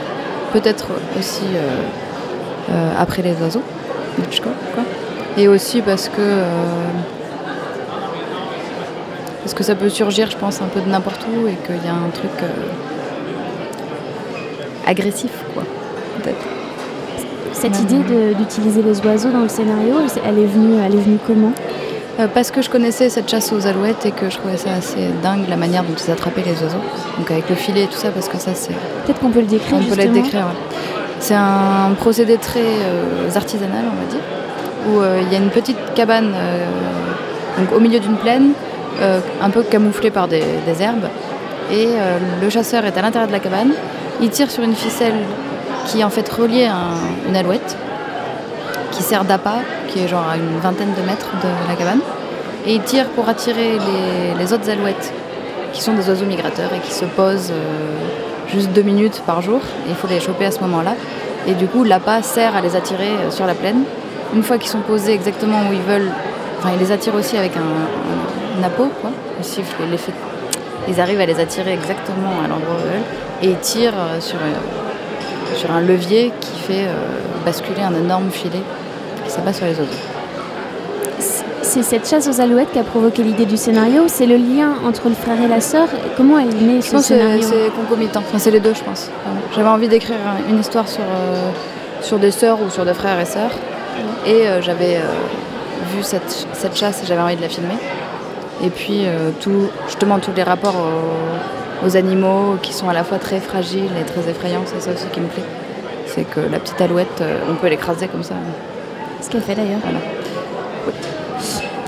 Peut-être 0.53 0.87
aussi 1.19 1.45
après 2.99 3.21
les 3.23 3.35
oiseaux, 3.43 3.63
Hitchcock, 4.19 4.53
quoi. 4.75 4.85
Et 5.37 5.49
aussi 5.49 5.83
parce 5.83 6.09
que 6.09 6.23
parce 9.47 9.55
que 9.55 9.63
ça 9.63 9.77
peut 9.77 9.89
surgir, 9.89 10.29
je 10.29 10.37
pense, 10.37 10.61
un 10.61 10.67
peu 10.67 10.81
de 10.81 10.91
n'importe 10.91 11.25
où 11.25 11.47
et 11.47 11.55
qu'il 11.65 11.77
y 11.77 11.89
a 11.89 11.95
un 11.95 12.11
truc 12.13 12.33
euh, 12.43 12.49
agressif, 14.85 15.31
quoi. 15.55 15.63
Peut-être. 16.21 16.45
Cette 17.53 17.81
idée 17.81 18.01
d'utiliser 18.35 18.83
les 18.83 19.01
oiseaux 19.07 19.31
dans 19.31 19.43
le 19.43 19.49
scénario, 19.49 19.99
elle, 20.27 20.41
est 20.41 20.47
venue, 20.47 20.81
elle 20.85 20.97
est 20.97 21.01
venue 21.01 21.19
comment? 21.25 21.53
Euh, 22.19 22.27
parce 22.27 22.51
que 22.51 22.61
je 22.61 22.69
connaissais 22.69 23.09
cette 23.09 23.31
chasse 23.31 23.53
aux 23.53 23.69
alouettes 23.69 24.05
et 24.05 24.11
que 24.11 24.29
je 24.31 24.37
trouvais 24.37 24.57
ça 24.57 24.71
assez 24.79 25.11
dingue 25.23 25.49
la 25.49 25.57
manière 25.57 25.85
dont 25.85 25.95
ils 25.95 26.11
attrapaient 26.11 26.43
les 26.43 26.61
oiseaux. 26.65 26.83
Donc 27.17 27.31
avec 27.31 27.49
le 27.49 27.55
filet 27.55 27.85
et 27.85 27.87
tout 27.87 27.99
ça, 27.99 28.11
parce 28.11 28.29
que 28.29 28.39
ça 28.39 28.51
c'est. 28.53 28.75
Peut-être 29.05 29.21
qu'on 29.21 29.31
peut 29.31 29.43
le 29.43 29.47
décrire. 29.47 29.79
On 29.79 29.85
peut 29.85 29.95
le 29.95 30.09
décrire, 30.09 30.41
ouais. 30.41 30.79
C'est 31.21 31.37
un 31.37 31.93
procédé 31.97 32.37
très 32.37 32.65
euh, 32.65 33.31
artisanal, 33.33 33.85
on 33.85 34.05
va 34.05 34.11
dire, 34.11 34.21
où 34.89 35.01
euh, 35.03 35.21
il 35.25 35.33
y 35.33 35.37
a 35.37 35.39
une 35.39 35.51
petite 35.51 35.79
cabane 35.95 36.35
donc 37.59 37.73
au 37.73 37.81
milieu 37.81 38.01
d'une 38.01 38.17
plaine, 38.17 38.53
un 39.43 39.51
peu 39.51 39.63
camouflée 39.63 40.11
par 40.11 40.29
des, 40.29 40.43
herbes, 40.81 41.09
et 41.71 41.89
euh, 41.89 42.19
le 42.41 42.49
chasseur 42.51 42.85
est 42.85 42.97
à 42.97 43.03
l'intérieur 43.03 43.27
de 43.29 43.33
la 43.33 43.41
cabane. 43.41 43.73
Il 44.21 44.31
tire 44.31 44.51
sur 44.51 44.63
une 44.63 44.75
ficelle 44.75 45.15
qui 45.87 46.01
est 46.01 46.05
en 46.05 46.11
fait 46.11 46.29
reliée 46.29 46.67
à 46.67 46.75
un- 46.75 47.29
une 47.29 47.37
alouette, 47.37 47.77
qui 48.93 49.03
sert 49.03 49.25
d'appât, 49.25 49.59
qui 49.89 50.01
est 50.01 50.09
genre 50.09 50.25
à 50.31 50.37
une 50.37 50.59
vingtaine 50.61 50.93
de 50.97 51.03
mètres 51.07 51.31
de 51.43 51.49
la 51.69 51.75
cabane, 51.77 52.01
et 52.67 52.75
il 52.75 52.83
tire 52.83 53.07
pour 53.11 53.29
attirer 53.29 53.79
les, 54.39 54.53
autres 54.53 54.69
alouettes, 54.71 55.13
qui 55.73 55.83
sont 55.83 55.93
des 55.93 56.09
oiseaux 56.09 56.25
migrateurs 56.25 56.71
et 56.75 56.81
qui 56.81 56.93
se 56.93 57.05
posent 57.05 57.53
euh, 57.53 58.49
juste 58.49 58.71
deux 58.73 58.83
minutes 58.83 59.23
par 59.27 59.43
jour. 59.43 59.61
Il 59.89 59.95
faut 59.95 60.09
les 60.09 60.21
choper 60.21 60.47
à 60.47 60.51
ce 60.51 60.61
moment-là. 60.61 60.95
Et 61.47 61.53
du 61.55 61.67
coup, 61.67 61.85
l'appât 61.85 62.23
sert 62.23 62.57
à 62.57 62.61
les 62.61 62.75
attirer 62.75 63.09
euh, 63.09 63.31
sur 63.31 63.47
la 63.47 63.55
plaine. 63.55 63.83
Une 64.35 64.43
fois 64.43 64.59
qu'ils 64.59 64.71
sont 64.71 64.81
posés 64.81 65.13
exactement 65.13 65.59
où 65.69 65.73
ils 65.73 65.83
veulent, 65.83 66.11
enfin, 66.59 66.71
il 66.75 66.81
les 66.81 66.91
attire 66.91 67.15
aussi 67.15 67.37
avec 67.37 67.53
un, 67.57 67.61
un 68.65 68.69
quoi. 69.01 69.11
Les 69.91 69.97
fait- 69.99 70.13
Ils 70.89 71.01
arrivent 71.01 71.21
à 71.21 71.27
les 71.27 71.39
attirer 71.41 71.73
exactement 71.73 72.31
à 72.45 72.49
l'endroit 72.49 72.75
où 72.77 72.79
ils 72.81 72.91
veulent. 72.93 73.03
Et 73.43 73.47
ils 73.55 73.59
tirent 73.61 73.93
euh, 73.99 74.21
sur, 74.21 74.37
euh, 74.39 75.57
sur 75.57 75.71
un 75.73 75.81
levier 75.81 76.33
qui 76.41 76.59
fait 76.61 76.85
euh, 76.87 76.95
basculer 77.45 77.83
un 77.83 77.95
énorme 77.95 78.31
filet 78.31 78.63
qui 79.25 79.31
s'abat 79.31 79.53
sur 79.53 79.67
les 79.67 79.73
oiseaux. 79.73 79.91
C'est 81.63 81.83
cette 81.83 82.09
chasse 82.09 82.29
aux 82.29 82.41
alouettes 82.41 82.71
qui 82.73 82.79
a 82.79 82.85
provoqué 82.85 83.23
l'idée 83.23 83.45
du 83.45 83.57
scénario. 83.57 84.05
C'est 84.07 84.27
le 84.27 84.37
lien 84.37 84.75
entre 84.87 85.09
le 85.09 85.15
frère 85.15 85.41
et 85.43 85.49
la 85.49 85.61
sœur? 85.61 85.89
Comment 86.17 86.39
est 86.39 86.45
né 86.45 86.81
Je 86.81 86.87
ce 86.87 86.99
scénario? 87.01 87.43
c'est 87.43 87.71
concomitant. 87.75 88.21
Enfin, 88.21 88.39
c'est 88.39 88.53
les 88.53 88.61
deux, 88.61 88.73
je 88.75 88.85
pense. 88.85 89.11
J'avais 89.55 89.69
envie 89.69 89.89
d'écrire 89.89 90.17
une 90.49 90.61
histoire 90.61 90.87
sur, 90.89 91.03
euh, 91.03 91.51
sur 92.03 92.19
des 92.19 92.31
sœurs 92.31 92.59
ou 92.65 92.71
sur 92.71 92.85
des 92.85 92.95
frères 92.95 93.19
et 93.19 93.25
sœurs. 93.25 93.51
Et 94.27 94.47
euh, 94.47 94.63
j'avais 94.63 95.01
vu 95.95 96.03
cette, 96.03 96.47
cette 96.53 96.77
chasse 96.77 97.03
et 97.03 97.07
j'avais 97.07 97.21
envie 97.23 97.37
de 97.37 97.43
la 97.43 97.49
filmer. 97.49 97.75
Et 98.65 98.71
puis, 98.71 99.03
euh, 99.05 99.31
tout, 99.41 99.69
justement, 99.87 100.19
tous 100.19 100.31
les 100.37 100.43
rapports 100.43 100.75
aux, 100.77 101.87
aux 101.87 101.97
animaux 101.97 102.57
qui 102.63 102.73
sont 102.73 102.89
à 102.89 102.95
la 102.95 103.05
fois 103.05 103.19
très 103.19 103.39
fragiles 103.41 103.91
et 104.01 104.05
très 104.05 104.29
effrayants, 104.31 104.63
c'est 104.65 104.81
ça 104.81 104.93
aussi 104.93 105.07
qui 105.13 105.21
me 105.21 105.27
plaît. 105.27 105.43
C'est 106.07 106.25
que 106.25 106.41
la 106.41 106.59
petite 106.59 106.81
alouette, 106.81 107.21
euh, 107.21 107.39
on 107.51 107.55
peut 107.57 107.69
l'écraser 107.69 108.09
comme 108.09 108.23
ça. 108.23 108.35
Ce 109.21 109.29
qu'elle 109.29 109.43
fait 109.43 109.55
d'ailleurs. 109.55 109.81
Voilà. 109.83 109.99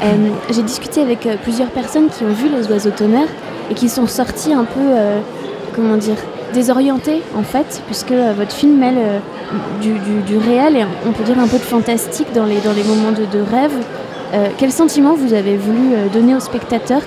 Euh, 0.02 0.28
J'ai 0.50 0.62
discuté 0.62 1.00
avec 1.00 1.26
euh, 1.26 1.36
plusieurs 1.42 1.68
personnes 1.70 2.08
qui 2.08 2.22
ont 2.24 2.32
vu 2.32 2.48
les 2.48 2.70
oiseaux 2.70 2.90
tonnerres 2.90 3.28
et 3.70 3.74
qui 3.74 3.88
sont 3.88 4.06
sorties 4.06 4.52
un 4.52 4.64
peu, 4.64 4.80
euh, 4.80 5.18
comment 5.74 5.96
dire, 5.96 6.16
désorientées 6.52 7.22
en 7.36 7.42
fait, 7.42 7.82
puisque 7.86 8.12
euh, 8.12 8.32
votre 8.36 8.52
film 8.52 8.78
mêle 8.78 8.94
euh, 8.98 9.18
du, 9.80 9.92
du- 9.98 10.20
du 10.22 10.38
réel 10.38 10.76
et 10.76 10.84
on 11.06 11.12
peut 11.12 11.24
dire 11.24 11.38
un 11.38 11.48
peu 11.48 11.56
de 11.58 11.62
fantastique 11.62 12.32
dans 12.34 12.44
les, 12.44 12.58
dans 12.60 12.72
les 12.72 12.84
moments 12.84 13.10
de, 13.12 13.24
de 13.24 13.42
rêve. 13.42 13.72
Euh, 14.34 14.48
quel 14.58 14.70
sentiment 14.70 15.14
vous 15.14 15.32
avez 15.32 15.56
voulu 15.56 15.94
euh, 15.94 16.08
donner 16.12 16.34
aux 16.34 16.40
spectateurs 16.40 17.00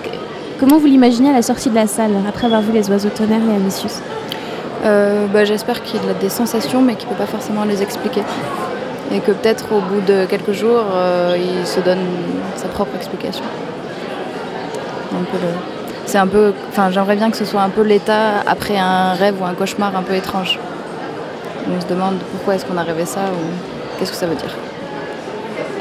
Comment 0.59 0.80
vous 0.80 0.88
l'imaginez 0.88 1.30
à 1.30 1.34
la 1.34 1.43
sortie 1.43 1.69
de 1.69 1.76
la 1.76 1.86
salle, 1.86 2.11
après 2.28 2.47
avoir 2.47 2.61
vu 2.61 2.72
les 2.72 2.89
oiseaux 2.89 3.09
tonnerres 3.09 3.41
et 3.51 3.55
Amicius 3.55 3.99
Euh, 4.86 5.28
bah, 5.28 5.45
J'espère 5.45 5.84
qu'il 5.84 5.99
a 6.09 6.13
des 6.19 6.30
sensations, 6.30 6.82
mais 6.82 6.95
qu'il 6.95 7.07
ne 7.07 7.13
peut 7.13 7.19
pas 7.19 7.28
forcément 7.28 7.63
les 7.63 7.84
expliquer. 7.84 8.24
Et 9.13 9.19
que 9.19 9.32
peut-être 9.32 9.65
au 9.72 9.82
bout 9.82 10.01
de 10.07 10.26
quelques 10.26 10.53
jours, 10.53 10.86
il 11.36 11.67
se 11.67 11.82
donne 11.82 12.05
sa 12.55 12.69
propre 12.69 12.95
explication. 12.95 13.43
C'est 16.05 16.17
un 16.17 16.28
peu. 16.28 16.53
Enfin, 16.69 16.91
j'aimerais 16.91 17.17
bien 17.17 17.30
que 17.30 17.36
ce 17.36 17.43
soit 17.43 17.61
un 17.61 17.69
peu 17.69 17.82
l'état 17.82 18.39
après 18.47 18.78
un 18.78 19.11
rêve 19.13 19.36
ou 19.41 19.45
un 19.45 19.53
cauchemar 19.53 19.93
un 19.97 20.03
peu 20.03 20.13
étrange. 20.15 20.57
On 21.69 21.82
se 21.82 21.88
demande 21.88 22.15
pourquoi 22.32 22.55
est-ce 22.55 22.65
qu'on 22.65 22.78
a 22.78 22.84
rêvé 22.84 23.03
ça 23.05 23.19
ou 23.19 23.99
qu'est-ce 23.99 24.11
que 24.11 24.17
ça 24.17 24.28
veut 24.28 24.36
dire. 24.36 24.55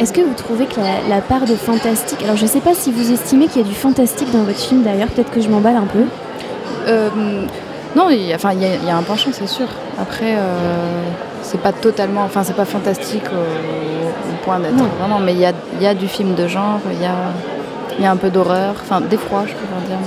Est-ce 0.00 0.12
que 0.14 0.22
vous 0.22 0.32
trouvez 0.34 0.64
que 0.66 0.80
la, 0.80 1.14
la 1.14 1.20
part 1.20 1.42
de 1.42 1.54
fantastique, 1.54 2.22
alors 2.24 2.36
je 2.36 2.44
ne 2.44 2.48
sais 2.48 2.60
pas 2.60 2.72
si 2.74 2.90
vous 2.90 3.12
estimez 3.12 3.46
qu'il 3.48 3.60
y 3.62 3.64
a 3.64 3.68
du 3.68 3.74
fantastique 3.74 4.32
dans 4.32 4.44
votre 4.44 4.58
film 4.58 4.82
d'ailleurs, 4.82 5.08
peut-être 5.08 5.30
que 5.30 5.40
je 5.42 5.48
m'emballe 5.48 5.76
un 5.76 5.86
peu. 5.86 6.04
Euh, 6.88 7.08
Non, 7.96 8.08
il 8.08 8.22
y, 8.22 8.32
a, 8.32 8.36
enfin, 8.36 8.52
il 8.52 8.62
y, 8.62 8.64
a- 8.64 8.76
y 8.76 8.90
a 8.90 8.96
un 8.96 9.02
penchant, 9.02 9.30
c'est 9.32 9.48
sûr. 9.48 9.66
Après, 10.00 10.36
euh, 10.38 11.02
c'est 11.42 11.60
pas 11.60 11.72
totalement, 11.72 12.22
enfin, 12.22 12.42
c'est 12.44 12.54
pas 12.56 12.64
fantastique 12.64 13.24
au, 13.32 14.30
au 14.30 14.44
point 14.44 14.58
d'être 14.60 14.76
Non. 14.76 14.84
vraiment, 14.98 15.18
mais 15.18 15.32
il 15.32 15.40
y 15.40 15.44
a, 15.44 15.52
il 15.78 15.82
y 15.82 15.86
a 15.86 15.94
du 15.94 16.06
film 16.08 16.34
de 16.34 16.46
genre, 16.46 16.78
il 16.92 17.02
y 17.02 17.04
a, 17.06 17.16
il 17.98 18.04
y 18.04 18.06
a 18.06 18.10
un 18.12 18.16
peu 18.16 18.30
d'horreur, 18.30 18.74
enfin, 18.80 19.00
d'effroi, 19.02 19.42
je 19.46 19.52
pourrais 19.54 19.86
dire. 19.86 19.98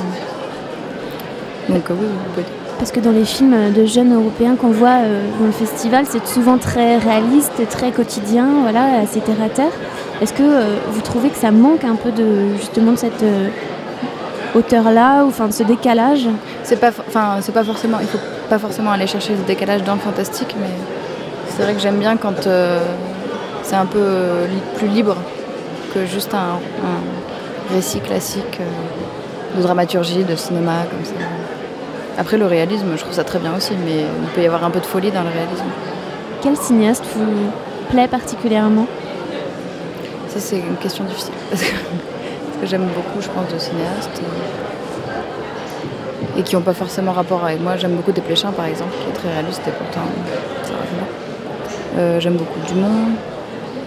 Donc 1.69 1.89
euh, 1.91 1.93
oui, 1.99 2.07
vous 2.07 2.29
pouvez 2.31 2.43
dire. 2.43 2.53
Parce 2.83 2.91
que 2.91 2.99
dans 2.99 3.13
les 3.13 3.23
films 3.23 3.71
de 3.71 3.85
jeunes 3.85 4.13
européens 4.13 4.57
qu'on 4.57 4.71
voit 4.71 5.05
euh, 5.05 5.25
dans 5.39 5.45
le 5.45 5.53
festival, 5.53 6.03
c'est 6.05 6.27
souvent 6.27 6.57
très 6.57 6.97
réaliste, 6.97 7.65
très 7.69 7.91
quotidien, 7.93 8.45
voilà, 8.61 8.99
assez 9.01 9.21
terre 9.21 9.41
à 9.41 9.47
terre. 9.47 9.71
Est-ce 10.19 10.33
que 10.33 10.43
euh, 10.43 10.75
vous 10.89 10.99
trouvez 10.99 11.29
que 11.29 11.37
ça 11.37 11.51
manque 11.51 11.85
un 11.85 11.95
peu 11.95 12.11
de 12.11 12.57
justement 12.57 12.91
de 12.91 12.97
cette 12.97 13.23
euh, 13.23 13.47
hauteur-là, 14.53 15.23
ou 15.23 15.29
enfin 15.29 15.47
de 15.47 15.53
ce 15.53 15.63
décalage? 15.63 16.27
C'est 16.63 16.75
pas, 16.75 16.89
enfin, 16.89 17.37
c'est 17.39 17.53
pas 17.53 17.63
forcément, 17.63 17.99
il 18.01 18.07
faut 18.07 18.19
pas 18.49 18.59
forcément 18.59 18.91
aller 18.91 19.07
chercher 19.07 19.37
ce 19.37 19.47
décalage 19.47 19.83
dans 19.83 19.93
le 19.93 20.01
fantastique, 20.01 20.53
mais 20.59 20.67
c'est 21.55 21.63
vrai 21.63 21.75
que 21.75 21.79
j'aime 21.79 21.99
bien 21.99 22.17
quand 22.17 22.49
c'est 23.61 23.77
un 23.77 23.85
peu 23.85 24.07
plus 24.75 24.89
libre 24.89 25.15
que 25.93 26.05
juste 26.05 26.33
un, 26.33 26.59
récit 27.73 28.01
classique 28.01 28.59
de 29.55 29.61
dramaturgie, 29.61 30.25
de 30.25 30.35
cinéma 30.35 30.83
comme 30.91 31.05
ça. 31.05 31.32
Après 32.17 32.37
le 32.37 32.45
réalisme, 32.45 32.87
je 32.95 33.01
trouve 33.01 33.13
ça 33.13 33.23
très 33.23 33.39
bien 33.39 33.55
aussi, 33.55 33.73
mais 33.85 34.01
il 34.01 34.29
peut 34.33 34.41
y 34.41 34.45
avoir 34.45 34.63
un 34.63 34.69
peu 34.69 34.79
de 34.79 34.85
folie 34.85 35.11
dans 35.11 35.23
le 35.23 35.29
réalisme. 35.29 35.65
Quel 36.41 36.55
cinéaste 36.57 37.05
vous 37.15 37.51
plaît 37.89 38.07
particulièrement? 38.07 38.87
Ça 40.27 40.39
c'est 40.39 40.59
une 40.59 40.77
question 40.77 41.03
difficile 41.05 41.33
parce 41.49 41.61
que, 41.61 41.71
parce 41.71 42.57
que 42.61 42.67
j'aime 42.67 42.87
beaucoup, 42.87 43.21
je 43.21 43.29
pense, 43.29 43.53
de 43.53 43.59
cinéastes 43.59 44.21
euh, 44.21 44.53
et 46.39 46.43
qui 46.43 46.55
n'ont 46.55 46.61
pas 46.61 46.73
forcément 46.73 47.11
rapport 47.11 47.43
avec 47.45 47.61
moi. 47.61 47.77
J'aime 47.77 47.95
beaucoup 47.95 48.11
Desplechin 48.11 48.51
par 48.51 48.65
exemple, 48.65 48.91
qui 49.01 49.09
est 49.09 49.13
très 49.13 49.31
réaliste 49.33 49.61
et 49.67 49.71
pourtant 49.71 50.01
là. 50.01 51.05
Euh, 51.97 52.19
j'aime 52.19 52.35
beaucoup 52.35 52.59
Dumont, 52.67 53.09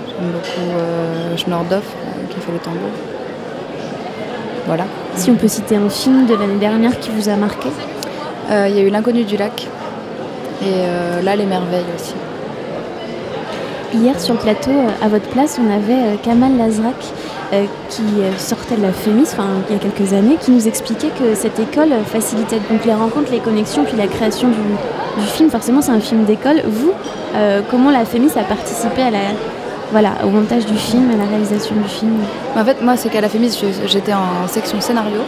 j'aime 0.09 0.31
beaucoup 0.31 0.79
euh, 0.79 1.33
euh, 1.33 1.37
qui 1.37 2.37
a 2.37 2.41
fait 2.41 2.53
le 2.53 2.59
tambour. 2.59 2.91
Voilà. 4.67 4.85
Si 5.15 5.31
on 5.31 5.35
peut 5.35 5.49
citer 5.49 5.77
un 5.77 5.89
film 5.89 6.27
de 6.27 6.35
l'année 6.35 6.59
dernière 6.59 6.99
qui 7.01 7.11
vous 7.11 7.29
a 7.29 7.37
marqué? 7.37 7.69
Il 8.51 8.77
y 8.77 8.81
a 8.81 8.83
eu 8.83 8.91
L'inconnu 8.91 9.25
du 9.25 9.37
lac 9.37 9.69
et 10.63 10.65
euh, 10.65 11.23
là 11.23 11.37
Les 11.37 11.45
merveilles 11.45 11.85
aussi. 11.95 12.15
Hier 13.95 14.21
sur 14.21 14.35
le 14.35 14.41
plateau, 14.41 14.71
euh, 14.71 15.05
à 15.05 15.09
votre 15.09 15.29
place, 15.29 15.59
on 15.63 15.71
avait 15.71 15.93
euh, 15.93 16.17
Kamal 16.23 16.57
Lazrak 16.57 16.97
euh, 17.53 17.65
qui 17.89 18.03
euh, 18.19 18.37
sortait 18.39 18.77
de 18.77 18.83
la 18.83 18.93
FEMIS 18.93 19.29
il 19.69 19.73
y 19.73 19.77
a 19.77 19.79
quelques 19.79 20.13
années, 20.13 20.37
qui 20.41 20.51
nous 20.51 20.67
expliquait 20.67 21.11
que 21.17 21.37
cette 21.37 21.59
école 21.61 21.93
euh, 21.93 22.03
facilitait 22.03 22.59
donc 22.69 22.85
les 22.85 22.93
rencontres, 22.93 23.31
les 23.31 23.39
connexions, 23.39 23.85
puis 23.85 23.97
la 23.97 24.09
création 24.09 24.49
du, 24.49 24.57
film. 25.29 25.49
Forcément, 25.49 25.81
c'est 25.81 25.93
un 25.93 26.01
film 26.01 26.25
d'école. 26.25 26.63
Vous, 26.67 26.93
euh, 27.37 27.63
comment 27.71 27.91
la 27.91 28.05
FEMIS 28.05 28.33
a 28.37 28.43
participé 28.43 29.03
à 29.03 29.11
la, 29.11 29.19
voilà, 29.93 30.11
au 30.25 30.29
montage 30.31 30.67
du 30.67 30.77
film, 30.77 31.11
à 31.13 31.17
la 31.17 31.25
réalisation 31.25 31.75
du 31.77 31.89
film 31.89 32.17
En 32.57 32.65
fait, 32.65 32.83
moi, 32.83 32.97
c'est 32.97 33.09
qu'à 33.09 33.21
la 33.21 33.29
FEMIS, 33.29 33.57
j'étais 33.87 34.13
en 34.13 34.47
section 34.49 34.81
scénario. 34.81 35.21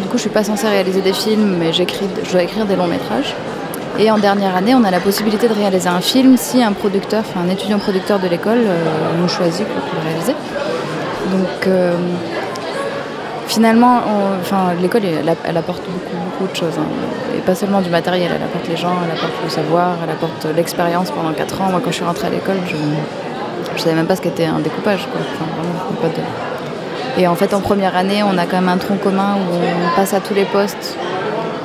Du 0.00 0.06
coup, 0.06 0.16
je 0.16 0.22
suis 0.22 0.30
pas 0.30 0.42
censée 0.44 0.66
réaliser 0.66 1.00
des 1.00 1.12
films, 1.12 1.56
mais 1.58 1.72
j'écris, 1.72 2.06
je 2.24 2.32
dois 2.32 2.42
écrire 2.42 2.66
des 2.66 2.76
longs 2.76 2.86
métrages. 2.88 3.34
Et 3.98 4.10
en 4.10 4.18
dernière 4.18 4.56
année, 4.56 4.74
on 4.74 4.84
a 4.84 4.90
la 4.90 5.00
possibilité 5.00 5.46
de 5.48 5.54
réaliser 5.54 5.88
un 5.88 6.00
film 6.00 6.36
si 6.36 6.62
un 6.62 6.72
producteur, 6.72 7.22
un 7.36 7.48
étudiant 7.50 7.78
producteur 7.78 8.18
de 8.18 8.28
l'école 8.28 8.62
euh, 8.64 8.76
nous 9.20 9.28
choisit 9.28 9.66
pour 9.66 9.82
le 10.00 10.08
réaliser. 10.08 10.34
Donc, 11.30 11.66
euh, 11.66 11.92
finalement, 13.46 14.00
enfin, 14.40 14.72
l'école, 14.80 15.02
elle 15.04 15.56
apporte 15.56 15.82
beaucoup, 15.82 16.16
beaucoup 16.24 16.50
de 16.50 16.56
choses. 16.56 16.78
hein. 16.78 16.86
Et 17.36 17.40
pas 17.40 17.54
seulement 17.54 17.80
du 17.80 17.90
matériel, 17.90 18.30
elle 18.34 18.42
apporte 18.42 18.68
les 18.68 18.76
gens, 18.76 18.94
elle 19.04 19.10
apporte 19.10 19.32
le 19.44 19.50
savoir, 19.50 19.96
elle 20.02 20.10
apporte 20.10 20.46
l'expérience 20.56 21.10
pendant 21.10 21.32
4 21.32 21.60
ans. 21.60 21.70
Moi, 21.70 21.80
quand 21.84 21.90
je 21.90 21.96
suis 21.96 22.04
rentrée 22.04 22.28
à 22.28 22.30
l'école, 22.30 22.56
je 22.66 22.76
je 23.76 23.80
savais 23.80 23.94
même 23.94 24.06
pas 24.06 24.16
ce 24.16 24.22
qu'était 24.22 24.46
un 24.46 24.58
découpage. 24.60 25.06
Et 27.18 27.26
en 27.26 27.34
fait, 27.34 27.52
en 27.54 27.60
première 27.60 27.96
année, 27.96 28.22
on 28.22 28.38
a 28.38 28.46
quand 28.46 28.56
même 28.56 28.68
un 28.68 28.78
tronc 28.78 28.96
commun 28.96 29.36
où 29.36 29.54
on 29.54 29.96
passe 29.96 30.14
à 30.14 30.20
tous 30.20 30.34
les 30.34 30.44
postes. 30.44 30.96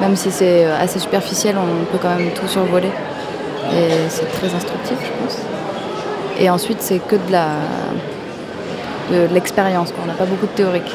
Même 0.02 0.16
si 0.16 0.32
c'est 0.32 0.66
assez 0.66 1.00
superficiel, 1.00 1.56
on 1.58 1.86
peut 1.86 2.00
quand 2.02 2.16
même 2.16 2.32
tout 2.32 2.48
survoler. 2.48 2.92
Et 3.72 4.10
c'est 4.10 4.30
très 4.32 4.54
instructif, 4.54 4.98
je 5.02 5.24
pense. 5.24 5.38
Et 6.40 6.50
ensuite, 6.50 6.82
c'est 6.82 7.00
que 7.00 7.16
de 7.16 7.32
la 7.32 7.48
de 9.12 9.28
l'expérience. 9.34 9.94
On 10.02 10.08
n'a 10.08 10.14
pas 10.14 10.26
beaucoup 10.26 10.48
de 10.48 10.52
théorique. 10.52 10.92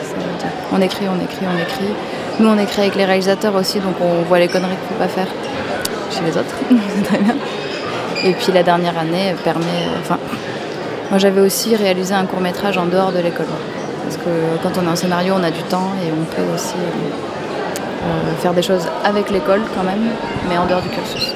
On 0.72 0.80
écrit, 0.80 1.06
on 1.08 1.22
écrit, 1.22 1.46
on 1.46 1.58
écrit. 1.62 1.94
Nous, 2.38 2.48
on 2.48 2.58
écrit 2.58 2.82
avec 2.82 2.96
les 2.96 3.04
réalisateurs 3.04 3.54
aussi, 3.54 3.78
donc 3.78 3.94
on 4.00 4.22
voit 4.22 4.38
les 4.38 4.48
conneries 4.48 4.76
qu'il 4.76 4.96
ne 4.96 4.98
faut 4.98 5.04
pas 5.04 5.08
faire 5.08 5.28
chez 6.10 6.22
les 6.24 6.36
autres. 6.36 6.54
Très 7.04 7.18
bien. 7.18 7.36
Et 8.24 8.32
puis 8.32 8.52
la 8.52 8.62
dernière 8.62 8.98
année 8.98 9.34
permet. 9.44 9.64
Moi, 11.10 11.18
j'avais 11.18 11.40
aussi 11.40 11.74
réalisé 11.74 12.14
un 12.14 12.24
court 12.24 12.40
métrage 12.40 12.78
en 12.78 12.86
dehors 12.86 13.10
de 13.10 13.18
l'école. 13.18 13.46
Parce 14.04 14.16
que 14.16 14.30
quand 14.62 14.80
on 14.80 14.86
est 14.86 14.90
en 14.90 14.96
scénario, 14.96 15.34
on 15.36 15.42
a 15.42 15.50
du 15.50 15.62
temps 15.64 15.90
et 16.04 16.10
on 16.12 16.24
peut 16.24 16.54
aussi 16.54 16.74
euh, 16.76 18.06
euh, 18.06 18.34
faire 18.40 18.54
des 18.54 18.62
choses 18.62 18.86
avec 19.04 19.30
l'école 19.30 19.60
quand 19.76 19.82
même, 19.82 20.10
mais 20.48 20.56
en 20.56 20.66
dehors 20.66 20.82
du 20.82 20.88
cursus. 20.88 21.34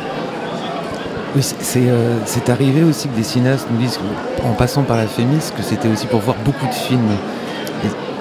Oui, 1.34 1.42
c'est- 1.42 1.88
euh, 1.88 2.18
arrivé 2.48 2.84
aussi 2.84 3.08
que 3.08 3.16
des 3.16 3.24
cinéastes 3.24 3.66
nous 3.68 3.78
disent, 3.78 3.98
en 4.44 4.52
passant 4.52 4.82
par 4.84 4.96
la 4.96 5.08
FEMIS, 5.08 5.50
que 5.56 5.62
c'était 5.64 5.88
aussi 5.88 6.06
pour 6.06 6.20
voir 6.20 6.36
beaucoup 6.44 6.66
de 6.66 6.74
films. 6.74 7.10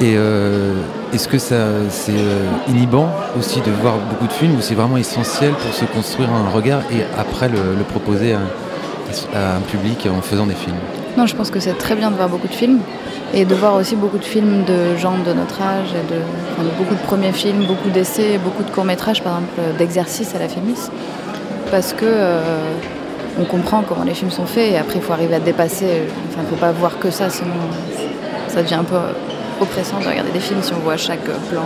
Et, 0.01 0.15
est-ce 1.13 1.27
que 1.27 1.37
ça 1.37 1.55
c'est 1.89 2.11
inhibant 2.67 3.07
aussi 3.39 3.61
de 3.61 3.71
voir 3.71 3.93
beaucoup 4.09 4.27
de 4.27 4.33
films 4.33 4.55
ou 4.57 4.61
c'est 4.61 4.73
vraiment 4.73 4.97
essentiel 4.97 5.51
pour 5.51 5.73
se 5.73 5.85
construire 5.85 6.29
un 6.33 6.49
regard 6.49 6.81
et 6.91 7.03
après 7.17 7.47
le, 7.47 7.83
proposer 7.87 8.33
à 8.33 9.55
un 9.55 9.61
public 9.61 10.07
en 10.11 10.21
faisant 10.21 10.47
des 10.47 10.55
films? 10.55 10.75
Non, 11.15 11.27
je 11.27 11.35
pense 11.35 11.51
que 11.51 11.59
c'est 11.59 11.77
très 11.77 11.95
bien 11.95 12.09
de 12.09 12.15
voir 12.15 12.27
beaucoup 12.27 12.47
de 12.47 12.53
films 12.53 12.79
et 13.35 13.45
de 13.45 13.53
voir 13.53 13.75
aussi 13.75 13.95
beaucoup 13.95 14.17
de 14.17 14.25
films 14.25 14.63
de 14.63 14.95
gens 14.97 15.17
de 15.17 15.33
notre 15.33 15.61
âge, 15.61 15.89
et 15.93 16.13
de, 16.13 16.69
beaucoup 16.77 16.95
de 16.95 17.01
premiers 17.01 17.31
films, 17.31 17.65
beaucoup 17.65 17.89
d'essais, 17.89 18.39
beaucoup 18.43 18.63
de 18.63 18.69
courts-métrages, 18.69 19.21
par 19.21 19.37
exemple 19.37 19.77
d'exercices 19.77 20.33
à 20.35 20.39
la 20.39 20.47
FEMIS. 20.47 20.89
Parce 21.71 21.93
que 21.93 22.05
euh, 22.05 22.41
on 23.39 23.45
comprend 23.45 23.83
comment 23.87 24.03
les 24.03 24.13
films 24.13 24.31
sont 24.31 24.45
faits 24.45 24.71
et 24.71 24.77
après 24.77 24.95
il 24.95 25.01
faut 25.01 25.13
arriver 25.13 25.35
à 25.35 25.39
dépasser. 25.39 26.03
Enfin, 26.29 26.41
il 26.41 26.43
ne 26.43 26.47
faut 26.47 26.55
pas 26.55 26.71
voir 26.71 26.99
que 26.99 27.09
ça, 27.09 27.29
sinon 27.29 27.53
ça 28.47 28.61
devient 28.61 28.75
un 28.75 28.83
peu 28.83 28.97
oppressant 29.61 29.99
de 29.99 30.07
regarder 30.07 30.31
des 30.31 30.39
films 30.39 30.61
si 30.61 30.73
on 30.73 30.79
voit 30.79 30.97
chaque 30.97 31.23
plan, 31.23 31.63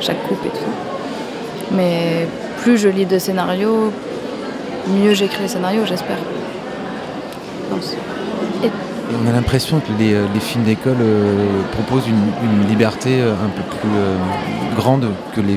chaque 0.00 0.22
coupe 0.26 0.44
et 0.46 0.50
tout. 0.50 1.74
Mais 1.76 2.26
plus 2.62 2.78
je 2.78 2.88
lis 2.88 3.06
de 3.06 3.18
scénarios, 3.18 3.92
mieux 4.88 5.14
j'écris 5.14 5.42
les 5.42 5.48
scénarios, 5.48 5.84
j'espère. 5.86 6.18
On 9.10 9.26
a 9.26 9.32
l'impression 9.32 9.80
que 9.80 9.90
les, 9.98 10.12
euh, 10.12 10.26
films 10.38 10.64
d'école 10.64 10.98
euh, 11.00 11.62
proposent 11.72 12.08
une, 12.08 12.68
liberté 12.68 13.20
euh, 13.20 13.32
un 13.32 13.48
peu 13.48 13.62
plus 13.62 14.76
grande 14.76 15.06
que 15.34 15.40
les, 15.40 15.56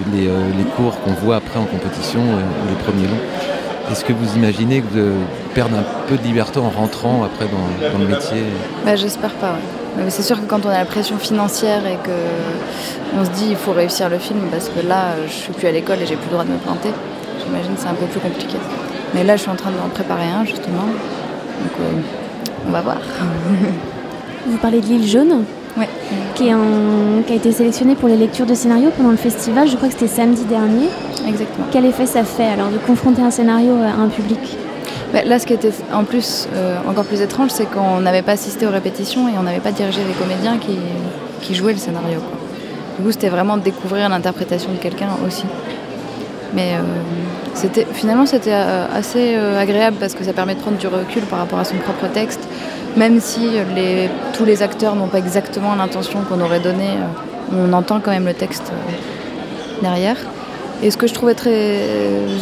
cours 0.78 1.00
qu'on 1.02 1.12
voit 1.12 1.36
après 1.36 1.60
en 1.60 1.66
compétition 1.66 2.22
ou 2.22 2.70
les 2.70 2.84
premiers 2.84 3.08
longs. 3.08 3.92
Est-ce 3.92 4.06
que 4.06 4.14
vous 4.14 4.38
imaginez 4.38 4.82
de 4.82 5.12
perdre 5.54 5.78
un 5.78 5.84
peu 6.08 6.16
de 6.16 6.24
liberté 6.24 6.60
en 6.60 6.70
rentrant 6.70 7.24
après 7.24 7.46
dans, 7.46 8.00
le 8.00 8.08
métier? 8.08 8.44
Bah, 8.86 8.96
J'espère 8.96 9.34
pas, 9.34 9.56
c'est 10.08 10.24
sûr 10.24 10.40
que 10.40 10.46
quand 10.46 10.66
on 10.66 10.70
a 10.70 10.78
la 10.78 10.86
pression 10.86 11.18
financière 11.18 11.86
et 11.86 11.98
que 12.02 13.18
on 13.20 13.26
se 13.26 13.32
dit 13.32 13.48
il 13.50 13.58
faut 13.58 13.74
réussir 13.74 14.08
le 14.08 14.18
film 14.18 14.40
parce 14.50 14.70
que 14.70 14.86
là 14.88 15.16
je 15.28 15.34
suis 15.34 15.52
plus 15.52 15.68
à 15.68 15.72
l'école 15.72 15.98
et 16.02 16.06
j'ai 16.06 16.16
plus 16.16 16.28
le 16.28 16.32
droit 16.32 16.46
de 16.46 16.52
me 16.52 16.58
planter, 16.58 16.92
j'imagine 17.44 17.76
que 17.76 17.82
c'est 17.82 17.90
un 17.90 17.96
peu 17.96 18.06
plus 18.06 18.22
compliqué. 18.22 18.56
Mais 19.14 19.26
là 19.26 19.36
je 19.36 19.42
suis 19.42 19.52
en 19.52 19.56
train 19.58 19.72
d'en 19.72 19.90
préparer 19.90 20.30
un 20.30 20.46
justement, 20.46 20.88
on 22.68 22.72
va 22.72 22.82
voir. 22.82 22.98
Vous 24.48 24.58
parlez 24.58 24.82
de 24.82 24.86
l'île 24.88 25.08
jaune 25.08 25.44
Ouais. 25.78 25.88
Qui, 26.36 26.50
est 26.50 26.54
en- 26.54 27.24
qui 27.26 27.32
a 27.32 27.36
été 27.38 27.52
sélectionnée 27.54 27.96
pour 27.96 28.10
les 28.10 28.18
lectures 28.18 28.46
de 28.46 28.54
scénario 28.54 28.90
pendant 28.98 29.12
le 29.12 29.16
festival, 29.18 29.70
je 29.70 29.78
crois 29.78 29.88
que 29.88 29.94
c'était 29.94 30.08
samedi 30.14 30.44
dernier. 30.44 30.88
Exactement. 31.26 31.66
Quel 31.72 31.86
effet 31.86 32.06
ça 32.06 32.24
fait 32.26 32.46
alors 32.46 32.68
de 32.70 32.78
confronter 32.78 33.22
un 33.22 33.32
scénario 33.32 33.74
à 33.76 34.02
un 34.02 34.10
public? 34.10 34.40
Bah, 35.14 35.20
là 35.26 35.40
ce 35.40 35.46
qui 35.46 35.54
était 35.54 35.72
en 35.94 36.04
plus 36.04 36.48
euh, 36.56 36.78
encore 36.90 37.06
plus 37.06 37.22
étrange 37.22 37.52
c'est 37.52 37.66
qu'on 37.70 38.00
n'avait 38.02 38.22
pas 38.22 38.34
assisté 38.34 38.66
aux 38.66 38.70
répétitions 38.72 39.28
et 39.30 39.34
on 39.40 39.44
n'avait 39.44 39.60
pas 39.60 39.72
dirigé 39.72 40.02
les 40.08 40.14
comédiens 40.14 40.58
qui, 40.58 40.78
qui 41.42 41.54
jouaient 41.56 41.74
le 41.74 41.80
scénario. 41.80 42.20
quoi. 42.20 42.38
Du 42.98 43.06
coup 43.06 43.12
c'était 43.12 43.30
vraiment 43.30 43.56
découvrir 43.58 44.10
l'interprétation 44.10 44.72
de 44.74 44.78
quelqu'un 44.78 45.10
aussi. 45.26 45.44
Mais 46.54 46.74
euh, 46.74 46.82
c'était 47.54 47.88
finalement 47.94 48.26
c'était 48.26 48.52
euh, 48.54 48.86
assez 48.94 49.36
euh, 49.36 49.60
agréable 49.60 49.98
parce 50.00 50.14
que 50.14 50.24
ça 50.24 50.34
permet 50.34 50.56
de 50.56 50.60
prendre 50.60 50.78
du 50.78 50.88
recul 50.88 51.24
par 51.24 51.40
rapport 51.40 51.60
à 51.60 51.66
son 51.66 51.78
propre 51.78 52.08
texte, 52.14 52.42
même 52.98 53.20
si 53.20 53.42
les, 53.76 54.10
tous 54.34 54.46
les 54.46 54.62
acteurs 54.62 54.96
n'ont 54.96 55.08
pas 55.08 55.20
exactement 55.20 55.76
l'intention 55.76 56.20
qu'on 56.28 56.42
aurait 56.42 56.60
donnée, 56.60 56.98
on 57.54 57.72
entend 57.74 58.00
quand 58.00 58.12
même 58.12 58.26
le 58.26 58.34
texte 58.34 58.72
derrière. 59.82 60.18
Et 60.84 60.90
ce 60.90 60.98
que 60.98 61.06
je 61.06 61.14
trouvais 61.14 61.36
très 61.36 61.80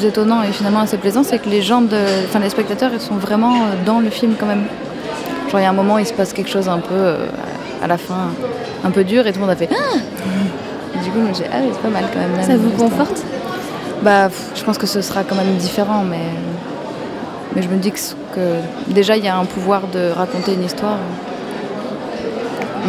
étonnant 0.04 0.42
et 0.44 0.52
finalement 0.54 0.80
assez 0.80 0.98
plaisant, 0.98 1.24
c'est 1.24 1.40
que 1.40 1.50
les 1.50 1.62
gens, 1.62 1.82
de, 1.82 1.98
enfin 2.26 2.40
les 2.40 2.50
spectateurs, 2.50 2.92
ils 2.94 3.02
sont 3.02 3.16
vraiment 3.16 3.54
dans 3.86 4.00
le 4.00 4.10
film 4.10 4.36
quand 4.40 4.46
même. 4.46 4.64
Genre 5.52 5.60
il 5.60 5.64
y 5.64 5.66
a 5.66 5.70
un 5.70 5.74
moment, 5.74 5.98
il 5.98 6.06
se 6.06 6.14
passe 6.14 6.32
quelque 6.32 6.50
chose 6.50 6.70
un 6.70 6.80
peu 6.80 7.16
à 7.84 7.88
la 7.88 7.98
fin, 7.98 8.32
un 8.86 8.92
peu 8.92 9.04
dur, 9.04 9.28
et 9.28 9.34
tout 9.34 9.40
le 9.40 9.46
monde 9.46 9.54
a 9.54 9.58
fait. 9.58 9.70
Ah 9.72 9.98
du 11.04 11.10
coup, 11.12 11.20
je 11.24 11.30
me 11.30 11.34
suis 11.34 11.44
dit, 11.44 11.50
ah 11.52 11.58
c'est 11.72 11.82
pas 11.82 11.90
mal 11.90 12.06
quand 12.14 12.20
même. 12.20 12.44
Ça 12.44 12.58
vous 12.58 12.72
conforte? 12.72 13.24
Bah, 14.02 14.30
je 14.56 14.64
pense 14.64 14.78
que 14.78 14.88
ce 14.88 15.02
sera 15.02 15.24
quand 15.24 15.36
même 15.36 15.56
différent, 15.58 16.04
mais, 16.10 16.26
mais 17.56 17.62
je 17.62 17.68
me 17.68 17.76
dis 17.78 17.92
que, 17.92 18.00
que 18.36 18.94
déjà 18.94 19.18
il 19.18 19.26
y 19.26 19.28
a 19.28 19.38
un 19.38 19.46
pouvoir 19.46 19.82
de 19.88 20.12
raconter 20.16 20.54
une 20.54 20.64
histoire. 20.64 20.98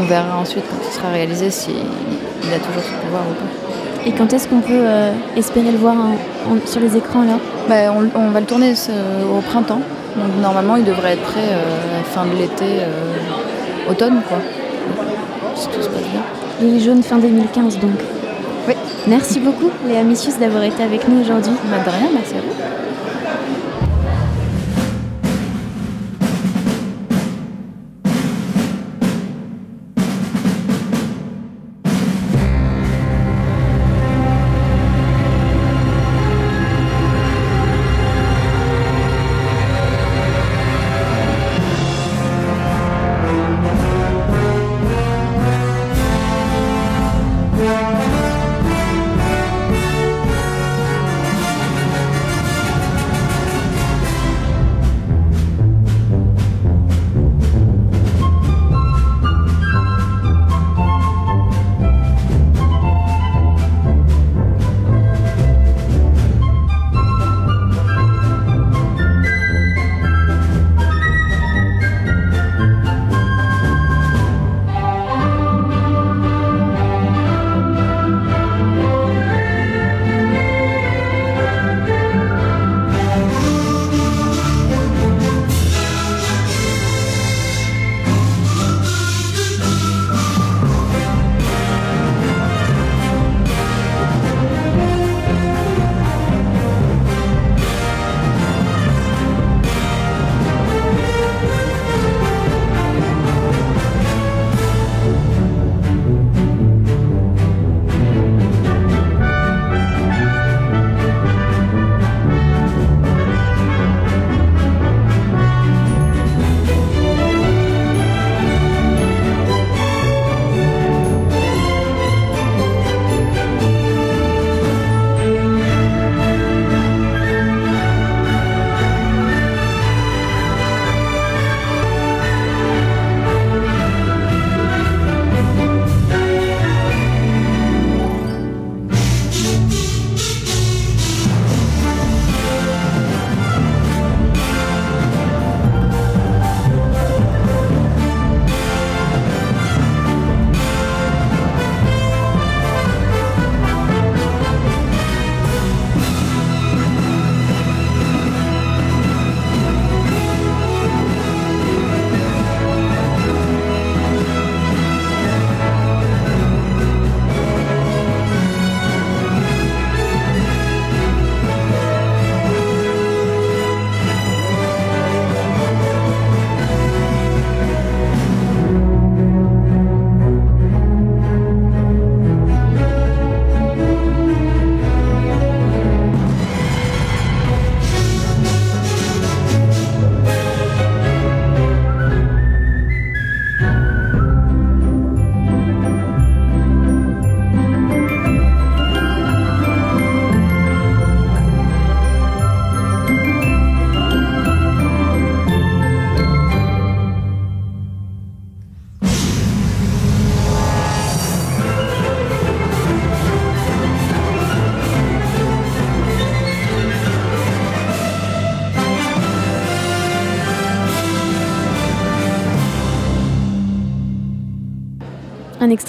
On 0.01 0.05
verra 0.05 0.39
ensuite 0.39 0.65
quand 0.71 0.89
ce 0.89 0.97
sera 0.99 1.09
réalisé 1.11 1.51
s'il 1.51 1.73
a 1.75 2.59
toujours 2.59 2.83
ce 2.83 3.05
pouvoir 3.05 3.23
ou 3.29 3.35
pas. 3.35 4.07
Et 4.09 4.13
quand 4.13 4.33
est-ce 4.33 4.49
qu'on 4.49 4.61
peut 4.61 4.73
euh, 4.73 5.13
espérer 5.37 5.73
le 5.73 5.79
voir 5.79 5.95
en- 5.95 6.53
en- 6.55 6.67
sur 6.67 6.81
les 6.81 6.97
écrans 6.97 7.23
alors? 7.23 7.41
Bah, 7.69 7.93
on, 7.93 8.09
on 8.19 8.31
va 8.31 8.41
le 8.41 8.47
tourner 8.47 8.75
ce- 8.75 8.91
au 8.93 9.41
printemps. 9.41 9.83
Donc 10.17 10.41
normalement 10.41 10.77
il 10.77 10.85
devrait 10.85 11.13
être 11.13 11.23
prêt 11.23 11.41
euh, 11.41 11.95
à 11.95 11.99
la 11.99 12.05
fin 12.05 12.25
de 12.25 12.37
l'été, 12.37 12.65
euh, 12.65 13.91
automne 13.91 14.21
quoi. 14.29 14.39
Si 15.55 15.67
tout 15.69 15.83
se 15.83 15.89
passe 15.89 16.03
bien. 16.03 16.23
Lily 16.61 16.85
Jaune 16.85 17.03
fin 17.03 17.19
2015 17.19 17.79
donc. 17.79 17.91
Merci 19.07 19.41
beaucoup 19.41 19.71
Léa 19.87 20.03
Missius 20.03 20.39
d'avoir 20.39 20.63
été 20.65 20.83
avec 20.83 21.09
nous 21.09 21.21
aujourd'hui. 21.21 21.53
Bah, 21.71 21.79
de 21.79 22.15
merci 22.15 22.35
à. 22.35 22.90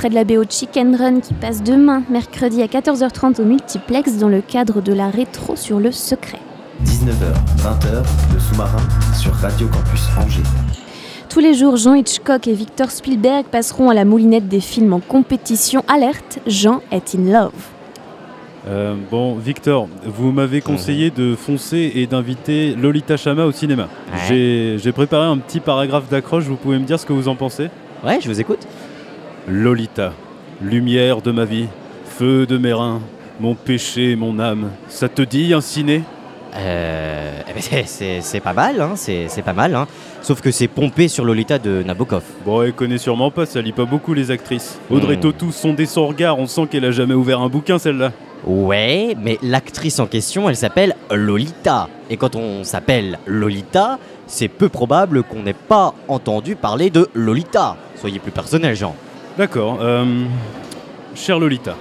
Extrait 0.04 0.10
de 0.10 0.16
la 0.16 0.24
BO 0.24 0.43
Chicken 0.49 0.95
Run 0.95 1.20
qui 1.20 1.36
passe 1.36 1.62
demain, 1.62 2.02
mercredi 2.10 2.64
à 2.64 2.66
14h30 2.66 3.39
au 3.39 3.45
multiplex 3.45 4.18
dans 4.18 4.30
le 4.30 4.41
cadre 4.41 4.82
de 4.82 4.93
la 4.93 5.10
rétro 5.12 5.56
sur 5.56 5.80
le 5.80 5.91
secret. 5.91 6.39
19h, 6.84 7.36
20h, 7.58 8.04
le 8.34 8.39
sous-marin 8.39 8.82
sur 9.16 9.32
Radio 9.34 9.68
Campus 9.68 10.02
Angers. 10.18 10.41
Tous 11.30 11.39
les 11.39 11.54
jours, 11.54 11.78
Jean 11.78 11.93
Hitchcock 11.93 12.47
et 12.47 12.54
Victor 12.54 12.89
Spielberg 12.89 13.45
passeront 13.45 13.91
à 13.91 13.93
la 13.93 14.04
moulinette 14.04 14.47
des 14.47 14.60
films 14.60 14.93
en 14.93 15.02
compétition. 15.02 15.84
Alerte, 15.88 16.39
Jean 16.47 16.82
est 16.91 17.14
in 17.14 17.32
love. 17.32 17.52
Euh, 18.68 18.95
bon, 19.12 19.36
Victor, 19.36 19.88
vous 20.04 20.32
m'avez 20.32 20.62
conseillé 20.62 21.12
de 21.12 21.36
foncer 21.36 21.91
et 21.93 22.08
d'inviter 22.08 22.74
Lolita 22.74 23.18
Chama 23.18 23.45
au 23.45 23.52
cinéma. 23.52 23.84
Ouais. 24.12 24.20
J'ai- 24.28 24.78
J'ai 24.80 24.91
préparé 24.93 25.28
un 25.28 25.38
petit 25.38 25.60
paragraphe 25.60 26.10
d'accroche, 26.10 26.45
vous 26.45 26.56
pouvez 26.56 26.80
me 26.80 26.86
dire 26.86 26.99
ce 26.99 27.06
que 27.06 27.14
vous 27.14 27.28
en 27.28 27.36
pensez? 27.36 27.70
Ouais, 28.04 28.18
je 28.20 28.28
vous 28.28 28.41
écoute. 28.41 28.66
Lolita, 29.47 30.13
lumière 30.61 31.21
de 31.21 31.31
ma 31.31 31.45
vie, 31.45 31.67
feu 32.05 32.45
de 32.45 32.57
mes 32.57 32.73
reins, 32.73 33.01
mon 33.39 33.55
péché, 33.55 34.15
mon 34.15 34.39
âme. 34.39 34.69
Ça 34.87 35.09
te 35.09 35.21
dit 35.21 35.53
un 35.53 35.61
ciné? 35.61 36.03
Euh, 36.55 37.31
eh 37.49 37.53
ben, 37.53 37.83
c'est- 37.85 38.39
pas 38.41 38.53
mal, 38.53 38.79
hein, 38.81 38.93
c'est 38.95 39.41
pas 39.43 39.53
mal. 39.53 39.73
Hein. 39.73 39.87
Sauf 40.21 40.41
que 40.41 40.51
c'est 40.51 40.67
pompé 40.67 41.07
sur 41.07 41.23
Lolita 41.25 41.57
de 41.57 41.81
Nabokov. 41.81 42.23
Bon, 42.45 42.61
elle 42.61 42.73
connaît 42.73 42.97
sûrement 42.97 43.31
pas, 43.31 43.45
ça 43.45 43.61
lit 43.61 43.71
pas 43.71 43.85
beaucoup 43.85 44.13
les 44.13 44.29
actrices. 44.31 44.77
Audrey 44.89 45.15
Hmm. 45.15 45.21
Tautou 45.21 45.51
sondait 45.51 45.85
son 45.85 46.07
regard, 46.07 46.37
on 46.37 46.45
sent 46.47 46.67
qu'elle 46.69 46.85
a 46.85 46.91
jamais 46.91 47.13
ouvert 47.13 47.39
un 47.41 47.49
bouquin 47.49 47.79
celle-là. 47.79 48.11
Ouais, 48.45 49.15
mais 49.21 49.37
l'actrice 49.41 49.99
en 49.99 50.07
question, 50.07 50.49
elle 50.49 50.55
s'appelle 50.55 50.95
Lolita. 51.11 51.87
Et 52.09 52.17
quand 52.17 52.35
on 52.35 52.63
s'appelle 52.63 53.17
Lolita, 53.25 53.97
c'est 54.27 54.47
peu 54.49 54.67
probable 54.67 55.23
qu'on 55.23 55.43
n'ait 55.43 55.53
pas 55.53 55.93
entendu 56.07 56.55
parler 56.55 56.89
de 56.89 57.07
Lolita. 57.13 57.77
Soyez 57.95 58.19
plus 58.19 58.31
personnel, 58.31 58.75
Jean. 58.75 58.95
D'accord, 59.41 59.79
euh, 59.81 60.05
chère 61.15 61.39
Lolita, 61.39 61.75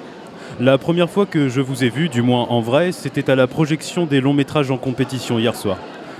La 0.61 0.78
première 0.78 1.11
fois 1.11 1.26
que 1.26 1.50
je 1.50 1.61
vous 1.61 1.84
ai 1.84 1.90
vu, 1.90 2.08
du 2.08 2.22
moins 2.22 2.46
en 2.48 2.62
vrai, 2.62 2.90
c'était 2.90 3.28
à 3.28 3.34
la 3.34 3.46
projection 3.46 4.06
des 4.06 4.22
longs 4.22 4.32
métrages 4.32 4.70
en 4.70 4.78
compétition 4.78 5.38
hier 5.38 5.54
soir. 5.54 5.76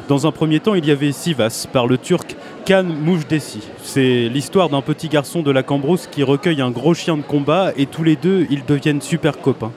Dans 0.07 0.27
un 0.27 0.33
premier 0.33 0.61
temps, 0.61 0.75
il 0.75 0.85
y 0.85 0.91
avait 0.91 1.13
Sivas 1.13 1.67
par 1.73 1.87
le 1.87 1.97
turc 1.97 2.37
Kan 2.67 2.85
Mujdesi. 2.85 3.63
C'est 3.83 4.29
l'histoire 4.29 4.69
d'un 4.69 4.83
petit 4.83 5.09
garçon 5.09 5.41
de 5.41 5.51
la 5.51 5.63
Cambrousse 5.63 6.09
qui 6.09 6.23
recueille 6.23 6.61
un 6.61 6.71
gros 6.71 6.93
chien 6.93 7.17
de 7.17 7.23
combat 7.23 7.73
et 7.75 7.87
tous 7.87 8.05
les 8.05 8.17
deux, 8.17 8.47
ils 8.51 8.67
deviennent 8.67 9.01
super 9.01 9.41
copains. 9.41 9.73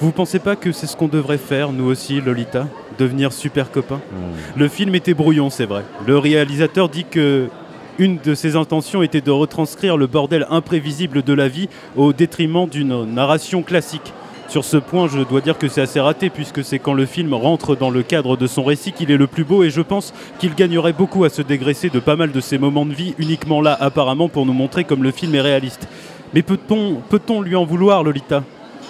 Vous 0.00 0.10
pensez 0.10 0.40
pas 0.40 0.56
que 0.56 0.72
c'est 0.72 0.88
ce 0.88 0.96
qu'on 0.96 1.06
devrait 1.06 1.38
faire, 1.38 1.70
nous 1.70 1.84
aussi, 1.84 2.20
Lolita? 2.20 2.66
Devenir 2.98 3.32
super 3.32 3.70
copains? 3.70 4.00
Le 4.56 4.66
film 4.66 4.96
était 4.96 5.14
brouillon, 5.14 5.48
c'est 5.48 5.66
vrai. 5.66 5.84
Le 6.08 6.18
réalisateur 6.18 6.88
dit 6.88 7.04
que 7.08 7.48
une 7.98 8.18
de 8.18 8.34
ses 8.34 8.56
intentions 8.56 9.02
était 9.02 9.20
de 9.20 9.30
retranscrire 9.30 9.96
le 9.96 10.06
bordel 10.06 10.46
imprévisible 10.50 11.22
de 11.22 11.32
la 11.32 11.48
vie 11.48 11.68
au 11.96 12.12
détriment 12.12 12.68
d'une 12.68 13.04
narration 13.04 13.62
classique. 13.62 14.12
Sur 14.48 14.64
ce 14.64 14.78
point, 14.78 15.08
je 15.08 15.20
dois 15.20 15.42
dire 15.42 15.58
que 15.58 15.68
c'est 15.68 15.82
assez 15.82 16.00
raté, 16.00 16.30
puisque 16.30 16.64
c'est 16.64 16.78
quand 16.78 16.94
le 16.94 17.04
film 17.04 17.34
rentre 17.34 17.76
dans 17.76 17.90
le 17.90 18.02
cadre 18.02 18.38
de 18.38 18.46
son 18.46 18.64
récit 18.64 18.92
qu'il 18.92 19.10
est 19.10 19.18
le 19.18 19.26
plus 19.26 19.44
beau, 19.44 19.62
et 19.62 19.68
je 19.68 19.82
pense 19.82 20.14
qu'il 20.38 20.54
gagnerait 20.54 20.94
beaucoup 20.94 21.24
à 21.24 21.28
se 21.28 21.42
dégraisser 21.42 21.90
de 21.90 22.00
pas 22.00 22.16
mal 22.16 22.32
de 22.32 22.40
ses 22.40 22.56
moments 22.56 22.86
de 22.86 22.94
vie, 22.94 23.14
uniquement 23.18 23.60
là 23.60 23.76
apparemment 23.78 24.30
pour 24.30 24.46
nous 24.46 24.54
montrer 24.54 24.84
comme 24.84 25.02
le 25.02 25.10
film 25.10 25.34
est 25.34 25.42
réaliste. 25.42 25.86
Mais 26.32 26.42
peut-on 26.42 27.02
peut 27.10 27.20
lui 27.42 27.56
en 27.56 27.66
vouloir, 27.66 28.02
Lolita? 28.02 28.42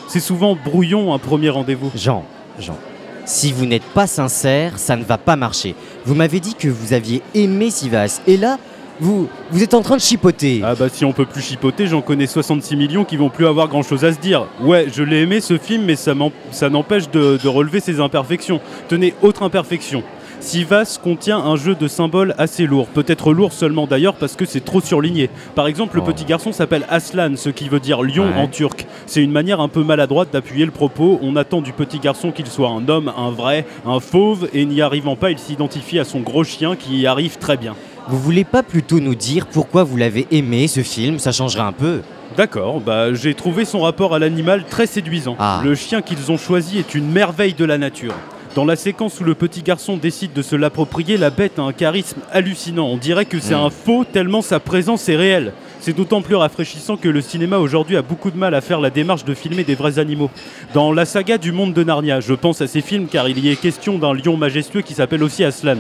C'est 0.06 0.20
souvent 0.20 0.56
brouillon 0.56 1.12
un 1.12 1.18
premier 1.18 1.50
rendez-vous. 1.50 1.90
Jean, 1.96 2.24
Jean, 2.60 2.78
si 3.24 3.52
vous 3.52 3.66
n'êtes 3.66 3.82
pas 3.82 4.06
sincère, 4.06 4.78
ça 4.78 4.94
ne 4.94 5.04
va 5.04 5.18
pas 5.18 5.34
marcher. 5.34 5.74
Vous 6.04 6.14
m'avez 6.14 6.38
dit 6.38 6.54
que 6.54 6.68
vous 6.68 6.92
aviez 6.92 7.20
aimé 7.34 7.70
Sivas, 7.70 8.20
et 8.28 8.36
là, 8.36 8.58
vous, 9.00 9.28
vous 9.50 9.62
êtes 9.62 9.74
en 9.74 9.82
train 9.82 9.96
de 9.96 10.00
chipoter. 10.00 10.60
Ah 10.64 10.74
bah 10.74 10.88
si 10.88 11.04
on 11.04 11.12
peut 11.12 11.24
plus 11.26 11.42
chipoter, 11.42 11.86
j'en 11.86 12.00
connais 12.02 12.26
66 12.26 12.76
millions 12.76 13.04
qui 13.04 13.16
vont 13.16 13.30
plus 13.30 13.46
avoir 13.46 13.68
grand 13.68 13.82
chose 13.82 14.04
à 14.04 14.12
se 14.12 14.18
dire. 14.18 14.46
Ouais, 14.60 14.86
je 14.92 15.02
l'ai 15.02 15.20
aimé 15.22 15.40
ce 15.40 15.56
film, 15.58 15.84
mais 15.84 15.96
ça, 15.96 16.14
ça 16.50 16.68
n'empêche 16.70 17.10
de, 17.10 17.38
de 17.42 17.48
relever 17.48 17.80
ses 17.80 18.00
imperfections. 18.00 18.60
Tenez, 18.88 19.14
autre 19.22 19.42
imperfection. 19.42 20.02
Sivas 20.40 20.98
contient 21.02 21.38
un 21.38 21.56
jeu 21.56 21.74
de 21.74 21.88
symboles 21.88 22.32
assez 22.38 22.64
lourd, 22.66 22.86
peut-être 22.86 23.32
lourd 23.32 23.52
seulement 23.52 23.88
d'ailleurs 23.88 24.14
parce 24.14 24.36
que 24.36 24.44
c'est 24.44 24.64
trop 24.64 24.80
surligné. 24.80 25.30
Par 25.56 25.66
exemple, 25.66 25.96
le 25.96 26.02
Oh. 26.02 26.04
petit 26.06 26.24
garçon 26.24 26.52
s'appelle 26.52 26.84
Aslan, 26.88 27.32
ce 27.34 27.50
qui 27.50 27.68
veut 27.68 27.80
dire 27.80 28.02
lion 28.02 28.26
Ouais. 28.28 28.40
en 28.40 28.46
turc. 28.46 28.86
C'est 29.06 29.20
une 29.20 29.32
manière 29.32 29.60
un 29.60 29.66
peu 29.66 29.82
maladroite 29.82 30.32
d'appuyer 30.32 30.64
le 30.64 30.70
propos. 30.70 31.18
On 31.22 31.34
attend 31.34 31.60
du 31.60 31.72
petit 31.72 31.98
garçon 31.98 32.30
qu'il 32.30 32.46
soit 32.46 32.68
un 32.68 32.88
homme, 32.88 33.12
un 33.16 33.30
vrai, 33.32 33.66
un 33.84 33.98
fauve, 33.98 34.48
et 34.54 34.64
n'y 34.64 34.80
arrivant 34.80 35.16
pas, 35.16 35.32
il 35.32 35.38
s'identifie 35.40 35.98
à 35.98 36.04
son 36.04 36.20
gros 36.20 36.44
chien 36.44 36.76
qui 36.76 36.98
y 36.98 37.06
arrive 37.08 37.38
très 37.38 37.56
bien. 37.56 37.74
Vous 38.08 38.18
voulez 38.18 38.44
pas 38.44 38.62
plutôt 38.62 39.00
nous 39.00 39.14
dire 39.14 39.46
pourquoi 39.46 39.84
vous 39.84 39.96
l'avez 39.96 40.26
aimé 40.30 40.66
ce 40.66 40.80
film? 40.82 41.18
Ça 41.18 41.30
changerait 41.32 41.62
un 41.62 41.72
peu. 41.72 42.00
D'accord, 42.36 42.80
bah 42.80 43.12
j'ai 43.14 43.34
trouvé 43.34 43.64
son 43.64 43.80
rapport 43.80 44.14
à 44.14 44.18
l'animal 44.18 44.64
très 44.68 44.86
séduisant. 44.86 45.36
Ah. 45.38 45.60
Le 45.64 45.74
chien 45.74 46.00
qu'ils 46.02 46.30
ont 46.32 46.36
choisi 46.38 46.78
est 46.78 46.94
une 46.94 47.10
merveille 47.10 47.54
de 47.54 47.64
la 47.64 47.76
nature. 47.78 48.14
Dans 48.54 48.64
la 48.64 48.76
séquence 48.76 49.20
où 49.20 49.24
le 49.24 49.34
petit 49.34 49.62
garçon 49.62 49.96
décide 49.98 50.32
de 50.32 50.40
se 50.42 50.56
l'approprier, 50.56 51.16
la 51.18 51.30
bête 51.30 51.58
a 51.58 51.62
un 51.62 51.72
charisme 51.72 52.20
hallucinant. 52.32 52.86
On 52.86 52.96
dirait 52.96 53.26
que 53.26 53.38
c'est 53.40 53.54
Mm. 53.54 53.64
un 53.64 53.70
faux 53.70 54.04
tellement 54.10 54.40
sa 54.42 54.58
présence 54.58 55.08
est 55.08 55.16
réelle. 55.16 55.52
C'est 55.80 55.92
d'autant 55.94 56.22
plus 56.22 56.34
rafraîchissant 56.34 56.96
que 56.96 57.08
le 57.08 57.20
cinéma 57.20 57.58
aujourd'hui 57.58 57.96
a 57.96 58.02
beaucoup 58.02 58.30
de 58.30 58.36
mal 58.38 58.54
à 58.54 58.60
faire 58.60 58.80
la 58.80 58.90
démarche 58.90 59.24
de 59.24 59.34
filmer 59.34 59.64
des 59.64 59.74
vrais 59.74 59.98
animaux. 59.98 60.30
Dans 60.74 60.92
la 60.92 61.04
saga 61.04 61.36
du 61.38 61.52
monde 61.52 61.72
de 61.74 61.84
Narnia, 61.84 62.20
je 62.20 62.34
pense 62.34 62.60
à 62.62 62.66
ces 62.66 62.80
films 62.80 63.06
car 63.06 63.28
il 63.28 63.38
y 63.38 63.50
est 63.50 63.56
question 63.56 63.98
d'un 63.98 64.14
lion 64.14 64.36
majestueux 64.36 64.80
qui 64.82 64.94
s'appelle 64.94 65.22
aussi 65.22 65.44
Aslan. 65.44 65.76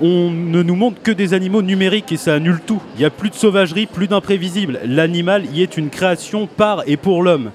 On 0.00 0.30
ne 0.30 0.62
nous 0.62 0.76
montre 0.76 1.02
que 1.02 1.10
des 1.10 1.34
animaux 1.34 1.60
numériques 1.60 2.12
et 2.12 2.16
ça 2.16 2.34
annule 2.34 2.60
tout. 2.64 2.80
Il 2.94 3.00
n'y 3.00 3.04
a 3.04 3.10
plus 3.10 3.30
de 3.30 3.34
sauvagerie, 3.34 3.86
plus 3.86 4.06
d'imprévisible. 4.06 4.78
L'animal 4.84 5.44
y 5.52 5.62
est 5.62 5.76
une 5.76 5.90
création 5.90 6.46
par 6.46 6.84
et 6.86 6.96
pour 6.96 7.24
l'homme. 7.24 7.50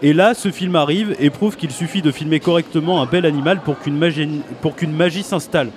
Et 0.00 0.12
là, 0.12 0.34
ce 0.34 0.52
film 0.52 0.76
arrive 0.76 1.16
et 1.18 1.30
prouve 1.30 1.56
qu'il 1.56 1.72
suffit 1.72 2.00
de 2.00 2.12
filmer 2.12 2.38
correctement 2.38 3.02
un 3.02 3.06
bel 3.06 3.26
animal 3.26 3.62
pour 3.64 3.80
qu'une 3.80 3.98
magie, 3.98 5.22
s'installe. 5.24 5.70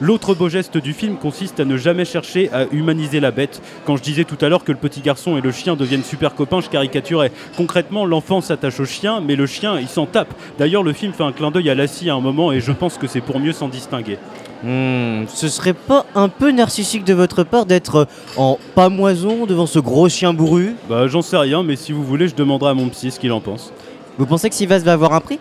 L'autre 0.00 0.34
beau 0.34 0.48
geste 0.48 0.78
du 0.78 0.94
film 0.94 1.16
consiste 1.16 1.60
à 1.60 1.66
ne 1.66 1.76
jamais 1.76 2.06
chercher 2.06 2.50
à 2.52 2.64
humaniser 2.72 3.20
la 3.20 3.30
bête. 3.30 3.60
Quand 3.84 3.96
je 3.96 4.02
disais 4.02 4.24
tout 4.24 4.38
à 4.40 4.48
l'heure 4.48 4.64
que 4.64 4.72
le 4.72 4.78
petit 4.78 5.02
garçon 5.02 5.36
et 5.36 5.42
le 5.42 5.52
chien 5.52 5.76
deviennent 5.76 6.04
super 6.04 6.34
copains, 6.34 6.62
je 6.62 6.70
caricaturais. 6.70 7.32
Concrètement, 7.56 8.06
l'enfant 8.06 8.40
s'attache 8.40 8.80
au 8.80 8.86
chien, 8.86 9.20
mais 9.20 9.36
le 9.36 9.46
chien, 9.46 9.78
il 9.78 9.88
s'en 9.88 10.06
tape. 10.06 10.34
D'ailleurs, 10.58 10.82
le 10.82 10.94
film 10.94 11.12
fait 11.12 11.22
un 11.22 11.32
clin 11.32 11.50
d'œil 11.50 11.68
à 11.68 11.74
Lassie 11.74 12.08
à 12.08 12.14
un 12.14 12.20
moment 12.20 12.50
et 12.52 12.60
je 12.60 12.72
pense 12.72 12.96
que 12.96 13.06
c'est 13.06 13.20
pour 13.20 13.40
mieux 13.40 13.52
s'en 13.52 13.68
distinguer. 13.68 14.18
Hmm, 14.62 15.26
ce 15.28 15.48
serait 15.48 15.74
pas 15.74 16.06
un 16.14 16.28
peu 16.28 16.50
narcissique 16.50 17.04
de 17.04 17.14
votre 17.14 17.44
part 17.44 17.66
d'être 17.66 18.08
en 18.36 18.58
pamoison 18.74 19.46
devant 19.46 19.66
ce 19.66 19.78
gros 19.78 20.08
chien 20.08 20.32
bourru? 20.32 20.74
Bah, 20.88 21.06
j'en 21.08 21.22
sais 21.22 21.36
rien, 21.36 21.62
mais 21.62 21.76
si 21.76 21.92
vous 21.92 22.02
voulez, 22.02 22.28
je 22.28 22.34
demanderai 22.34 22.70
à 22.70 22.74
mon 22.74 22.88
psy 22.88 23.10
ce 23.10 23.20
qu'il 23.20 23.32
en 23.32 23.40
pense. 23.40 23.72
Vous 24.18 24.26
pensez 24.26 24.48
que 24.48 24.54
Sivas 24.54 24.78
va 24.78 24.92
avoir 24.92 25.12
un 25.12 25.20
prix? 25.20 25.38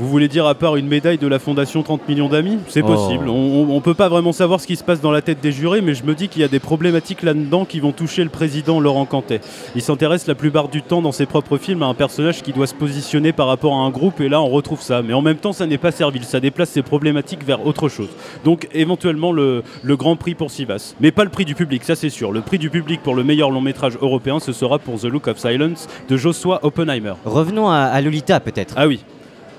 Vous 0.00 0.08
voulez 0.08 0.28
dire 0.28 0.46
à 0.46 0.54
part 0.54 0.76
une 0.76 0.86
médaille 0.86 1.18
de 1.18 1.26
la 1.26 1.40
Fondation 1.40 1.82
30 1.82 2.08
millions 2.08 2.28
d'amis? 2.28 2.58
C'est 2.68 2.82
Oh. 2.82 2.86
possible. 2.86 3.28
On, 3.28 3.32
on- 3.34 3.76
on 3.76 3.80
peut 3.80 3.94
pas 3.94 4.08
vraiment 4.08 4.30
savoir 4.32 4.60
ce 4.60 4.66
qui 4.68 4.76
se 4.76 4.84
passe 4.84 5.00
dans 5.00 5.10
la 5.10 5.22
tête 5.22 5.40
des 5.40 5.50
jurés, 5.50 5.80
mais 5.80 5.94
je 5.94 6.04
me 6.04 6.14
dis 6.14 6.28
qu'il 6.28 6.40
y 6.40 6.44
a 6.44 6.48
des 6.48 6.60
problématiques 6.60 7.22
là-dedans 7.24 7.64
qui 7.64 7.80
vont 7.80 7.90
toucher 7.90 8.22
le 8.22 8.30
président 8.30 8.78
Laurent 8.78 9.06
Cantet. 9.06 9.40
Il 9.74 9.82
s'intéresse 9.82 10.28
la 10.28 10.36
plupart 10.36 10.68
du 10.68 10.82
temps 10.82 11.02
dans 11.02 11.10
ses 11.10 11.26
propres 11.26 11.58
films 11.58 11.82
à 11.82 11.86
un 11.86 11.94
personnage 11.94 12.42
qui 12.42 12.52
doit 12.52 12.68
se 12.68 12.74
positionner 12.74 13.32
par 13.32 13.48
rapport 13.48 13.74
à 13.74 13.78
un 13.80 13.90
groupe, 13.90 14.20
et 14.20 14.28
là 14.28 14.40
on 14.40 14.48
retrouve 14.48 14.80
ça. 14.82 15.02
Mais 15.02 15.14
en 15.14 15.22
même 15.22 15.36
temps, 15.38 15.52
ça 15.52 15.66
n'est 15.66 15.78
pas 15.78 15.90
servile, 15.90 16.22
ça 16.22 16.38
déplace 16.38 16.70
ses 16.70 16.82
problématiques 16.82 17.44
vers 17.44 17.66
autre 17.66 17.88
chose. 17.88 18.10
Donc 18.44 18.68
éventuellement 18.72 19.32
le, 19.32 19.64
le 19.82 19.96
grand 19.96 20.14
prix 20.14 20.36
pour 20.36 20.52
Sivas. 20.52 20.94
Mais 21.00 21.10
pas 21.10 21.24
le 21.24 21.30
prix 21.30 21.44
du 21.44 21.56
public, 21.56 21.82
ça 21.82 21.96
c'est 21.96 22.08
sûr. 22.10 22.30
Le 22.30 22.40
prix 22.42 22.58
du 22.58 22.70
public 22.70 23.02
pour 23.02 23.16
le 23.16 23.24
meilleur 23.24 23.50
long 23.50 23.60
métrage 23.60 23.98
européen, 24.00 24.38
ce 24.38 24.52
sera 24.52 24.78
pour 24.78 25.00
The 25.00 25.04
Look 25.06 25.26
of 25.26 25.38
Silence 25.38 25.88
de 26.08 26.16
Joshua 26.16 26.60
Oppenheimer. 26.62 27.14
Revenons 27.24 27.68
à, 27.68 27.78
à 27.78 28.00
Lolita 28.00 28.38
peut-être. 28.38 28.74
Ah 28.76 28.86
oui, 28.86 29.00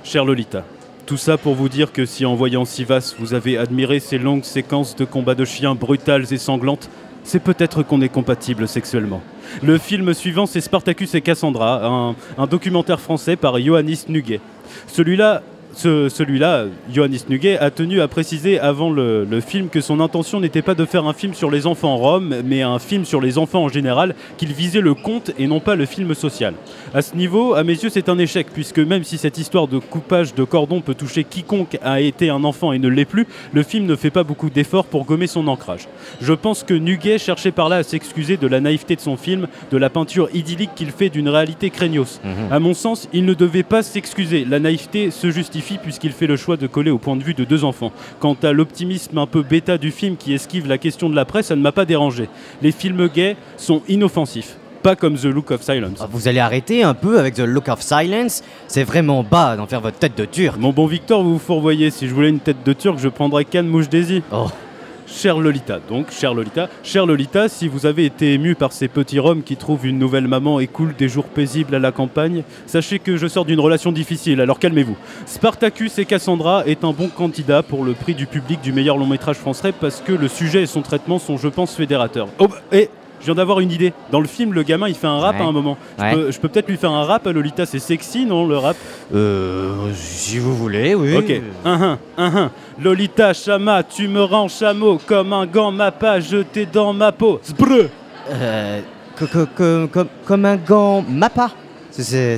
cher 0.03 0.25
Lolita. 0.25 0.63
Tout 1.05 1.17
ça 1.17 1.37
pour 1.37 1.55
vous 1.55 1.69
dire 1.69 1.91
que 1.91 2.05
si 2.05 2.25
en 2.25 2.35
voyant 2.35 2.65
Sivas, 2.65 3.15
vous 3.17 3.33
avez 3.33 3.57
admiré 3.57 3.99
ces 3.99 4.17
longues 4.17 4.43
séquences 4.43 4.95
de 4.95 5.05
combats 5.05 5.35
de 5.35 5.45
chiens 5.45 5.75
brutales 5.75 6.31
et 6.31 6.37
sanglantes, 6.37 6.89
c'est 7.23 7.39
peut-être 7.39 7.83
qu'on 7.83 8.01
est 8.01 8.09
compatible 8.09 8.67
sexuellement. 8.67 9.21
Le 9.63 9.77
film 9.77 10.13
suivant, 10.13 10.45
c'est 10.45 10.61
Spartacus 10.61 11.15
et 11.15 11.21
Cassandra, 11.21 11.85
un, 11.85 12.15
un 12.37 12.47
documentaire 12.47 12.99
français 12.99 13.35
par 13.35 13.57
Ioannis 13.59 14.05
Nuguet. 14.07 14.39
Celui-là, 14.87 15.41
ce- 15.73 16.09
celui-là, 16.09 16.65
Ioannis 16.93 17.23
Nuguet, 17.29 17.57
a 17.57 17.69
tenu 17.71 18.01
à 18.01 18.07
préciser 18.07 18.59
avant 18.59 18.89
le, 18.89 19.23
le 19.25 19.39
film 19.41 19.69
que 19.69 19.81
son 19.81 19.99
intention 19.99 20.39
n'était 20.39 20.61
pas 20.61 20.73
de 20.75 20.83
faire 20.85 21.05
un 21.05 21.13
film 21.13 21.33
sur 21.33 21.51
les 21.51 21.67
enfants 21.67 21.95
roms, 21.97 22.35
mais 22.43 22.61
un 22.61 22.79
film 22.79 23.05
sur 23.05 23.21
les 23.21 23.37
enfants 23.37 23.63
en 23.63 23.69
général, 23.69 24.15
qu'il 24.37 24.51
visait 24.53 24.81
le 24.81 24.93
conte 24.93 25.31
et 25.37 25.47
non 25.47 25.59
pas 25.59 25.75
le 25.75 25.85
film 25.85 26.13
social. 26.15 26.53
À 26.93 27.01
ce 27.01 27.15
niveau, 27.15 27.53
à 27.53 27.63
mes 27.63 27.73
yeux, 27.73 27.89
c'est 27.89 28.09
un 28.09 28.17
échec, 28.17 28.47
puisque 28.53 28.79
même 28.79 29.03
si 29.03 29.17
cette 29.17 29.37
histoire 29.37 29.67
de 29.67 29.77
coupage 29.77 30.33
de 30.33 30.43
cordon 30.43 30.81
peut 30.81 30.95
toucher 30.95 31.23
quiconque 31.23 31.77
a 31.83 32.01
été 32.01 32.29
un 32.29 32.43
enfant 32.43 32.73
et 32.73 32.79
ne 32.79 32.87
l'est 32.87 33.05
plus, 33.05 33.27
le 33.53 33.61
film 33.63 33.85
ne 33.85 33.95
fait 33.95 34.09
pas 34.09 34.23
beaucoup 34.23 34.49
d'efforts 34.49 34.85
pour 34.85 35.05
gommer 35.05 35.27
son 35.27 35.47
ancrage. 35.47 35.87
Je 36.19 36.33
pense 36.33 36.63
que 36.63 36.73
Nuguet 36.73 37.19
cherchait 37.19 37.51
par 37.51 37.69
là 37.69 37.77
à 37.77 37.83
s'excuser 37.83 38.37
de 38.37 38.47
la 38.47 38.59
naïveté 38.59 38.95
de 38.95 39.01
son 39.01 39.17
film, 39.17 39.47
de 39.71 39.77
la 39.77 39.89
peinture 39.89 40.29
idyllique 40.33 40.71
qu'il 40.75 40.89
fait 40.91 41.09
d'une 41.09 41.29
réalité 41.29 41.69
craignos. 41.69 42.19
Mhm. 42.23 42.51
À 42.51 42.59
mon 42.59 42.73
sens, 42.73 43.07
il 43.13 43.25
ne 43.25 43.33
devait 43.35 43.63
pas 43.63 43.83
s'excuser. 43.83 44.45
La 44.49 44.59
naïveté 44.59 45.11
se 45.11 45.29
justifie 45.29 45.58
puisqu'il 45.61 46.11
fait 46.11 46.27
le 46.27 46.37
choix 46.37 46.57
de 46.57 46.67
coller 46.67 46.91
au 46.91 46.97
point 46.97 47.15
de 47.15 47.23
vue 47.23 47.33
de 47.33 47.43
deux 47.43 47.63
enfants. 47.63 47.91
Quant 48.19 48.37
à 48.43 48.51
l'optimisme 48.51 49.17
un 49.17 49.27
peu 49.27 49.43
bêta 49.43 49.77
du 49.77 49.91
film 49.91 50.15
qui 50.17 50.33
esquive 50.33 50.67
la 50.67 50.77
question 50.77 51.09
de 51.09 51.15
la 51.15 51.25
presse, 51.25 51.47
ça 51.47 51.55
ne 51.55 51.61
m'a 51.61 51.71
pas 51.71 51.85
dérangé. 51.85 52.29
Les 52.61 52.71
films 52.71 53.07
gays 53.07 53.37
sont 53.57 53.81
inoffensifs. 53.87 54.55
Pas 54.81 54.95
comme 54.95 55.15
The 55.15 55.25
Look 55.25 55.51
of 55.51 55.61
Silence. 55.61 55.99
Ah, 55.99 56.07
Vous 56.09 56.27
allez 56.29 56.39
arrêter 56.39 56.83
un 56.83 56.93
peu 56.93 57.19
avec 57.19 57.33
The 57.33 57.39
Look 57.39 57.67
of 57.67 57.81
Silence? 57.81 58.43
C'est 58.67 58.85
vraiment 58.85 59.23
bas 59.23 59.57
d'en 59.57 59.67
faire 59.67 59.81
votre 59.81 59.97
tête 59.99 60.17
de 60.17 60.23
turc. 60.25 60.57
Mon 60.57 60.71
bon 60.71 60.85
Victor, 60.87 61.21
vous 61.21 61.33
vous 61.33 61.39
fourvoyez. 61.39 61.91
Si 61.91 62.07
je 62.07 62.13
voulais 62.13 62.29
une 62.29 62.39
tête 62.39 62.63
de 62.65 62.71
turc, 62.73 62.97
je 62.97 63.09
prendrais 63.09 63.43
Can 63.43 63.63
Moujdesi. 63.63 64.23
Oh. 64.31 64.47
Cher 65.11 65.39
Lolita, 65.39 65.79
donc, 65.89 66.11
cher 66.11 66.33
Lolita, 66.33 66.69
cher 66.83 67.05
Lolita, 67.05 67.49
si 67.49 67.67
vous 67.67 67.85
avez 67.85 68.05
été 68.05 68.33
ému 68.33 68.55
par 68.55 68.71
ces 68.71 68.87
petits 68.87 69.19
roms 69.19 69.43
qui 69.43 69.57
trouvent 69.57 69.85
une 69.85 69.97
nouvelle 69.97 70.27
maman 70.27 70.59
et 70.59 70.67
coulent 70.67 70.95
des 70.95 71.09
jours 71.09 71.25
paisibles 71.25 71.75
à 71.75 71.79
la 71.79 71.91
campagne, 71.91 72.43
sachez 72.67 72.99
que 72.99 73.17
je 73.17 73.27
sors 73.27 73.43
d'une 73.43 73.59
relation 73.59 73.91
difficile, 73.91 74.39
alors 74.39 74.59
calmez-vous. 74.59 74.95
Spartacus 75.25 75.97
et 75.97 76.05
Cassandra 76.05 76.63
est 76.67 76.83
un 76.83 76.93
bon 76.93 77.07
candidat 77.07 77.63
pour 77.63 77.83
le 77.83 77.93
prix 77.93 78.13
du 78.13 78.27
public 78.27 78.61
du 78.61 78.71
meilleur 78.71 78.97
long 78.97 79.07
métrage 79.07 79.37
français 79.37 79.73
parce 79.77 79.99
que 79.99 80.13
le 80.13 80.27
sujet 80.27 80.61
et 80.61 80.67
son 80.67 80.83
traitement 80.83 81.19
sont, 81.19 81.37
je 81.37 81.47
pense, 81.47 81.75
fédérateurs. 81.75 82.27
Oh, 82.37 82.47
bah, 82.47 82.61
et 82.71 82.89
je 83.19 83.25
viens 83.25 83.35
d'avoir 83.35 83.59
une 83.59 83.71
idée. 83.71 83.93
Dans 84.11 84.19
le 84.21 84.27
film, 84.27 84.53
le 84.53 84.63
gamin, 84.63 84.87
il 84.87 84.95
fait 84.95 85.07
un 85.07 85.19
rap 85.19 85.35
Ouais. 85.37 85.41
à 85.45 85.47
un 85.47 85.51
moment. 85.51 85.77
Je 85.97 86.03
Ouais. 86.03 86.13
peux, 86.13 86.47
peut-être 86.49 86.67
lui 86.69 86.77
faire 86.77 86.91
un 86.91 87.03
rap 87.03 87.25
à 87.27 87.31
Lolita, 87.31 87.65
c'est 87.65 87.79
sexy, 87.79 88.25
non, 88.25 88.47
le 88.47 88.57
rap? 88.57 88.75
Euh. 89.13 89.73
Si 89.93 90.37
vous 90.39 90.55
voulez, 90.55 90.95
oui. 90.95 91.15
Ok. 91.15 91.41
Un, 91.65 91.97
un. 92.17 92.51
Lolita, 92.81 93.33
chama, 93.33 93.83
tu 93.83 94.07
me 94.07 94.23
rends 94.23 94.47
chameau 94.47 94.99
comme 95.05 95.33
un 95.33 95.45
gant 95.45 95.71
m'a 95.71 95.91
pas 95.91 96.19
jeté 96.19 96.65
dans 96.65 96.93
ma 96.93 97.11
peau. 97.11 97.39
Sbreu. 97.43 97.89
Euh. 98.31 98.81
co- 99.17 99.25
co- 99.27 99.45
co- 99.55 99.87
Comme 99.91 100.07
comme 100.25 100.45
un 100.45 100.55
gant 100.55 101.03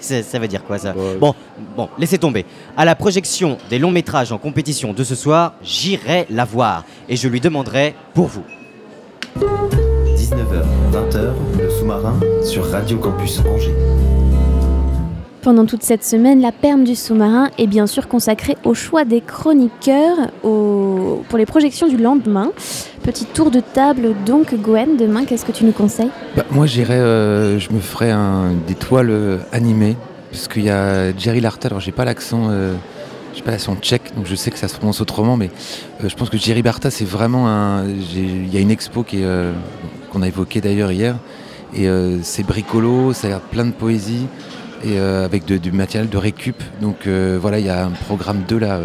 c'est- 0.00 0.22
Ça 0.22 0.38
veut 0.38 0.48
dire 0.48 0.64
quoi 0.64 0.78
ça? 0.78 0.94
Bon, 1.20 1.34
bon, 1.76 1.88
laissez 1.98 2.16
tomber. 2.18 2.46
À 2.76 2.84
la 2.84 2.94
projection 2.94 3.58
des 3.68 3.78
longs 3.78 3.90
métrages 3.90 4.32
en 4.32 4.38
compétition 4.38 4.92
de 4.94 5.04
ce 5.04 5.14
soir, 5.14 5.54
j'irai 5.62 6.26
la 6.30 6.44
voir 6.44 6.84
et 7.08 7.16
je 7.16 7.28
lui 7.28 7.40
demanderai 7.40 7.94
pour 8.14 8.26
vous. 8.28 8.44
19h, 11.88 12.02
20h, 12.02 12.20
le 12.20 12.42
sous-marin 12.42 12.44
sur 12.44 12.70
Radio 12.70 12.98
Campus 12.98 13.40
Angers. 13.40 13.74
Pendant 15.42 15.64
toute 15.64 15.82
cette 15.82 16.04
semaine, 16.04 16.40
la 16.42 16.52
perme 16.52 16.84
du 16.84 16.94
sous-marin 16.94 17.48
est 17.58 17.66
bien 17.66 17.86
sûr 17.86 18.08
consacrée 18.08 18.56
au 18.64 18.74
choix 18.74 19.04
des 19.04 19.20
chroniqueurs 19.22 20.16
au- 20.44 21.22
pour 21.28 21.38
les 21.38 21.46
projections 21.46 21.88
du 21.88 21.96
lendemain. 21.96 22.50
Petit 23.02 23.24
tour 23.24 23.50
de 23.50 23.60
table 23.60 24.10
donc, 24.26 24.54
Gwen, 24.54 24.96
demain, 24.98 25.24
qu'est-ce 25.24 25.46
que 25.46 25.52
tu 25.52 25.64
nous 25.64 25.72
conseilles? 25.72 26.10
Bah, 26.36 26.44
moi, 26.50 26.66
j'irais, 26.66 26.98
euh, 26.98 27.58
je 27.58 27.72
me 27.72 27.80
ferais 27.80 28.10
un, 28.10 28.52
des 28.66 28.74
toiles 28.74 29.10
euh, 29.10 29.38
animées, 29.52 29.96
parce 30.30 30.48
qu'il 30.48 30.64
y 30.64 30.70
a 30.70 31.16
Jerry 31.16 31.40
Larta, 31.40 31.68
alors 31.68 31.80
j'ai 31.80 31.92
pas 31.92 32.04
l'accent, 32.04 32.48
euh, 32.50 32.74
j'ai 33.34 33.40
pas 33.42 33.52
l'accent 33.52 33.76
tchèque, 33.76 34.14
donc 34.14 34.26
je 34.26 34.34
sais 34.34 34.50
que 34.50 34.58
ça 34.58 34.68
se 34.68 34.76
prononce 34.76 35.00
autrement, 35.00 35.38
mais 35.38 35.50
euh, 36.04 36.08
je 36.10 36.14
pense 36.16 36.28
que 36.28 36.36
Jerry 36.36 36.60
Larta, 36.60 36.90
c'est 36.90 37.06
vraiment 37.06 37.48
un. 37.48 37.86
Il 37.88 38.52
y 38.52 38.58
a 38.58 38.60
une 38.60 38.70
expo 38.72 39.02
qui 39.04 39.20
est, 39.20 39.24
euh, 39.24 39.52
qu'on 40.12 40.20
a 40.20 40.28
évoquée 40.28 40.60
d'ailleurs 40.60 40.92
hier, 40.92 41.16
et 41.74 41.88
euh, 41.88 42.18
c'est 42.22 42.44
bricolo, 42.44 43.12
ça 43.12 43.36
a 43.36 43.40
plein 43.40 43.66
de 43.66 43.72
poésie, 43.72 44.26
et 44.84 44.98
euh, 44.98 45.24
avec 45.24 45.44
du 45.44 45.72
matériel 45.72 46.08
de 46.08 46.16
récup. 46.16 46.62
Donc 46.80 47.06
euh, 47.06 47.38
voilà, 47.40 47.58
il 47.58 47.66
y 47.66 47.70
a 47.70 47.84
un 47.84 47.90
programme 47.90 48.42
2 48.48 48.58
là 48.58 48.80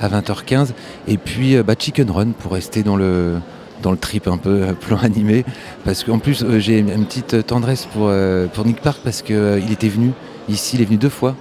à 0.00 0.08
20h15, 0.08 0.70
et 1.06 1.16
puis 1.16 1.56
bah, 1.62 1.74
Chicken 1.78 2.10
Run 2.10 2.30
pour 2.38 2.52
rester 2.52 2.82
dans 2.82 2.96
le 2.96 3.36
dans 3.82 3.92
le 3.92 3.96
trip 3.96 4.26
un 4.26 4.38
peu 4.38 4.74
plan 4.80 4.98
animé. 4.98 5.44
Parce 5.84 6.04
qu'en 6.04 6.18
plus 6.18 6.44
j'ai 6.58 6.78
une 6.78 7.06
petite 7.06 7.46
tendresse 7.46 7.86
pour, 7.86 8.10
pour 8.52 8.64
Nick 8.64 8.80
Park 8.80 9.00
parce 9.04 9.22
qu'il 9.22 9.72
était 9.72 9.88
venu 9.88 10.12
ici, 10.48 10.76
il 10.76 10.82
est 10.82 10.86
venu 10.86 10.98
deux 10.98 11.08
fois 11.08 11.34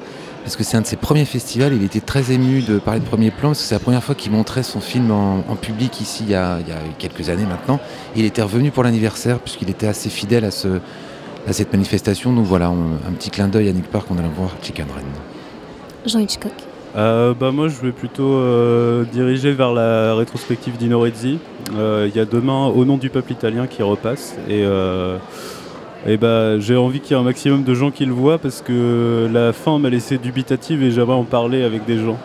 parce 0.48 0.56
que 0.56 0.64
c'est 0.64 0.78
un 0.78 0.82
de 0.82 0.88
ses 0.88 0.96
premiers 0.96 1.26
festivals, 1.26 1.74
il 1.74 1.84
était 1.84 2.00
très 2.00 2.32
ému 2.32 2.62
de 2.62 2.80
parler 2.80 3.02
de 3.02 3.06
premier 3.06 3.32
plan 3.32 3.50
parce 3.50 3.60
que 3.60 3.66
c'est 3.66 3.76
la 3.76 3.80
première 3.82 4.02
fois 4.02 4.16
qu'il 4.16 4.32
montrait 4.32 4.64
son 4.64 4.80
film 4.80 5.12
en, 5.12 5.40
en 5.50 5.56
public 5.58 6.00
ici 6.00 6.24
il 6.26 6.32
y, 6.32 6.36
a, 6.36 6.60
il 6.62 6.70
y 6.70 6.72
a 6.72 6.78
quelques 6.98 7.28
années 7.30 7.46
maintenant. 7.46 7.82
Et 8.16 8.20
il 8.22 8.26
était 8.26 8.42
revenu 8.42 8.72
pour 8.72 8.84
l'anniversaire 8.84 9.40
puisqu'il 9.40 9.70
était 9.70 9.88
assez 9.88 10.08
fidèle 10.10 10.46
à, 10.46 10.52
ce, 10.52 10.80
à 11.50 11.52
cette 11.52 11.74
manifestation. 11.74 12.32
Donc 12.32 12.46
voilà, 12.46 12.72
on- 12.72 12.96
un 13.06 13.12
petit 13.12 13.30
clin 13.30 13.50
d'œil 13.50 13.68
à 13.68 13.74
Nick 13.74 13.92
Park, 13.92 14.08
on 14.10 14.18
allant 14.18 14.30
voir 14.30 14.52
Chicken 14.62 14.86
Run. 14.86 15.02
Jean 16.10 16.20
Hitchcock. 16.20 16.54
Euh, 16.96 17.34
bah 17.38 17.52
moi 17.52 17.68
je 17.68 17.76
vais 17.86 17.92
plutôt 17.92 18.38
euh, 18.38 19.04
diriger 19.12 19.52
vers 19.52 19.74
la 19.74 20.16
rétrospective 20.16 20.78
d'Ino 20.78 21.02
Rezzi. 21.02 21.40
Euh, 21.76 22.08
Il 22.10 22.16
y 22.18 22.22
a 22.22 22.26
demain 22.26 22.68
Au 22.68 22.86
nom 22.86 22.96
du 22.96 23.10
peuple 23.10 23.34
italien 23.34 23.68
qui 23.68 23.84
repasse 23.84 24.36
et, 24.48 24.64
euh, 24.64 25.18
et 26.08 26.18
bah, 26.18 26.60
j'ai 26.60 26.76
envie 26.76 27.00
qu'il 27.00 27.16
y 27.16 27.20
ait 27.20 27.22
un 27.22 27.26
maximum 27.26 27.64
de 27.64 27.74
gens 27.74 27.92
qui 27.92 28.06
le 28.06 28.14
voient 28.14 28.38
parce 28.38 28.62
que 28.62 29.30
la 29.32 29.54
fin 29.54 29.78
m'a 29.78 29.90
laissé 29.90 30.18
dubitative 30.18 30.82
et 30.84 30.92
j'aimerais 30.92 31.16
en 31.16 31.24
parler 31.24 31.64
avec 31.64 31.86
des 31.86 31.98
gens. 31.98 32.18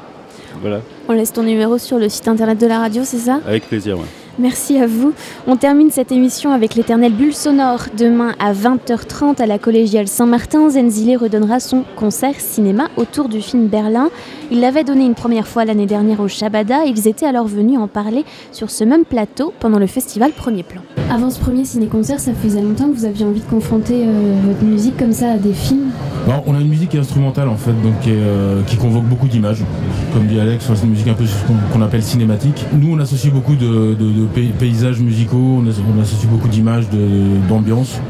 Voilà, 0.61 0.81
On 1.09 1.13
laisse 1.13 1.33
ton 1.33 1.43
numéro 1.43 1.79
sur 1.79 1.99
le 1.99 2.09
site 2.09 2.29
internet 2.29 2.61
de 2.61 2.67
la 2.67 2.79
radio, 2.79 3.03
c'est 3.05 3.19
ça? 3.19 3.41
Avec 3.47 3.67
plaisir. 3.67 3.99
ouais. 3.99 4.05
Merci 4.39 4.79
à 4.79 4.87
vous. 4.87 5.13
On 5.47 5.57
termine 5.57 5.91
cette 5.91 6.11
émission 6.11 6.53
avec 6.53 6.75
l'éternelle 6.75 7.13
bulle 7.13 7.35
sonore. 7.35 7.81
Demain 7.99 8.35
à 8.39 8.55
20h30 8.55 9.43
à 9.43 9.47
la 9.47 9.59
collégiale 9.59 10.09
Saint-Martin, 10.09 10.71
Zenzile 10.71 11.19
redonnera 11.19 11.61
son 11.61 11.85
concert 11.97 12.37
cinéma 12.39 12.89
autour 12.97 13.29
du 13.29 13.43
film 13.43 13.67
Berlin. 13.67 14.09
Il 14.55 14.61
l'avait 14.61 14.85
donné 14.85 15.07
une 15.07 15.15
première 15.15 15.49
fois 15.49 15.65
l'année 15.65 15.87
dernière 15.87 16.21
au 16.21 16.29
Shabada. 16.29 16.85
Ils 16.85 17.09
étaient 17.09 17.25
alors 17.25 17.47
venus 17.47 17.79
en 17.79 17.89
parler 17.89 18.23
sur 18.53 18.69
ce 18.71 18.85
même 18.85 19.07
plateau 19.07 19.51
pendant 19.61 19.79
le 19.79 19.87
festival 19.87 20.31
Premier 20.33 20.63
Plan. 20.63 20.83
Avant 21.11 21.31
ce 21.31 21.41
premier 21.41 21.65
ciné-concert, 21.65 22.21
ça 22.21 22.35
faisait 22.35 22.61
longtemps 22.61 22.91
que 22.91 22.95
vous 22.95 23.07
aviez 23.07 23.25
envie 23.25 23.41
de 23.41 23.47
confronter 23.47 24.05
euh, 24.07 24.35
votre 24.45 24.63
musique 24.63 24.99
comme 24.99 25.13
ça 25.13 25.31
à 25.33 25.37
des 25.39 25.55
films? 25.55 25.89
Bon, 26.27 26.35
on 26.47 26.55
a 26.55 26.61
une 26.61 26.69
musique 26.69 26.95
instrumentale 26.95 27.49
en 27.49 27.57
fait, 27.57 27.73
donc 27.83 27.99
qui, 28.03 28.11
est, 28.11 28.17
euh, 28.19 28.61
qui 28.67 28.77
convoque 28.77 29.05
beaucoup 29.05 29.27
d'images. 29.27 29.65
Comme 30.13 30.27
dit 30.27 30.39
Alex, 30.39 30.67
c'est 30.75 30.85
une 30.85 30.91
musique 30.91 31.09
un 31.09 31.15
peu 31.15 31.25
ce 31.25 31.33
qu'on 31.73 31.81
appelle 31.81 32.03
cinématique. 32.03 32.67
Nous, 32.79 32.93
on 32.95 33.01
associe 33.01 33.33
beaucoup 33.33 33.55
de, 33.57 33.95
de- 33.95 34.13
de 34.13 34.27
pay- 34.35 34.53
paysages 34.59 35.01
musicaux, 35.01 35.61
on, 35.63 35.67
as- 35.67 35.81
on 35.97 36.03
associe 36.03 36.31
beaucoup 36.31 36.49
d'images, 36.49 36.91
de- 36.91 37.49
d'ambiance. 37.49 38.01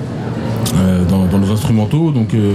Euh, 0.76 1.02
dans, 1.08 1.38
nos 1.38 1.52
instrumentaux, 1.52 2.10
donc 2.12 2.34
euh, 2.34 2.54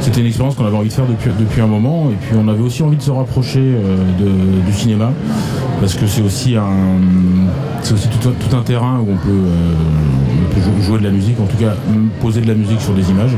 c'était 0.00 0.20
une 0.20 0.26
expérience 0.26 0.54
qu'on 0.54 0.66
avait 0.66 0.76
envie 0.76 0.88
de 0.88 0.92
faire 0.92 1.06
depuis, 1.06 1.30
depuis 1.38 1.60
un 1.60 1.66
moment, 1.66 2.10
et 2.10 2.14
puis 2.14 2.36
on 2.38 2.48
avait 2.48 2.62
aussi 2.62 2.82
envie 2.82 2.96
de 2.96 3.02
se 3.02 3.10
rapprocher 3.10 3.60
euh, 3.60 3.96
du 4.66 4.72
cinéma, 4.72 5.10
parce 5.80 5.94
que 5.94 6.06
c'est 6.06 6.22
aussi 6.22 6.56
c'est 7.82 7.92
aussi 7.94 8.08
tout, 8.08 8.56
un- 8.56 8.62
terrain 8.62 8.98
où 8.98 9.12
on 9.12 9.16
peut, 9.16 10.82
jouer 10.82 10.98
de 10.98 11.04
la 11.04 11.10
musique, 11.10 11.38
en 11.40 11.44
tout 11.46 11.56
cas 11.56 11.74
poser 12.20 12.40
de 12.40 12.48
la 12.48 12.54
musique 12.54 12.80
sur 12.80 12.94
des 12.94 13.10
images. 13.10 13.36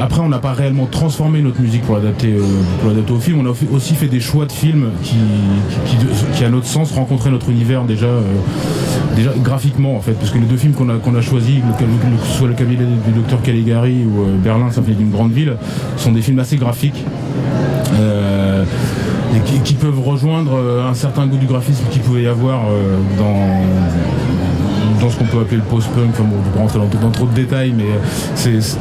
Après, 0.00 0.20
on 0.20 0.28
n'a 0.28 0.38
pas 0.38 0.52
réellement 0.52 0.86
transformé 0.86 1.40
notre 1.42 1.60
musique 1.60 1.82
pour 1.82 1.96
l'adapter 1.96 2.34
au 3.10 3.18
film. 3.20 3.40
On 3.40 3.46
a 3.46 3.54
aussi 3.74 3.94
fait 3.94 4.06
des 4.08 4.20
choix 4.20 4.46
de 4.46 4.52
films 4.52 4.86
qui, 5.02 5.16
qui, 6.34 6.44
à 6.44 6.48
notre 6.50 6.66
sens, 6.66 6.92
rencontraient 6.92 7.30
notre 7.30 7.50
univers 7.50 7.84
déjà, 7.84 8.08
déjà 9.14 9.30
graphiquement 9.42 9.96
en 9.96 10.00
fait, 10.00 10.12
parce 10.12 10.30
que 10.30 10.38
les 10.38 10.46
deux 10.46 10.56
films 10.56 10.72
qu'on 10.72 10.88
a 10.88 10.94
qu'on 10.94 11.14
a 11.14 11.20
choisis, 11.20 11.56
le- 11.56 12.34
soit 12.36 12.48
le 12.48 12.54
cabinet 12.54 12.84
du 13.06 13.12
docteur 13.12 13.42
Caligari 13.48 14.04
ou 14.04 14.24
euh, 14.24 14.36
Berlin, 14.44 14.70
ça 14.70 14.82
fait 14.82 14.92
d'une 14.92 15.10
grande 15.10 15.32
ville, 15.32 15.54
sont 15.96 16.12
des 16.12 16.20
films 16.20 16.38
assez 16.38 16.56
graphiques. 16.56 17.02
Euh, 17.98 18.62
et 19.34 19.62
qui, 19.62 19.72
peuvent 19.74 20.00
rejoindre 20.00 20.52
euh, 20.54 20.86
un 20.88 20.92
certain 20.92 21.26
goût 21.26 21.38
du 21.38 21.46
graphisme 21.46 21.84
qu'il 21.90 22.02
pouvait 22.02 22.24
y 22.24 22.26
avoir 22.26 22.60
dans, 23.18 25.00
dans 25.00 25.10
ce 25.10 25.16
qu'on 25.16 25.24
peut 25.24 25.40
appeler 25.40 25.56
le 25.56 25.62
post-punk, 25.62 26.10
enfin 26.10 26.24
bon, 26.24 26.36
je 26.44 26.52
vais 26.52 26.58
rentrer 26.58 26.78
dans, 27.00 27.10
trop 27.10 27.24
de 27.26 27.34
détails, 27.34 27.72
mais 27.74 27.84
c'est- 28.34 28.78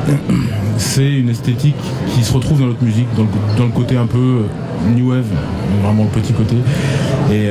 c'est- 0.78 1.14
une 1.14 1.30
esthétique 1.30 1.76
qui 2.14 2.24
se 2.24 2.34
retrouve 2.34 2.60
dans 2.60 2.68
notre 2.68 2.84
musique, 2.84 3.08
dans 3.16 3.64
le, 3.66 3.72
côté 3.72 3.96
un 3.96 4.06
peu 4.06 4.44
new 4.96 5.12
wave, 5.12 5.26
vraiment 5.84 6.04
le 6.04 6.22
petit 6.22 6.34
côté. 6.34 6.56
Et, 7.32 7.50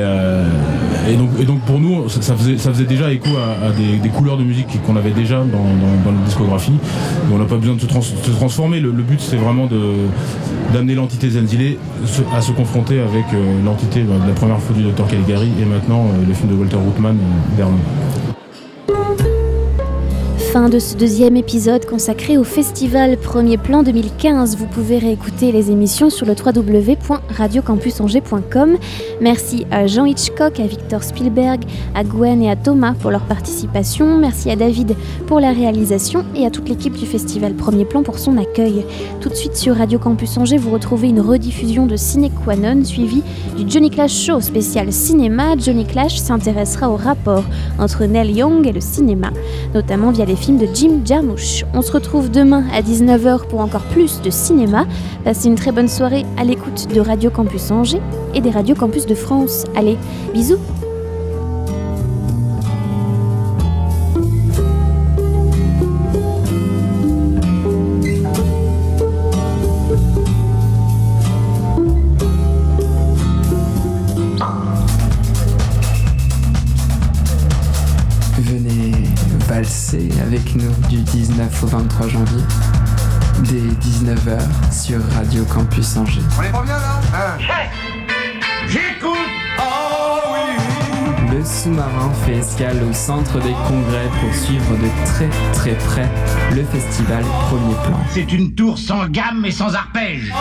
et 1.13 1.45
donc, 1.45 1.61
pour 1.61 1.79
nous, 1.79 2.09
ça, 2.09 2.35
faisait, 2.35 2.85
déjà 2.85 3.11
écho 3.11 3.29
à, 3.37 3.71
des, 3.71 4.09
couleurs 4.09 4.37
de 4.37 4.43
musique 4.43 4.81
qu'on 4.85 4.95
avait 4.95 5.11
déjà 5.11 5.37
dans, 5.37 5.43
dans, 5.45 6.11
dans 6.11 6.17
la 6.17 6.25
discographie. 6.25 6.73
On 7.31 7.37
n'a 7.37 7.45
pas 7.45 7.57
besoin 7.57 7.75
de 7.75 7.81
se, 7.81 7.85
trans- 7.85 8.01
se 8.01 8.31
transformer. 8.31 8.79
Le, 8.79 8.91
but, 8.91 9.19
c'est 9.19 9.37
vraiment 9.37 9.67
d'amener 10.73 10.95
l'entité 10.95 11.29
Zenzile 11.29 11.77
à 12.35 12.41
se 12.41 12.51
confronter 12.51 12.99
avec 12.99 13.25
euh, 13.33 13.63
l'entité 13.63 14.01
bah, 14.01 14.15
de 14.21 14.27
la 14.27 14.33
première 14.33 14.59
fois 14.59 14.75
du 14.75 14.83
Dr 14.83 15.07
Caligari 15.07 15.49
et 15.61 15.65
maintenant 15.65 16.05
euh, 16.05 16.25
le 16.27 16.33
film 16.33 16.49
de 16.49 16.55
Walter 16.55 16.77
Ruttmann, 16.77 17.17
euh, 17.17 17.57
Berlin. 17.57 17.77
Fin 20.53 20.69
de 20.69 20.79
ce 20.79 20.95
deuxième 20.95 21.35
épisode 21.35 21.85
consacré 21.85 22.37
au 22.37 22.45
festival 22.45 23.17
Premier 23.17 23.57
Plan 23.57 23.83
2015. 23.83 24.55
Vous 24.55 24.65
pouvez 24.65 24.97
réécouter 24.97 25.51
les 25.51 25.71
émissions 25.71 26.09
sur 26.09 26.25
le 26.25 26.33
www.radiocampusangers.com. 26.33 28.77
Merci 29.19 29.65
à 29.71 29.87
Jean 29.87 30.05
Hitchcock, 30.05 30.61
à 30.61 30.65
Victor 30.65 31.03
Spielberg, 31.03 31.65
à 31.93 32.05
Gwen 32.05 32.41
et 32.41 32.49
à 32.49 32.55
Thomas 32.55 32.93
pour 32.93 33.11
leur 33.11 33.25
participation. 33.25 34.17
Merci 34.17 34.49
à 34.49 34.55
David 34.55 34.95
pour 35.27 35.41
la 35.41 35.51
réalisation 35.51 36.23
et 36.33 36.45
à 36.45 36.49
toute 36.49 36.69
l'équipe 36.69 36.93
du 36.93 37.05
festival 37.05 37.53
Premier 37.53 37.83
Plan 37.83 38.01
pour 38.01 38.17
son 38.17 38.37
accueil. 38.37 38.85
Tout 39.19 39.27
de 39.27 39.35
suite 39.35 39.57
sur 39.57 39.75
Radio 39.75 39.99
Campus 39.99 40.37
Angers, 40.37 40.55
vous 40.57 40.71
retrouvez 40.71 41.09
une 41.09 41.19
rediffusion 41.19 41.87
de 41.87 41.97
Ciné 41.97 42.29
Qua 42.29 42.55
Non 42.55 42.85
suivie 42.85 43.23
du 43.57 43.69
Johnny 43.69 43.89
Clash 43.89 44.13
Show 44.13 44.39
spécial 44.39 44.93
cinéma. 44.93 45.57
Johnny 45.57 45.83
Clash 45.85 46.15
s'intéressera 46.17 46.89
au 46.89 46.95
rapport 46.95 47.43
entre 47.79 48.05
Neil 48.05 48.31
Young 48.31 48.65
et 48.65 48.71
le 48.71 48.79
cinéma, 48.79 49.31
notamment 49.73 50.11
via 50.11 50.23
les 50.23 50.36
films 50.37 50.57
de 50.57 50.67
Jim 50.73 51.01
Jarmusch. 51.03 51.65
On 51.73 51.81
se 51.81 51.91
retrouve 51.91 52.31
demain 52.31 52.63
à 52.73 52.81
19h 52.81 53.47
pour 53.47 53.59
encore 53.59 53.83
plus 53.83 54.21
de 54.21 54.29
cinéma. 54.29 54.85
Passez 55.23 55.47
une 55.47 55.55
très 55.55 55.71
bonne 55.71 55.87
soirée 55.87 56.25
à 56.37 56.43
l'écoute 56.43 56.87
de 56.93 56.99
Radio 56.99 57.29
Campus 57.29 57.71
Angers 57.71 58.01
et 58.33 58.41
des 58.41 58.51
Radio 58.51 58.75
Campus 58.75 59.05
de 59.05 59.15
France. 59.15 59.65
Allez, 59.75 59.97
bisous 60.33 60.59
19 81.11 81.63
au 81.63 81.67
23 81.67 82.07
janvier, 82.07 82.41
dès 83.43 83.59
19h 83.59 84.39
sur 84.71 84.99
Radio 85.15 85.43
Campus 85.45 85.97
Angers. 85.97 86.21
On 86.37 86.43
est 86.43 86.51
pas 86.51 86.63
bien 86.63 86.77
là 86.77 87.37
J'écoute 88.67 89.17
Le 91.31 91.43
sous-marin 91.45 92.11
fait 92.25 92.37
escale 92.37 92.83
au 92.83 92.93
centre 92.93 93.39
des 93.39 93.53
congrès 93.67 94.09
pour 94.19 94.33
suivre 94.35 94.71
de 94.77 95.05
très 95.05 95.29
très 95.53 95.77
près 95.77 96.09
le 96.55 96.63
festival 96.63 97.23
Premier 97.49 97.75
Plan. 97.85 97.99
C'est 98.09 98.31
une 98.31 98.53
tour 98.53 98.77
sans 98.77 99.07
gamme 99.07 99.45
et 99.45 99.51
sans 99.51 99.73
arpège. 99.75 100.33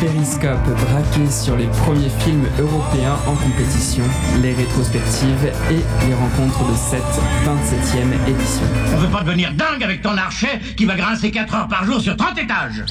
Périscope 0.00 0.64
braqué 0.64 1.30
sur 1.30 1.56
les 1.56 1.66
premiers 1.66 2.08
films 2.08 2.46
européens 2.58 3.16
en 3.26 3.34
compétition, 3.34 4.02
les 4.40 4.54
rétrospectives 4.54 5.52
et 5.70 6.06
les 6.06 6.14
rencontres 6.14 6.64
de 6.64 6.74
cette 6.74 7.02
27e 7.44 8.28
édition. 8.28 8.64
On 8.94 8.96
veut 8.96 9.10
pas 9.10 9.22
devenir 9.22 9.52
dingue 9.52 9.84
avec 9.84 10.00
ton 10.00 10.16
archet 10.16 10.58
qui 10.74 10.86
va 10.86 10.96
grincer 10.96 11.30
4 11.30 11.54
heures 11.54 11.68
par 11.68 11.84
jour 11.84 12.00
sur 12.00 12.16
30 12.16 12.38
étages. 12.38 12.82